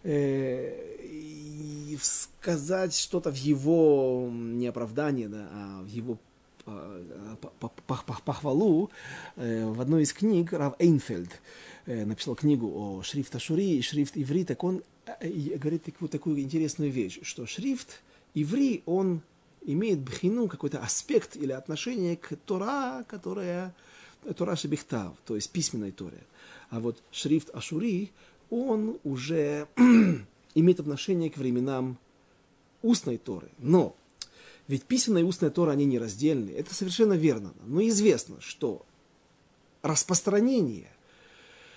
и 0.03 1.97
сказать 2.01 2.95
что-то 2.95 3.31
в 3.31 3.35
его 3.35 4.29
неоправдание, 4.31 5.27
да, 5.27 5.47
а 5.51 5.81
в 5.83 5.87
его 5.87 6.17
а, 6.65 7.27
похвалу 8.25 8.89
э, 9.35 9.65
в 9.65 9.81
одной 9.81 10.03
из 10.03 10.13
книг 10.13 10.53
Рав 10.53 10.75
Эйнфельд 10.79 11.29
э, 11.85 12.05
написал 12.05 12.35
книгу 12.35 12.67
о 12.67 13.03
шрифт 13.03 13.35
Ашури 13.35 13.77
и 13.77 13.81
шрифт 13.81 14.13
Иври, 14.15 14.45
так 14.45 14.63
он 14.63 14.83
э, 15.19 15.57
говорит 15.57 15.83
такую, 15.83 16.09
такую 16.09 16.39
интересную 16.39 16.91
вещь, 16.91 17.19
что 17.23 17.45
шрифт 17.45 18.01
Иври, 18.33 18.83
он 18.85 19.21
имеет 19.65 19.99
бхину, 19.99 20.47
какой-то 20.47 20.79
аспект 20.79 21.35
или 21.35 21.51
отношение 21.51 22.15
к 22.15 22.35
Тора, 22.45 23.03
которая 23.07 23.73
Тора 24.37 24.55
Шебихтав, 24.55 25.15
то 25.25 25.35
есть 25.35 25.49
письменной 25.51 25.91
Торе. 25.91 26.23
А 26.69 26.79
вот 26.79 27.01
шрифт 27.11 27.49
Ашури, 27.53 28.11
он 28.49 28.99
уже 29.03 29.67
имеет 30.55 30.79
отношение 30.79 31.29
к 31.29 31.37
временам 31.37 31.97
устной 32.81 33.17
Торы. 33.17 33.49
Но 33.57 33.95
ведь 34.69 34.83
письменная 34.83 35.23
и 35.23 35.25
устная 35.25 35.49
Тора, 35.49 35.71
они 35.71 35.85
нераздельны. 35.85 36.51
Это 36.51 36.75
совершенно 36.75 37.13
верно. 37.13 37.53
Но 37.65 37.81
известно, 37.87 38.39
что 38.39 38.85
распространение, 39.81 40.91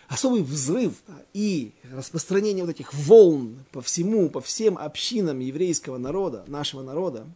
особый 0.09 0.43
взрыв 0.43 1.03
и 1.33 1.73
распространение 1.91 2.65
вот 2.65 2.71
этих 2.71 2.93
волн 2.93 3.65
по 3.73 3.81
всему, 3.81 4.29
по 4.29 4.43
всем 4.43 4.77
общинам 4.77 5.39
еврейского 5.39 5.97
народа, 5.97 6.45
нашего 6.49 6.83
народа, 6.83 7.27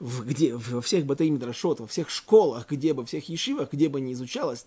в, 0.00 0.26
где, 0.26 0.54
во 0.54 0.82
всех 0.82 1.06
батаим 1.06 1.38
во 1.80 1.86
всех 1.86 2.10
школах, 2.10 2.68
где 2.68 2.92
бы, 2.92 3.02
во 3.02 3.06
всех 3.06 3.26
ешивах, 3.30 3.72
где 3.72 3.88
бы 3.88 4.02
ни 4.02 4.12
изучалось, 4.12 4.66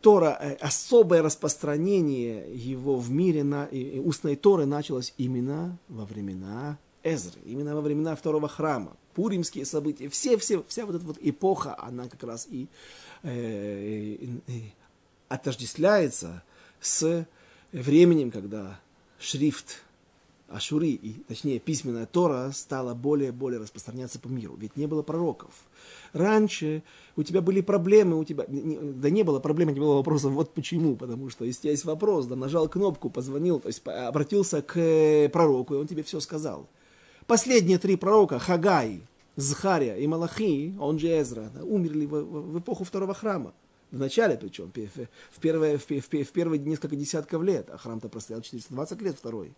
Тора, 0.00 0.36
э, 0.40 0.54
особое 0.54 1.22
распространение 1.22 2.54
его 2.54 2.96
в 2.96 3.10
мире 3.10 3.44
на, 3.44 3.66
и, 3.66 3.98
устной 3.98 4.36
Торы 4.36 4.66
началось 4.66 5.14
именно 5.18 5.78
во 5.88 6.04
времена 6.04 6.78
Эзры, 7.02 7.40
именно 7.44 7.74
во 7.74 7.82
времена 7.82 8.16
второго 8.16 8.48
храма. 8.48 8.96
Пуримские 9.14 9.64
события, 9.64 10.08
все, 10.08 10.38
все, 10.38 10.64
вся 10.66 10.86
вот 10.86 10.96
эта 10.96 11.04
вот 11.04 11.18
эпоха, 11.20 11.76
она 11.78 12.08
как 12.08 12.22
раз 12.24 12.46
и, 12.50 12.66
э, 13.22 14.16
и, 14.20 14.40
и 14.46 14.72
отождествляется 15.28 16.42
с 16.80 17.26
временем, 17.72 18.30
когда 18.30 18.80
шрифт 19.18 19.83
Ашури, 20.54 20.92
и, 20.92 21.14
точнее 21.26 21.58
письменная 21.58 22.06
Тора, 22.06 22.52
стала 22.54 22.94
более 22.94 23.30
и 23.30 23.32
более 23.32 23.60
распространяться 23.60 24.20
по 24.20 24.28
миру. 24.28 24.54
Ведь 24.56 24.76
не 24.76 24.86
было 24.86 25.02
пророков. 25.02 25.50
Раньше 26.12 26.84
у 27.16 27.24
тебя 27.24 27.40
были 27.40 27.60
проблемы, 27.60 28.16
у 28.16 28.24
тебя... 28.24 28.44
Не, 28.46 28.76
да 28.76 29.10
не 29.10 29.24
было 29.24 29.40
проблем, 29.40 29.70
не 29.70 29.80
было 29.80 29.94
вопросов, 29.94 30.30
вот 30.32 30.54
почему. 30.54 30.94
Потому 30.94 31.28
что 31.28 31.44
если 31.44 31.70
есть 31.70 31.84
вопрос, 31.84 32.26
да 32.26 32.36
нажал 32.36 32.68
кнопку, 32.68 33.10
позвонил, 33.10 33.58
то 33.58 33.66
есть 33.66 33.84
обратился 33.84 34.62
к 34.62 34.78
э, 34.78 35.28
пророку, 35.28 35.74
и 35.74 35.76
он 35.76 35.88
тебе 35.88 36.04
все 36.04 36.20
сказал. 36.20 36.68
Последние 37.26 37.78
три 37.78 37.96
пророка, 37.96 38.38
Хагай, 38.38 39.00
Захария 39.34 39.96
и 39.96 40.06
Малахи, 40.06 40.76
он 40.78 41.00
же 41.00 41.08
Эзра, 41.08 41.50
да, 41.52 41.64
умерли 41.64 42.06
в, 42.06 42.22
в, 42.22 42.58
эпоху 42.60 42.84
второго 42.84 43.12
храма. 43.12 43.54
В 43.90 43.98
начале 43.98 44.36
причем, 44.36 44.70
в 44.70 45.40
первые, 45.40 45.78
в, 45.78 45.90
в, 45.90 46.00
в 46.00 46.32
первые 46.32 46.60
несколько 46.60 46.94
десятков 46.94 47.42
лет, 47.42 47.68
а 47.70 47.76
храм-то 47.76 48.08
простоял 48.08 48.40
420 48.40 49.02
лет 49.02 49.16
второй. 49.16 49.52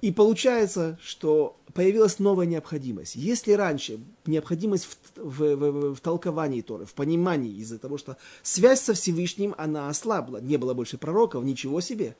И 0.00 0.12
получается, 0.12 0.98
что 1.02 1.56
появилась 1.72 2.18
новая 2.18 2.46
необходимость. 2.46 3.16
Если 3.16 3.52
раньше 3.52 4.00
необходимость 4.26 4.86
в, 4.86 4.96
в, 5.16 5.56
в, 5.56 5.94
в 5.94 6.00
толковании 6.00 6.60
Торы, 6.60 6.84
в 6.84 6.94
понимании 6.94 7.52
из-за 7.56 7.78
того, 7.78 7.98
что 7.98 8.16
связь 8.42 8.80
со 8.80 8.94
Всевышним, 8.94 9.54
она 9.56 9.88
ослабла, 9.88 10.38
не 10.38 10.56
было 10.56 10.74
больше 10.74 10.98
пророков, 10.98 11.44
ничего 11.44 11.80
себе. 11.80 12.16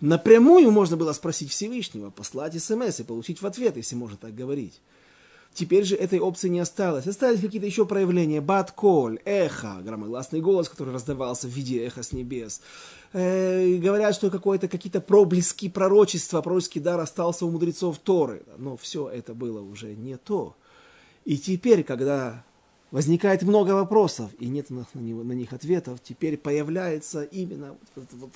Напрямую 0.00 0.70
можно 0.70 0.96
было 0.96 1.12
спросить 1.12 1.50
Всевышнего, 1.50 2.10
послать 2.10 2.62
смс 2.62 3.00
и 3.00 3.04
получить 3.04 3.42
в 3.42 3.46
ответ, 3.46 3.76
если 3.76 3.96
можно 3.96 4.16
так 4.16 4.34
говорить. 4.34 4.80
Теперь 5.54 5.84
же 5.84 5.96
этой 5.96 6.20
опции 6.20 6.48
не 6.48 6.60
осталось. 6.60 7.06
Остались 7.06 7.40
какие-то 7.40 7.66
еще 7.66 7.84
проявления. 7.84 8.40
Бат-коль, 8.40 9.18
эхо, 9.24 9.78
громогласный 9.82 10.40
голос, 10.40 10.68
который 10.68 10.94
раздавался 10.94 11.48
в 11.48 11.50
виде 11.50 11.84
эха 11.84 12.02
с 12.02 12.12
небес. 12.12 12.60
Э, 13.12 13.76
говорят, 13.76 14.14
что 14.14 14.30
какое-то, 14.30 14.68
какие-то 14.68 15.00
проблески 15.00 15.68
пророчества, 15.68 16.42
пророческий 16.42 16.80
дар 16.80 17.00
остался 17.00 17.44
у 17.44 17.50
мудрецов 17.50 17.98
Торы. 17.98 18.42
Но 18.56 18.76
все 18.76 19.08
это 19.08 19.34
было 19.34 19.60
уже 19.60 19.94
не 19.94 20.16
то. 20.16 20.54
И 21.24 21.36
теперь, 21.36 21.82
когда 21.82 22.44
возникает 22.90 23.42
много 23.42 23.72
вопросов, 23.72 24.30
и 24.38 24.46
нет 24.46 24.70
на, 24.70 24.86
на, 24.94 25.00
на 25.00 25.32
них 25.32 25.52
ответов, 25.52 26.00
теперь 26.02 26.36
появляется 26.36 27.22
именно 27.22 27.76
вот, 27.96 28.06
вот 28.12 28.30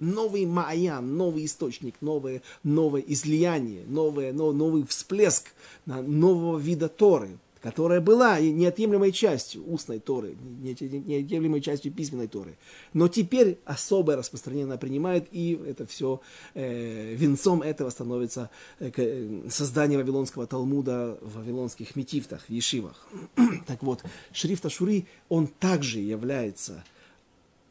новый 0.00 0.46
Маян, 0.46 1.16
новый 1.16 1.44
источник, 1.44 1.94
новое, 2.00 2.42
новое 2.64 3.02
излияние, 3.06 3.84
новое, 3.86 4.32
но, 4.32 4.52
новый 4.52 4.84
всплеск 4.86 5.52
нового 5.86 6.58
вида 6.58 6.88
Торы, 6.88 7.38
которая 7.62 8.00
была 8.00 8.40
неотъемлемой 8.40 9.12
частью 9.12 9.70
устной 9.70 9.98
Торы, 9.98 10.34
неотъемлемой 10.62 11.60
частью 11.60 11.92
письменной 11.92 12.26
Торы. 12.26 12.56
Но 12.94 13.08
теперь 13.08 13.58
особое 13.64 14.16
распространение 14.16 14.64
она 14.64 14.78
принимает, 14.78 15.28
и 15.30 15.60
это 15.66 15.86
все 15.86 16.20
э, 16.54 17.14
венцом 17.14 17.62
этого 17.62 17.90
становится 17.90 18.50
э, 18.78 18.90
э, 18.96 19.42
создание 19.50 19.98
Вавилонского 19.98 20.46
Талмуда 20.46 21.18
в 21.20 21.36
вавилонских 21.36 21.96
метифтах, 21.96 22.46
в 22.48 22.50
ешивах. 22.50 23.06
так 23.66 23.82
вот, 23.82 24.02
шрифт 24.32 24.64
Ашури, 24.64 25.06
он 25.28 25.46
также 25.46 26.00
является 26.00 26.82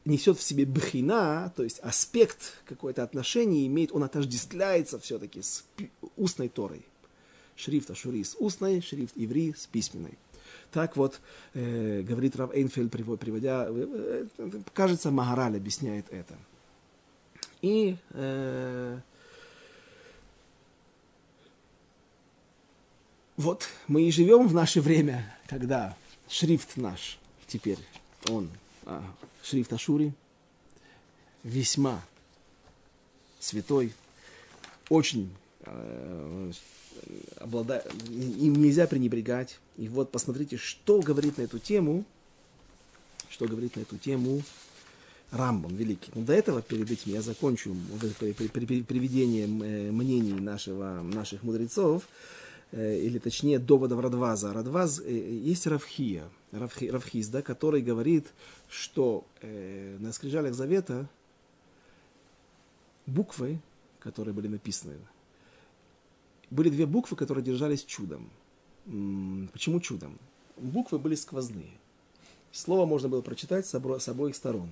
несет 0.06 0.38
в 0.38 0.44
себе 0.44 0.66
бхина, 0.66 1.52
то 1.56 1.64
есть 1.64 1.80
аспект 1.80 2.62
какое-то 2.66 3.04
отношение 3.04 3.68
имеет, 3.68 3.92
он 3.92 4.04
отождествляется 4.04 5.00
все-таки 5.00 5.42
с 5.42 5.66
устной 6.16 6.50
Торой. 6.50 6.86
Шрифт 7.56 7.92
Ашури 7.92 8.24
с 8.24 8.36
устной, 8.40 8.82
шрифт 8.82 9.14
Иври 9.16 9.54
с 9.54 9.68
письменной. 9.68 10.18
Так 10.72 10.96
вот, 10.96 11.20
э, 11.54 12.02
говорит 12.02 12.36
Рав 12.36 12.54
Эйнфельд, 12.54 12.92
приводя, 12.92 13.66
э, 13.68 14.28
э, 14.38 14.50
кажется, 14.74 15.12
Магараль 15.12 15.58
объясняет 15.58 16.06
это. 16.12 16.36
И 17.62 17.98
э, 18.12 19.00
вот 23.36 23.68
мы 23.88 24.04
и 24.04 24.12
живем 24.12 24.48
в 24.48 24.54
наше 24.54 24.80
время, 24.80 25.36
когда 25.48 25.98
шрифт 26.30 26.78
наш 26.78 27.20
теперь, 27.48 27.80
он 28.30 28.50
а, 28.86 29.04
шрифт 29.50 29.74
Ашури, 29.74 30.14
весьма 31.44 32.04
святой, 33.40 33.94
очень 34.90 35.34
э, 35.62 36.52
обладает, 37.38 37.92
им 38.10 38.56
нельзя 38.56 38.88
пренебрегать. 38.88 39.60
И 39.78 39.88
вот 39.88 40.12
посмотрите, 40.12 40.58
что 40.58 41.02
говорит 41.02 41.38
на 41.38 41.44
эту 41.44 41.60
тему, 41.60 42.06
что 43.30 43.48
говорит 43.48 43.76
на 43.76 43.82
эту 43.82 43.98
тему 43.98 44.42
Рамбом 45.32 45.76
великий. 45.76 46.12
Но 46.16 46.24
до 46.24 46.34
этого, 46.34 46.62
перед 46.62 46.90
этим, 46.90 47.14
я 47.14 47.22
закончу 47.22 47.76
приведением 48.00 49.64
э, 49.64 49.92
мнений 49.92 50.34
нашего, 50.34 51.02
наших 51.02 51.44
мудрецов. 51.44 52.04
Э, 52.72 52.98
или 52.98 53.18
точнее 53.18 53.58
доводов 53.58 54.00
Радваза. 54.00 54.54
Радваз, 54.54 55.00
э, 55.00 55.12
есть 55.12 55.66
Равхия, 55.66 56.30
Равхи, 56.52 56.90
Равхиз, 56.90 57.28
да, 57.30 57.42
который 57.42 57.82
говорит, 57.82 58.32
что 58.68 59.26
э, 59.42 59.98
на 60.00 60.14
скрижалях 60.14 60.54
Завета 60.54 61.10
буквы, 63.08 63.60
которые 64.00 64.36
были 64.36 64.48
написаны, 64.48 64.98
были 66.52 66.70
две 66.70 66.86
буквы, 66.86 67.18
которые 67.18 67.44
держались 67.44 67.84
чудом. 67.84 68.30
Почему 69.52 69.80
чудом? 69.80 70.18
Буквы 70.58 71.00
были 71.00 71.16
сквозные. 71.16 71.72
Слово 72.52 72.86
можно 72.86 73.10
было 73.10 73.22
прочитать 73.22 73.66
с, 73.66 74.00
с 74.00 74.10
обоих 74.10 74.36
сторон. 74.36 74.70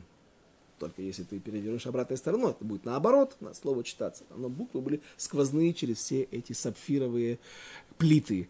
Только 0.79 1.01
если 1.01 1.23
ты 1.23 1.39
перевернешь 1.39 1.87
обратной 1.87 2.17
стороной, 2.17 2.51
это 2.51 2.63
будет 2.63 2.85
наоборот, 2.85 3.35
на 3.39 3.53
слово 3.53 3.83
читаться. 3.83 4.23
Но 4.35 4.49
буквы 4.49 4.81
были 4.81 5.01
сквозные 5.17 5.73
через 5.73 5.97
все 5.97 6.23
эти 6.23 6.53
сапфировые 6.53 7.39
плиты 7.97 8.49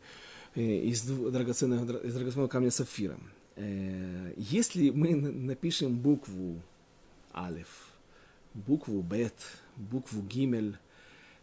э, 0.56 0.62
из 0.62 1.04
драгоценного, 1.04 1.98
из 2.00 2.14
драгоценного 2.14 2.50
камня 2.50 2.72
сапфира. 2.72 3.18
Э, 3.56 4.34
если 4.36 4.90
мы 4.90 5.16
напишем 5.16 5.98
букву 5.98 6.62
Алиф, 7.34 7.90
букву 8.54 9.02
Бет, 9.02 9.36
букву 9.78 10.22
Гимель, 10.22 10.78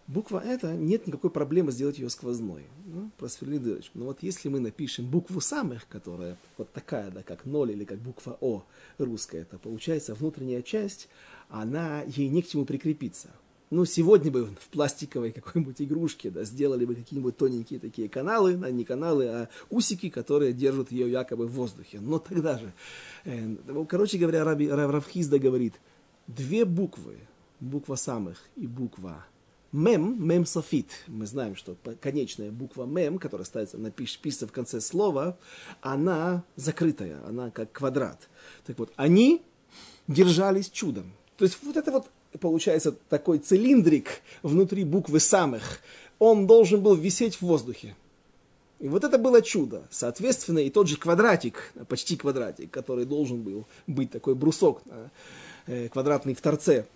буква 0.07 0.43
эта, 0.45 0.75
нет 0.75 1.07
никакой 1.07 1.31
проблемы 1.31 1.73
сделать 1.73 1.99
ее 1.99 2.11
сквозной. 2.11 2.65
Ну, 2.87 3.11
просверлить 3.19 3.63
дырочку. 3.63 3.99
Но 3.99 4.07
вот 4.07 4.23
если 4.23 4.49
мы 4.49 4.61
напишем 4.61 5.07
букву 5.07 5.41
самых, 5.41 5.89
которая 5.89 6.37
вот 6.59 6.73
такая, 6.73 7.11
да, 7.11 7.23
как 7.23 7.45
ноль 7.45 7.73
или 7.73 7.85
как 7.85 7.99
буква 7.99 8.37
О 8.41 8.65
русская, 8.99 9.43
это 9.43 9.59
получается 9.59 10.15
внутренняя 10.15 10.63
часть, 10.63 11.09
она, 11.49 12.03
ей 12.03 12.29
не 12.29 12.43
к 12.43 12.49
чему 12.49 12.65
прикрепиться. 12.65 13.31
Ну, 13.71 13.85
сегодня 13.87 14.31
бы 14.31 14.47
в 14.47 14.69
пластиковой 14.71 15.33
какой-нибудь 15.33 15.81
игрушке 15.83 16.31
да, 16.31 16.45
сделали 16.45 16.85
бы 16.85 16.95
какие-нибудь 16.95 17.37
тоненькие 17.37 17.81
такие 17.81 18.09
каналы, 18.09 18.55
да, 18.55 18.71
не 18.71 18.85
каналы, 18.85 19.27
а 19.27 19.49
усики, 19.71 20.11
которые 20.11 20.53
держат 20.53 20.93
ее 20.93 21.11
якобы 21.11 21.47
в 21.47 21.53
воздухе. 21.53 21.99
Но 22.01 22.19
тогда 22.19 22.59
же, 22.59 22.73
э, 23.25 23.57
короче 23.89 24.19
говоря, 24.19 24.45
Раби, 24.45 24.71
Равхизда 24.71 25.39
говорит, 25.39 25.75
две 26.29 26.65
буквы, 26.65 27.17
буква 27.59 27.97
самых 27.97 28.39
и 28.55 28.67
буква 28.67 29.25
мем, 29.75 30.17
мем 30.27 30.47
софит. 30.47 30.91
Мы 31.09 31.27
знаем, 31.27 31.57
что 31.57 31.77
конечная 32.01 32.51
буква 32.51 32.85
мем, 32.85 33.19
которая 33.19 33.45
ставится, 33.45 33.77
пишется 33.91 34.47
в 34.47 34.53
конце 34.53 34.81
слова, 34.81 35.37
она 35.81 36.45
закрытая, 36.57 37.19
она 37.27 37.51
как 37.51 37.73
квадрат. 37.73 38.29
Так 38.65 38.79
вот, 38.79 38.93
они 38.97 39.43
держались 40.07 40.71
чудом. 40.71 41.13
То 41.37 41.45
есть 41.45 41.59
вот 41.63 41.77
это 41.77 41.91
вот 41.91 42.07
получается 42.41 42.93
такой 43.09 43.39
цилиндрик 43.39 44.23
внутри 44.43 44.85
буквы 44.85 45.19
самых, 45.19 45.81
он 46.19 46.47
должен 46.47 46.81
был 46.81 46.95
висеть 46.95 47.37
в 47.37 47.43
воздухе. 47.43 47.97
И 48.79 48.89
вот 48.89 49.03
это 49.03 49.19
было 49.19 49.43
чудо. 49.43 49.83
Соответственно, 49.91 50.61
и 50.61 50.71
тот 50.71 50.89
же 50.89 50.97
квадратик, 50.97 51.73
почти 51.89 52.17
квадратик, 52.17 52.71
который 52.71 53.07
должен 53.07 53.43
был 53.43 53.67
быть 53.87 54.11
такой 54.11 54.35
брусок 54.35 54.83
квадратный 55.67 56.35
в 56.35 56.41
торце, 56.41 56.87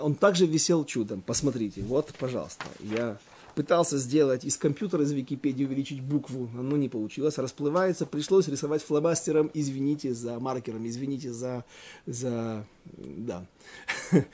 он 0.00 0.14
также 0.14 0.46
висел 0.46 0.84
чудом. 0.84 1.20
Посмотрите, 1.20 1.82
вот, 1.82 2.14
пожалуйста, 2.18 2.64
я 2.80 3.18
пытался 3.58 3.98
сделать 3.98 4.44
из 4.44 4.56
компьютера, 4.56 5.02
из 5.02 5.10
Википедии 5.10 5.64
увеличить 5.64 6.00
букву, 6.00 6.48
но 6.54 6.76
не 6.76 6.88
получилось, 6.88 7.38
расплывается, 7.38 8.06
пришлось 8.06 8.46
рисовать 8.46 8.84
фломастером, 8.84 9.50
извините 9.52 10.14
за 10.14 10.38
маркером, 10.38 10.86
извините 10.86 11.32
за, 11.32 11.64
за, 12.06 12.64
да. 12.86 13.44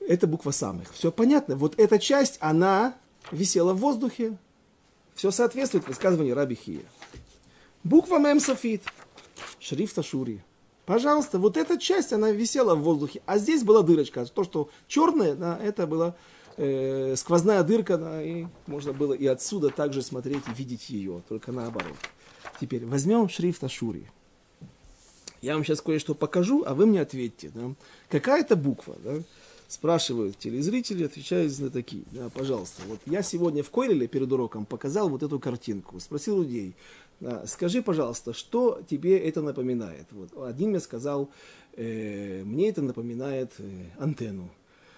Это 0.00 0.26
буква 0.26 0.50
самых. 0.50 0.92
Все 0.92 1.10
понятно. 1.10 1.56
Вот 1.56 1.78
эта 1.78 1.98
часть, 1.98 2.36
она 2.40 2.94
висела 3.32 3.72
в 3.72 3.78
воздухе. 3.78 4.36
Все 5.14 5.30
соответствует 5.30 5.88
высказыванию 5.88 6.34
Раби 6.34 6.54
Хия. 6.54 6.84
Буква 7.82 8.18
Мем 8.18 8.40
Софит. 8.40 8.82
Шрифт 9.58 9.98
Ашури. 9.98 10.44
Пожалуйста, 10.86 11.40
вот 11.40 11.56
эта 11.56 11.78
часть, 11.78 12.12
она 12.12 12.30
висела 12.30 12.76
в 12.76 12.82
воздухе, 12.82 13.20
а 13.26 13.38
здесь 13.38 13.64
была 13.64 13.82
дырочка. 13.82 14.24
То, 14.24 14.44
что 14.44 14.70
черное, 14.86 15.34
да, 15.34 15.58
это 15.60 15.84
была 15.86 16.14
э, 16.56 17.16
сквозная 17.16 17.64
дырка, 17.64 17.98
да, 17.98 18.22
и 18.22 18.46
можно 18.66 18.92
было 18.92 19.12
и 19.12 19.26
отсюда 19.26 19.70
также 19.70 20.00
смотреть 20.00 20.44
и 20.46 20.54
видеть 20.56 20.88
ее, 20.88 21.22
только 21.28 21.50
наоборот. 21.50 21.96
Теперь 22.60 22.86
возьмем 22.86 23.28
шрифт 23.28 23.64
Ашури. 23.64 24.08
Я 25.42 25.54
вам 25.54 25.64
сейчас 25.64 25.80
кое-что 25.80 26.14
покажу, 26.14 26.62
а 26.64 26.74
вы 26.74 26.86
мне 26.86 27.00
ответьте. 27.00 27.50
Да? 27.52 27.74
Какая 28.08 28.40
это 28.40 28.54
буква? 28.54 28.96
Да? 29.02 29.16
Спрашивают 29.68 30.38
телезрители, 30.38 31.04
отвечают 31.04 31.52
знатоки. 31.52 32.04
Да, 32.12 32.30
пожалуйста. 32.30 32.82
Вот 32.86 33.00
я 33.06 33.22
сегодня 33.22 33.64
в 33.64 33.70
Койлеле 33.70 34.06
перед 34.06 34.30
уроком 34.30 34.64
показал 34.64 35.08
вот 35.08 35.24
эту 35.24 35.40
картинку. 35.40 35.98
Спросил 35.98 36.40
людей, 36.40 36.74
скажи, 37.46 37.82
пожалуйста, 37.82 38.32
что 38.32 38.82
тебе 38.88 39.18
это 39.18 39.42
напоминает? 39.42 40.06
Вот, 40.10 40.30
один 40.46 40.70
мне 40.70 40.80
сказал, 40.80 41.30
э, 41.74 42.42
мне 42.44 42.68
это 42.68 42.82
напоминает 42.82 43.52
э, 43.58 43.84
антенну. 43.98 44.50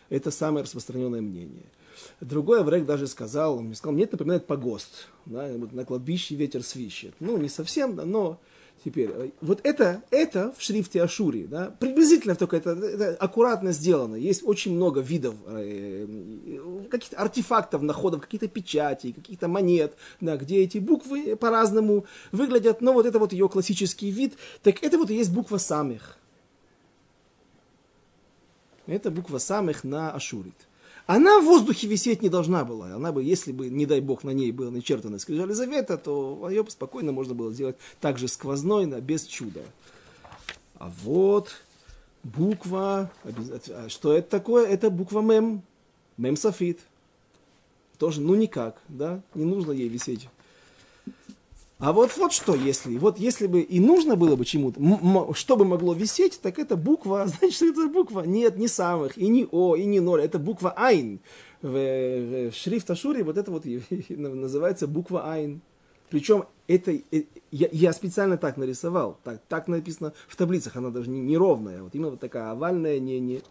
Это 0.09 0.31
самое 0.31 0.65
распространенное 0.65 1.21
мнение. 1.21 1.67
Другой 2.21 2.61
Аврек 2.61 2.87
даже 2.87 3.07
сказал, 3.07 3.59
он 3.59 3.67
мне 3.67 3.75
сказал, 3.75 3.95
мне 3.95 4.05
это 4.05 4.13
напоминает 4.15 4.47
погост. 4.47 5.09
Да, 5.27 5.49
вот 5.57 5.73
на 5.73 5.85
кладбище 5.85 6.35
ветер 6.35 6.63
свищет. 6.63 7.15
Ну, 7.21 7.37
не 7.39 7.49
совсем, 7.49 7.97
но 7.97 8.41
теперь, 8.85 9.11
э, 9.13 9.31
вот 9.41 9.61
это, 9.65 10.03
это 10.11 10.53
в 10.57 10.63
шрифте 10.63 11.03
Ашури, 11.03 11.45
да, 11.45 11.75
приблизительно 11.79 12.35
только 12.35 12.57
это, 12.57 12.71
это 12.71 13.17
аккуратно 13.17 13.73
сделано. 13.73 14.15
Есть 14.17 14.43
очень 14.45 14.75
много 14.75 15.01
видов, 15.01 15.35
э, 15.47 16.07
каких-то 16.91 17.17
артефактов, 17.17 17.83
находов, 17.83 18.23
каких-то 18.23 18.49
печатей, 18.49 19.13
каких-то 19.13 19.49
монет, 19.49 19.95
да, 20.21 20.37
где 20.37 20.63
эти 20.63 20.79
буквы 20.79 21.37
по-разному 21.37 22.05
выглядят, 22.33 22.81
но 22.81 22.93
вот 22.93 23.07
это 23.07 23.19
вот 23.19 23.33
ее 23.33 23.49
классический 23.49 24.11
вид, 24.11 24.35
так 24.63 24.83
это 24.83 24.99
вот 24.99 25.11
и 25.11 25.15
есть 25.15 25.33
буква 25.33 25.59
самих. 25.59 26.17
Это 28.87 29.11
буква 29.11 29.39
самых 29.39 29.85
на 29.85 30.13
Ашурит. 30.13 30.68
Она 31.09 31.41
в 31.41 31.47
воздухе 31.47 31.87
висеть 31.87 32.21
не 32.21 32.29
должна 32.29 32.67
была. 32.67 32.95
Она 32.95 33.13
бы, 33.13 33.25
если 33.25 33.51
бы, 33.51 33.71
не 33.71 33.87
дай 33.87 34.03
бог, 34.03 34.25
на 34.25 34.31
ней 34.31 34.53
было 34.53 34.69
начертано 34.69 35.19
скрижали 35.19 35.55
завета, 35.55 35.97
то 35.97 36.47
ее 36.51 36.67
спокойно 36.69 37.13
можно 37.13 37.35
было 37.35 37.51
сделать 37.51 37.77
также 37.99 38.29
сквозной, 38.29 38.85
но 38.85 39.01
без 39.01 39.25
чуда. 39.25 39.63
А 40.79 40.93
вот 41.03 41.55
буква, 42.25 43.11
а 43.25 43.89
что 43.89 44.13
это 44.13 44.29
такое? 44.29 44.67
Это 44.67 44.91
буква 44.91 45.23
мем, 45.23 45.63
мем 46.19 46.37
софит. 46.37 46.81
Тоже, 47.97 48.21
ну 48.21 48.35
никак, 48.35 48.79
да, 48.89 49.23
не 49.35 49.47
нужно 49.47 49.73
ей 49.73 49.89
висеть 49.89 50.29
а 51.79 51.93
вот, 51.93 52.17
вот 52.17 52.33
что, 52.33 52.57
если, 52.57 52.99
вот 52.99 53.21
если 53.21 53.47
бы 53.47 53.61
и 53.61 53.79
нужно 53.79 54.17
было 54.17 54.35
бы 54.35 54.45
чему-то, 54.45 54.81
что 55.35 55.57
бы 55.57 55.65
могло 55.65 55.95
висеть, 55.95 56.41
так 56.43 56.59
это 56.59 56.77
буква, 56.77 57.27
значит, 57.39 57.63
это 57.63 57.87
буква, 57.87 58.23
нет, 58.23 58.57
не 58.57 58.67
самых, 58.67 59.17
и 59.17 59.29
не 59.29 59.47
О, 59.51 59.77
и 59.77 59.85
не 59.85 60.01
ноль, 60.01 60.23
это 60.23 60.39
буква 60.41 60.73
Айн. 60.77 61.21
В, 61.63 61.71
в, 61.71 62.53
шрифт 62.53 62.91
Ашури 62.91 63.23
вот 63.23 63.37
это 63.37 63.51
вот 63.53 63.65
называется 64.09 64.89
буква 64.89 65.31
Айн. 65.33 65.61
Причем 66.11 66.47
это, 66.67 66.93
э, 66.93 67.25
я, 67.53 67.69
я 67.71 67.93
специально 67.93 68.37
так 68.37 68.57
нарисовал, 68.57 69.19
так, 69.23 69.41
так 69.49 69.69
написано 69.69 70.15
в 70.27 70.35
таблицах, 70.35 70.77
она 70.77 70.91
даже 70.91 71.11
не, 71.11 71.21
не 71.21 71.37
ровная, 71.37 71.83
вот 71.83 71.95
именно 71.95 72.11
вот 72.11 72.21
такая 72.21 72.51
овальная, 72.51 72.99
не, 72.99 73.21
не, 73.21 73.43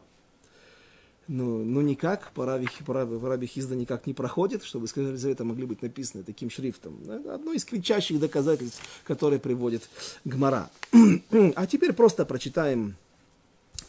ну, 1.28 1.64
ну 1.64 1.82
никак, 1.82 2.32
пора 2.34 2.58
Хизда 2.60 3.76
никак 3.76 4.08
не 4.08 4.14
проходит, 4.14 4.64
чтобы 4.64 4.88
сказали 4.88 5.16
Завета 5.18 5.44
могли 5.44 5.66
быть 5.66 5.82
написаны 5.82 6.24
таким 6.24 6.50
шрифтом. 6.50 6.98
Это 7.10 7.36
одно 7.36 7.54
из 7.54 7.66
кричащих 7.66 8.20
доказательств, 8.20 8.82
которые 9.04 9.40
приводит 9.40 9.90
Гмара. 10.24 10.70
а 11.56 11.68
теперь 11.68 11.94
просто 11.94 12.26
прочитаем, 12.26 12.96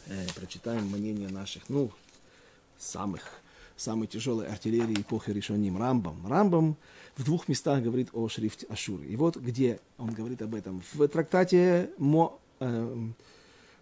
э, 0.07 0.27
прочитаем 0.35 0.87
мнение 0.87 1.29
наших, 1.29 1.69
ну, 1.69 1.91
самых, 2.77 3.21
самой 3.77 4.07
тяжелой 4.07 4.47
артиллерии 4.47 5.01
эпохи 5.01 5.31
решением 5.31 5.77
Рамбам. 5.77 6.27
Рамбам 6.27 6.75
в 7.15 7.23
двух 7.23 7.47
местах 7.47 7.81
говорит 7.81 8.09
о 8.13 8.27
шрифте 8.27 8.65
Ашуры. 8.67 9.05
И 9.05 9.15
вот 9.15 9.37
где 9.37 9.79
он 9.97 10.11
говорит 10.11 10.41
об 10.41 10.55
этом. 10.55 10.83
В 10.93 11.07
трактате 11.07 11.89
Мо, 11.97 12.37
э, 12.59 13.09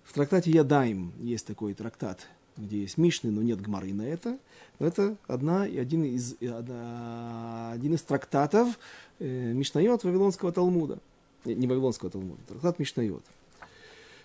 в 0.03 0.13
трактате 0.13 0.51
Ядаим 0.51 1.11
есть 1.19 1.47
такой 1.47 1.73
трактат, 1.73 2.27
где 2.57 2.81
есть 2.81 2.97
Мишны, 2.97 3.31
но 3.31 3.41
нет 3.41 3.61
Гмары 3.61 3.93
на 3.93 4.03
это. 4.03 4.37
Это 4.79 5.17
одна, 5.27 5.63
один, 5.63 6.03
из, 6.03 6.35
один 6.39 7.93
из 7.93 8.01
трактатов 8.01 8.77
э, 9.19 9.53
Мишнайот 9.53 10.03
Вавилонского 10.03 10.51
Талмуда. 10.51 10.99
Не, 11.45 11.55
не 11.55 11.67
Вавилонского 11.67 12.11
Талмуда, 12.11 12.41
трактат 12.47 12.79
Мишнайот. 12.79 13.23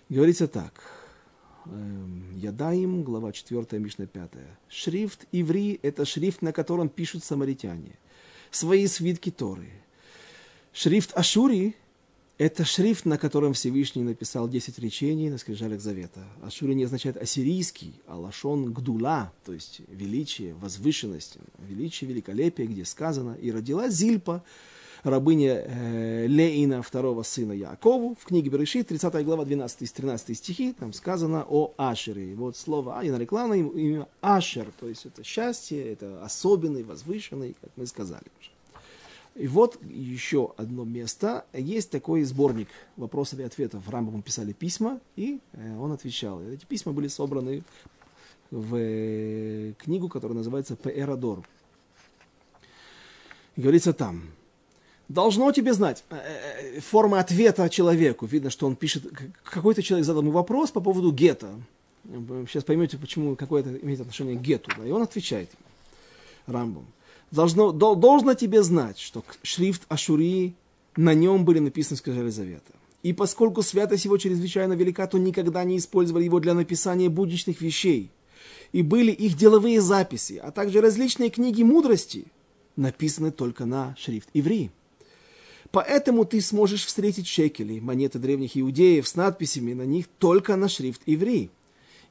Говорится 0.09 0.47
так. 0.47 0.73
Эм, 1.65 2.37
Ядаим, 2.37 3.03
глава 3.03 3.31
4, 3.31 3.79
Мишна 3.79 4.05
5. 4.05 4.31
Шрифт 4.67 5.25
иври– 5.31 5.79
это 5.81 6.05
шрифт, 6.05 6.41
на 6.41 6.51
котором 6.51 6.89
пишут 6.89 7.23
самаритяне. 7.23 7.97
Свои 8.51 8.85
свитки 8.87 9.31
Торы. 9.31 9.69
Шрифт 10.73 11.15
Ашури 11.15 11.75
это 12.37 12.65
шрифт, 12.65 13.05
на 13.05 13.17
котором 13.17 13.53
Всевышний 13.53 14.01
написал 14.03 14.49
10 14.49 14.79
речений 14.79 15.29
на 15.29 15.37
скрижалях 15.37 15.79
Завета. 15.79 16.25
Ашури 16.41 16.73
не 16.73 16.85
означает 16.85 17.17
ассирийский, 17.17 17.93
а 18.07 18.17
лашон 18.17 18.73
гдула, 18.73 19.31
то 19.45 19.53
есть 19.53 19.81
величие, 19.87 20.55
возвышенность, 20.55 21.37
величие, 21.59 22.09
великолепие, 22.09 22.67
где 22.67 22.85
сказано, 22.85 23.35
и 23.35 23.51
родила 23.51 23.87
Зильпа, 23.89 24.43
рабыня 25.03 25.63
э, 25.63 26.25
Леина, 26.27 26.81
второго 26.81 27.21
сына 27.21 27.53
Якову. 27.53 28.15
В 28.19 28.25
книге 28.25 28.49
Берешит, 28.49 28.87
30 28.87 29.23
глава, 29.25 29.43
12-13 29.43 30.33
стихи, 30.33 30.73
там 30.73 30.91
сказано 30.91 31.45
о 31.47 31.73
Ашере. 31.77 32.33
Вот 32.33 32.57
слово 32.57 32.99
А, 32.99 33.03
я 33.03 33.11
нарекла 33.11 33.45
на 33.45 33.53
имя 33.53 34.07
Ашер, 34.21 34.71
то 34.79 34.87
есть 34.87 35.05
это 35.05 35.23
счастье, 35.23 35.83
это 35.91 36.23
особенный, 36.23 36.83
возвышенный, 36.83 37.55
как 37.61 37.69
мы 37.75 37.85
сказали 37.85 38.25
уже. 38.39 38.52
И 39.35 39.47
вот 39.47 39.79
еще 39.83 40.53
одно 40.57 40.83
место. 40.83 41.45
Есть 41.53 41.89
такой 41.89 42.23
сборник 42.23 42.67
вопросов 42.97 43.39
и 43.39 43.43
ответов. 43.43 43.89
Рамбаму 43.89 44.21
писали 44.21 44.53
письма, 44.53 44.99
и 45.15 45.39
э, 45.53 45.77
он 45.77 45.91
отвечал. 45.91 46.41
Эти 46.41 46.65
письма 46.65 46.93
были 46.93 47.07
собраны 47.07 47.63
в 48.51 48.75
э, 48.75 49.73
книгу, 49.79 50.07
которая 50.07 50.37
называется 50.37 50.75
«Пеэрадор». 50.75 51.41
Говорится 53.55 53.93
там, 53.93 54.29
должно 55.09 55.51
тебе 55.51 55.73
знать 55.73 56.03
э, 56.11 56.79
форма 56.79 57.19
ответа 57.19 57.67
человеку. 57.69 58.27
Видно, 58.27 58.51
что 58.51 58.67
он 58.67 58.75
пишет, 58.75 59.03
какой-то 59.43 59.81
человек 59.81 60.05
задал 60.05 60.21
ему 60.21 60.31
вопрос 60.31 60.69
по 60.69 60.79
поводу 60.79 61.11
гетто. 61.11 61.49
Сейчас 62.47 62.63
поймете, 62.63 62.97
почему 62.99 63.35
какое-то 63.35 63.75
имеет 63.77 64.01
отношение 64.01 64.37
к 64.37 64.41
гету. 64.41 64.69
Да? 64.77 64.85
И 64.85 64.91
он 64.91 65.01
отвечает 65.01 65.49
Рамбам 66.45 66.85
должно, 67.33 67.71
должно 67.71 68.33
тебе 68.35 68.63
знать, 68.63 68.99
что 68.99 69.23
шрифт 69.41 69.83
Ашури, 69.89 70.55
на 70.95 71.13
нем 71.13 71.43
были 71.43 71.59
написаны 71.59 71.97
скрижали 71.97 72.29
завета. 72.29 72.71
И 73.01 73.11
поскольку 73.11 73.61
святость 73.63 74.05
его 74.05 74.17
чрезвычайно 74.17 74.73
велика, 74.73 75.07
то 75.07 75.17
никогда 75.17 75.63
не 75.63 75.77
использовали 75.77 76.23
его 76.23 76.39
для 76.39 76.53
написания 76.53 77.09
будничных 77.09 77.59
вещей. 77.59 78.11
И 78.71 78.81
были 78.81 79.11
их 79.11 79.35
деловые 79.35 79.81
записи, 79.81 80.39
а 80.41 80.51
также 80.51 80.79
различные 80.79 81.29
книги 81.29 81.63
мудрости, 81.63 82.25
написаны 82.75 83.31
только 83.31 83.65
на 83.65 83.95
шрифт 83.97 84.29
иври. 84.33 84.71
Поэтому 85.71 86.23
ты 86.25 86.39
сможешь 86.39 86.85
встретить 86.85 87.27
шекели, 87.27 87.79
монеты 87.79 88.19
древних 88.19 88.55
иудеев 88.55 89.07
с 89.07 89.15
надписями 89.15 89.73
на 89.73 89.83
них 89.83 90.05
только 90.19 90.55
на 90.55 90.69
шрифт 90.69 91.01
иври 91.05 91.49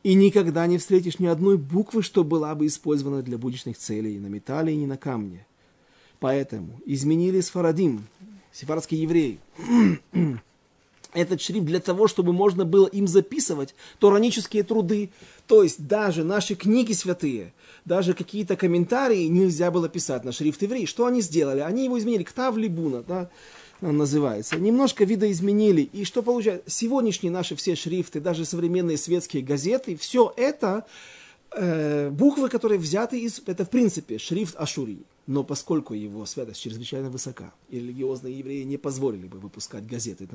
и 0.03 0.15
никогда 0.15 0.67
не 0.67 0.79
встретишь 0.79 1.19
ни 1.19 1.27
одной 1.27 1.57
буквы, 1.57 2.03
что 2.03 2.25
была 2.25 2.55
бы 2.55 2.67
использована 2.67 3.23
для 3.23 3.39
будничных 3.39 3.77
целей 3.77 4.19
на 4.19 4.27
металле 4.27 4.73
и 4.73 4.77
не 4.77 4.87
на 4.87 4.97
камне. 4.97 5.47
Поэтому 6.19 6.81
изменили 6.87 7.41
сфарадим, 7.41 8.07
сефардские 8.53 9.03
евреи, 9.03 9.39
этот 11.15 11.41
шрифт 11.41 11.67
для 11.67 11.81
того, 11.81 12.09
чтобы 12.09 12.33
можно 12.33 12.65
было 12.65 12.87
им 12.87 13.07
записывать 13.07 13.75
торанические 13.99 14.63
труды, 14.63 15.11
то 15.47 15.63
есть 15.63 15.87
даже 15.87 16.25
наши 16.25 16.55
книги 16.55 16.93
святые, 16.93 17.53
даже 17.85 18.15
какие-то 18.15 18.57
комментарии 18.57 19.25
нельзя 19.27 19.71
было 19.71 19.89
писать 19.89 20.25
на 20.25 20.33
шрифт 20.33 20.63
еврей. 20.63 20.87
Что 20.87 21.07
они 21.07 21.21
сделали? 21.21 21.61
Они 21.61 21.85
его 21.85 21.99
изменили, 21.99 22.23
ктав 22.23 22.57
либуна, 22.57 23.03
да, 23.03 23.31
называется. 23.91 24.57
Немножко 24.57 25.05
видоизменили. 25.05 25.83
И 25.83 26.05
что 26.05 26.23
получается? 26.23 26.71
Сегодняшние 26.71 27.33
наши 27.33 27.57
все 27.57 27.75
шрифты, 27.75 28.21
даже 28.21 28.45
современные 28.45 28.97
светские 28.97 29.43
газеты, 29.43 29.97
все 29.97 30.33
это 30.37 30.87
э, 31.51 32.11
буквы, 32.11 32.49
которые 32.49 32.79
взяты 32.79 33.19
из... 33.19 33.43
Это, 33.47 33.65
в 33.65 33.71
принципе, 33.71 34.19
шрифт 34.19 34.55
Ашури. 34.57 34.99
Но 35.27 35.45
поскольку 35.45 35.95
его 35.95 36.27
святость 36.27 36.61
чрезвычайно 36.61 37.09
высока, 37.09 37.53
и 37.69 37.77
религиозные 37.79 38.37
евреи 38.37 38.65
не 38.65 38.77
позволили 38.77 39.29
бы 39.29 39.39
выпускать 39.39 39.87
газеты 39.87 40.29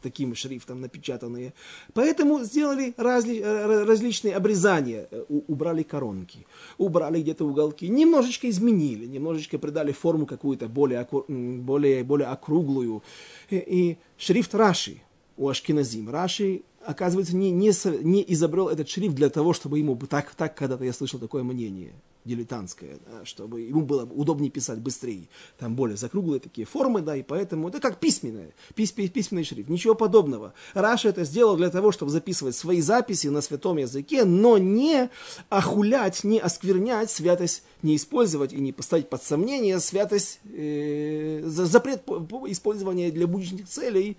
таким 0.00 0.34
шрифтом 0.34 0.80
напечатанные, 0.80 1.52
поэтому 1.92 2.42
сделали 2.42 2.94
разли, 2.96 3.40
э, 3.40 3.84
различные 3.84 4.34
обрезания. 4.34 5.08
Э, 5.10 5.24
убрали 5.28 5.82
коронки, 5.82 6.46
убрали 6.78 7.20
где-то 7.20 7.44
уголки, 7.44 7.86
немножечко 7.86 8.48
изменили, 8.48 9.04
немножечко 9.04 9.58
придали 9.58 9.92
форму 9.92 10.24
какую-то 10.24 10.68
более, 10.68 11.06
более, 11.28 12.02
более 12.02 12.28
округлую. 12.28 13.02
И, 13.50 13.56
и 13.56 13.98
шрифт 14.16 14.54
Раши 14.54 15.02
у 15.36 15.48
Ашкиназим. 15.48 16.08
Раши 16.08 16.62
оказывается, 16.82 17.36
не, 17.36 17.50
не, 17.50 17.72
не 18.02 18.24
изобрел 18.28 18.68
этот 18.68 18.88
шрифт 18.88 19.14
для 19.14 19.28
того, 19.28 19.52
чтобы 19.52 19.78
ему 19.78 19.96
так, 19.96 20.34
так 20.34 20.56
когда-то 20.56 20.84
я 20.84 20.94
слышал 20.94 21.20
такое 21.20 21.42
мнение 21.42 21.92
дилетантское, 22.28 22.98
да, 23.10 23.24
чтобы 23.24 23.62
ему 23.62 23.82
было 23.82 24.04
удобнее 24.04 24.50
писать 24.50 24.78
быстрее. 24.78 25.28
Там 25.58 25.74
более 25.74 25.96
закруглые 25.96 26.40
такие 26.40 26.66
формы, 26.66 27.00
да, 27.00 27.16
и 27.16 27.22
поэтому 27.22 27.68
это 27.68 27.80
как 27.80 27.98
письменное, 27.98 28.54
пись, 28.74 28.92
письменный 28.92 29.44
шрифт. 29.44 29.68
Ничего 29.68 29.94
подобного. 29.94 30.54
Раша 30.74 31.08
это 31.08 31.24
сделал 31.24 31.56
для 31.56 31.70
того, 31.70 31.90
чтобы 31.90 32.12
записывать 32.12 32.54
свои 32.54 32.80
записи 32.80 33.28
на 33.28 33.40
святом 33.40 33.78
языке, 33.78 34.24
но 34.24 34.58
не 34.58 35.10
охулять, 35.48 36.22
не 36.22 36.38
осквернять 36.38 37.10
святость, 37.10 37.62
не 37.82 37.96
использовать 37.96 38.52
и 38.52 38.60
не 38.60 38.72
поставить 38.72 39.08
под 39.08 39.22
сомнение 39.22 39.80
святость, 39.80 40.40
э, 40.44 41.42
запрет 41.44 42.02
использования 42.48 43.10
для 43.10 43.26
будущих 43.26 43.66
целей, 43.66 44.16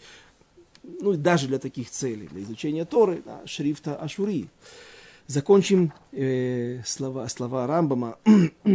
ну 0.83 1.13
и 1.13 1.17
даже 1.17 1.47
для 1.47 1.59
таких 1.59 1.89
целей, 1.89 2.27
для 2.27 2.41
изучения 2.41 2.85
Торы, 2.85 3.21
да, 3.25 3.41
шрифта 3.45 3.95
Ашури. 3.95 4.49
Закончим 5.29 5.93
э, 6.11 6.81
слова, 6.87 7.27
слова 7.29 7.67
Рамбама. 7.67 8.17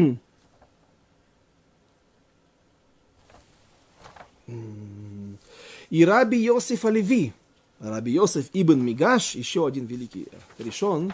И 5.91 6.05
Раби 6.05 6.39
Йосиф 6.39 6.85
Оливи, 6.85 7.33
Раби 7.81 8.13
Йосиф 8.13 8.51
Ибн 8.53 8.81
Мигаш, 8.83 9.35
еще 9.35 9.67
один 9.67 9.87
великий 9.87 10.29
решен, 10.59 11.13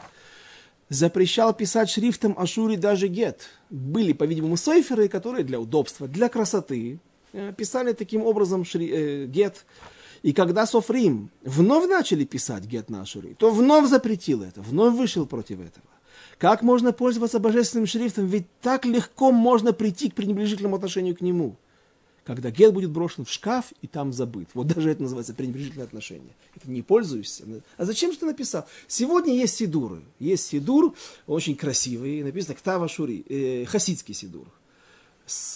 запрещал 0.90 1.54
писать 1.54 1.88
шрифтом 1.88 2.34
Ашури 2.38 2.76
даже 2.76 3.08
гет. 3.08 3.48
Были, 3.70 4.12
по-видимому, 4.12 4.58
сейферы, 4.58 5.08
которые 5.08 5.44
для 5.44 5.58
удобства, 5.58 6.06
для 6.06 6.28
красоты 6.28 6.98
э, 7.32 7.54
писали 7.56 7.94
таким 7.94 8.24
образом 8.24 8.66
шри, 8.66 8.90
э, 8.92 9.24
гет. 9.24 9.64
И 10.22 10.32
когда 10.32 10.66
Софрим 10.66 11.30
вновь 11.42 11.88
начали 11.88 12.24
писать 12.24 12.64
гет 12.64 12.90
на 12.90 13.02
Ашури, 13.02 13.34
то 13.34 13.50
вновь 13.50 13.88
запретил 13.88 14.42
это, 14.42 14.60
вновь 14.60 14.94
вышел 14.94 15.26
против 15.26 15.60
этого. 15.60 15.86
Как 16.38 16.62
можно 16.62 16.92
пользоваться 16.92 17.38
божественным 17.38 17.86
шрифтом? 17.86 18.26
Ведь 18.26 18.46
так 18.60 18.84
легко 18.84 19.30
можно 19.32 19.72
прийти 19.72 20.10
к 20.10 20.14
пренебрежительному 20.14 20.76
отношению 20.76 21.16
к 21.16 21.20
нему. 21.20 21.56
Когда 22.24 22.50
гет 22.50 22.72
будет 22.72 22.90
брошен 22.90 23.24
в 23.24 23.30
шкаф 23.30 23.72
и 23.80 23.86
там 23.86 24.12
забыт. 24.12 24.48
Вот 24.54 24.66
даже 24.66 24.90
это 24.90 25.02
называется 25.02 25.34
пренебрежительное 25.34 25.86
отношение. 25.86 26.32
Это 26.54 26.70
не 26.70 26.82
пользуешься. 26.82 27.44
А 27.76 27.84
зачем 27.84 28.12
же 28.12 28.18
ты 28.18 28.26
написал? 28.26 28.66
Сегодня 28.86 29.34
есть 29.34 29.56
сидуры. 29.56 30.02
Есть 30.18 30.46
сидур, 30.46 30.94
очень 31.26 31.56
красивый, 31.56 32.22
написано 32.22 32.54
Ктава 32.54 32.88
Шури, 32.88 33.24
э, 33.28 33.64
хасидский 33.64 34.14
сидур. 34.14 34.46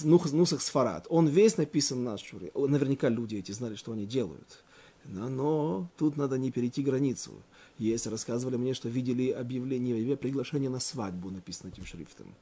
Нусах 0.02 0.62
Сфарад. 0.62 1.06
Он 1.08 1.26
весь 1.26 1.56
написан 1.56 2.04
на 2.04 2.16
Шуре. 2.18 2.50
Наверняка 2.54 3.08
люди 3.08 3.36
эти 3.36 3.52
знали, 3.52 3.74
что 3.74 3.92
они 3.92 4.06
делают. 4.06 4.62
Но, 5.04 5.28
но 5.28 5.90
тут 5.98 6.16
надо 6.16 6.38
не 6.38 6.50
перейти 6.50 6.82
границу. 6.82 7.32
Есть, 7.78 8.06
рассказывали 8.06 8.56
мне, 8.56 8.74
что 8.74 8.88
видели 8.88 9.30
объявление, 9.30 10.16
приглашение 10.16 10.70
на 10.70 10.80
свадьбу 10.80 11.30
написано 11.30 11.70
этим 11.70 11.84
шрифтом. 11.84 12.34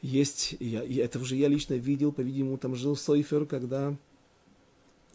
Есть, 0.00 0.56
я, 0.60 0.82
это 1.04 1.18
уже 1.18 1.36
я 1.36 1.48
лично 1.48 1.74
видел, 1.74 2.12
по-видимому, 2.12 2.56
там 2.56 2.74
жил 2.74 2.96
Сойфер, 2.96 3.46
когда 3.46 3.96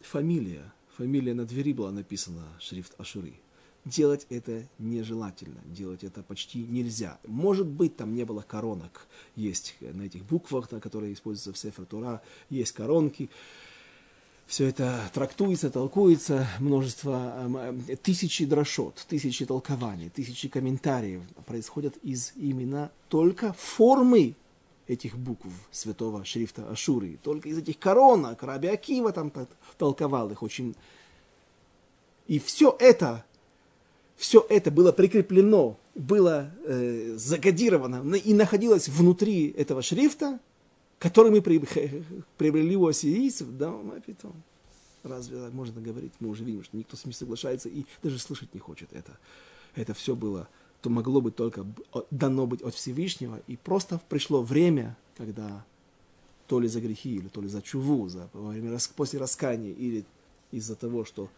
фамилия, 0.02 0.72
фамилия 0.96 1.34
на 1.34 1.46
двери 1.46 1.72
была 1.72 1.90
написана, 1.90 2.44
шрифт 2.60 2.94
Ашури 2.98 3.40
делать 3.84 4.26
это 4.30 4.62
нежелательно, 4.78 5.60
делать 5.66 6.04
это 6.04 6.22
почти 6.22 6.64
нельзя. 6.64 7.18
Может 7.26 7.66
быть, 7.66 7.96
там 7.96 8.14
не 8.14 8.24
было 8.24 8.42
коронок, 8.42 9.06
есть 9.36 9.76
на 9.80 10.02
этих 10.02 10.24
буквах, 10.24 10.70
на 10.70 10.80
которые 10.80 11.12
используются 11.12 11.52
в 11.52 11.58
Сефер 11.58 11.84
Тура, 11.84 12.22
есть 12.50 12.72
коронки. 12.72 13.30
Все 14.46 14.66
это 14.66 15.00
трактуется, 15.14 15.70
толкуется, 15.70 16.46
множество, 16.60 17.74
э, 17.88 17.96
тысячи 17.96 18.44
дрошот, 18.44 19.04
тысячи 19.08 19.46
толкований, 19.46 20.10
тысячи 20.10 20.48
комментариев 20.48 21.22
происходят 21.46 21.96
из 22.02 22.32
именно 22.36 22.92
только 23.08 23.54
формы 23.54 24.34
этих 24.86 25.16
букв 25.16 25.46
святого 25.70 26.26
шрифта 26.26 26.68
Ашуры. 26.68 27.18
Только 27.22 27.48
из 27.48 27.56
этих 27.56 27.78
коронок 27.78 28.42
Раби 28.42 28.68
Акива 28.68 29.12
там 29.12 29.32
толковал 29.78 30.30
их 30.30 30.42
очень. 30.42 30.76
И 32.26 32.38
все 32.38 32.76
это 32.78 33.24
все 34.16 34.44
это 34.48 34.70
было 34.70 34.92
прикреплено, 34.92 35.78
было 35.94 36.50
э, 36.64 37.14
закодировано 37.16 38.14
и 38.14 38.34
находилось 38.34 38.88
внутри 38.88 39.50
этого 39.50 39.82
шрифта, 39.82 40.38
который 40.98 41.30
мы 41.30 41.42
приобрели 41.42 42.76
у 42.76 42.86
ассирийцев, 42.86 43.48
да, 43.58 43.70
мы 43.70 44.00
питом. 44.00 44.32
Разве 45.02 45.38
так 45.38 45.52
можно 45.52 45.80
говорить? 45.80 46.12
Мы 46.20 46.30
уже 46.30 46.44
видим, 46.44 46.64
что 46.64 46.76
никто 46.76 46.96
с 46.96 47.04
ним 47.04 47.12
соглашается 47.12 47.68
и 47.68 47.84
даже 48.02 48.18
слышать 48.18 48.54
не 48.54 48.60
хочет 48.60 48.88
это. 48.92 49.18
Это 49.74 49.92
все 49.92 50.14
было, 50.14 50.48
то 50.80 50.88
могло 50.88 51.20
быть 51.20 51.36
только 51.36 51.66
дано 52.10 52.46
быть 52.46 52.62
от 52.62 52.74
Всевышнего, 52.74 53.40
и 53.46 53.56
просто 53.56 54.00
пришло 54.08 54.42
время, 54.42 54.96
когда 55.16 55.64
то 56.46 56.60
ли 56.60 56.68
за 56.68 56.80
грехи, 56.80 57.16
или 57.16 57.28
то 57.28 57.40
ли 57.40 57.48
за 57.48 57.60
чуву, 57.60 58.08
за, 58.08 58.28
во 58.32 58.50
время, 58.50 58.78
после 58.96 59.18
раскаяния, 59.18 59.72
или 59.72 60.04
из-за 60.52 60.76
того, 60.76 61.04
что 61.04 61.28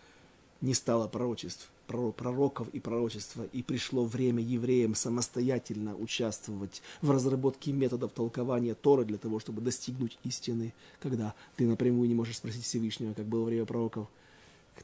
не 0.61 0.75
стало 0.75 1.09
пророчеств, 1.09 1.71
пророков 1.87 2.69
и 2.71 2.81
пророчества, 2.81 3.45
и 3.53 3.63
пришло 3.63 4.05
время 4.05 4.43
евреям 4.43 4.95
самостоятельно 4.95 5.97
участвовать 5.97 6.83
в 7.03 7.11
разработке 7.11 7.73
методов 7.73 8.13
толкования 8.13 8.75
Торы 8.75 9.05
для 9.05 9.19
того, 9.19 9.39
чтобы 9.39 9.61
достигнуть 9.61 10.19
истины, 10.25 10.75
когда 11.01 11.35
ты 11.57 11.67
напрямую 11.67 12.09
не 12.09 12.15
можешь 12.15 12.39
спросить 12.39 12.65
Всевышнего, 12.65 13.15
как 13.15 13.27
было 13.27 13.45
время 13.45 13.67
пророков. 13.67 14.09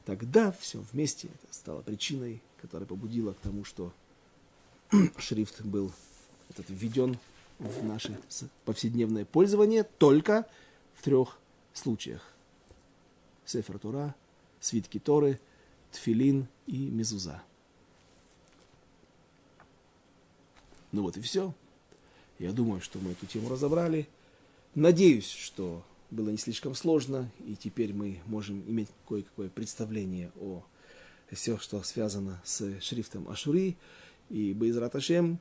Тогда 0.05 0.51
все 0.51 0.83
вместе 0.91 1.27
это 1.27 1.53
стало 1.53 1.81
причиной, 1.81 2.41
которая 2.61 2.87
побудила 2.87 3.33
к 3.33 3.39
тому, 3.39 3.63
что 3.63 3.91
шрифт 5.17 5.61
был 5.61 5.91
этот 6.49 6.65
введен 6.69 7.17
в 7.59 7.83
наше 7.83 8.19
повседневное 8.65 9.25
пользование 9.25 9.83
только 9.83 10.47
в 10.95 11.03
трех 11.03 11.37
случаях. 11.73 12.27
Сефер 13.45 13.77
Тора, 13.77 14.15
свитки 14.59 14.99
Торы– 14.99 15.39
тфилин 15.93 16.47
и 16.67 16.89
мезуза. 16.89 17.41
Ну 20.91 21.01
вот 21.01 21.17
и 21.17 21.21
все. 21.21 21.53
Я 22.39 22.51
думаю, 22.51 22.81
что 22.81 22.99
мы 22.99 23.11
эту 23.11 23.25
тему 23.25 23.49
разобрали. 23.49 24.07
Надеюсь, 24.75 25.29
что 25.29 25.83
было 26.11 26.29
не 26.29 26.37
слишком 26.37 26.75
сложно, 26.75 27.31
и 27.45 27.55
теперь 27.55 27.93
мы 27.93 28.19
можем 28.25 28.63
иметь 28.67 28.89
кое-какое 29.07 29.49
представление 29.49 30.31
о 30.39 30.63
все, 31.31 31.57
что 31.57 31.81
связано 31.81 32.41
с 32.43 32.79
шрифтом 32.81 33.27
Ашури 33.29 33.75
и 34.29 34.53
Байзрат 34.53 34.95
Ашем. 34.95 35.39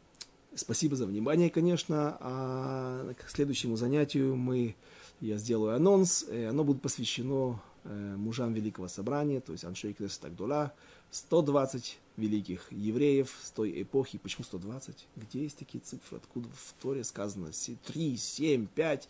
Спасибо 0.54 0.96
за 0.96 1.06
внимание, 1.06 1.50
конечно. 1.50 2.16
А 2.20 3.12
к 3.14 3.28
следующему 3.28 3.76
занятию 3.76 4.36
мы, 4.36 4.74
я 5.20 5.36
сделаю 5.36 5.74
анонс. 5.76 6.24
Оно 6.28 6.64
будет 6.64 6.80
посвящено 6.82 7.60
мужам 7.84 8.52
Великого 8.52 8.88
Собрания, 8.88 9.40
то 9.40 9.52
есть 9.52 9.64
Аншей 9.64 9.94
Тагдула, 9.94 10.72
120 11.10 11.98
великих 12.16 12.70
евреев 12.70 13.34
с 13.42 13.50
той 13.50 13.82
эпохи. 13.82 14.18
Почему 14.18 14.44
120? 14.44 15.06
Где 15.16 15.42
есть 15.42 15.58
такие 15.58 15.80
цифры? 15.80 16.18
Откуда 16.18 16.48
в 16.48 16.74
Торе 16.80 17.04
сказано 17.04 17.50
3, 17.86 18.16
7, 18.16 18.66
5, 18.66 19.08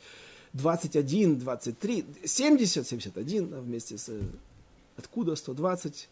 21, 0.53 1.39
23, 1.39 2.05
70, 2.25 2.87
71 2.87 3.61
вместе 3.61 3.99
с... 3.99 4.11
Откуда 4.97 5.37
120? 5.37 6.09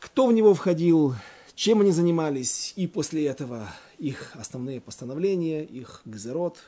Кто 0.00 0.26
в 0.26 0.32
него 0.32 0.54
входил? 0.54 1.14
Чем 1.54 1.80
они 1.80 1.92
занимались? 1.92 2.72
И 2.76 2.86
после 2.86 3.26
этого 3.26 3.68
их 3.98 4.34
основные 4.36 4.80
постановления, 4.80 5.64
их 5.64 6.02
гзерот. 6.04 6.58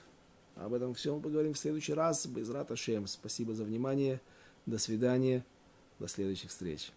Об 0.56 0.72
этом 0.72 0.94
всем 0.94 1.20
поговорим 1.20 1.54
в 1.54 1.58
следующий 1.58 1.94
раз. 1.94 2.26
Без 2.26 2.48
Раташем. 2.48 3.06
Спасибо 3.06 3.54
за 3.54 3.64
внимание. 3.64 4.20
До 4.66 4.78
свидания. 4.78 5.44
До 5.98 6.08
следующих 6.08 6.50
встреч. 6.50 6.92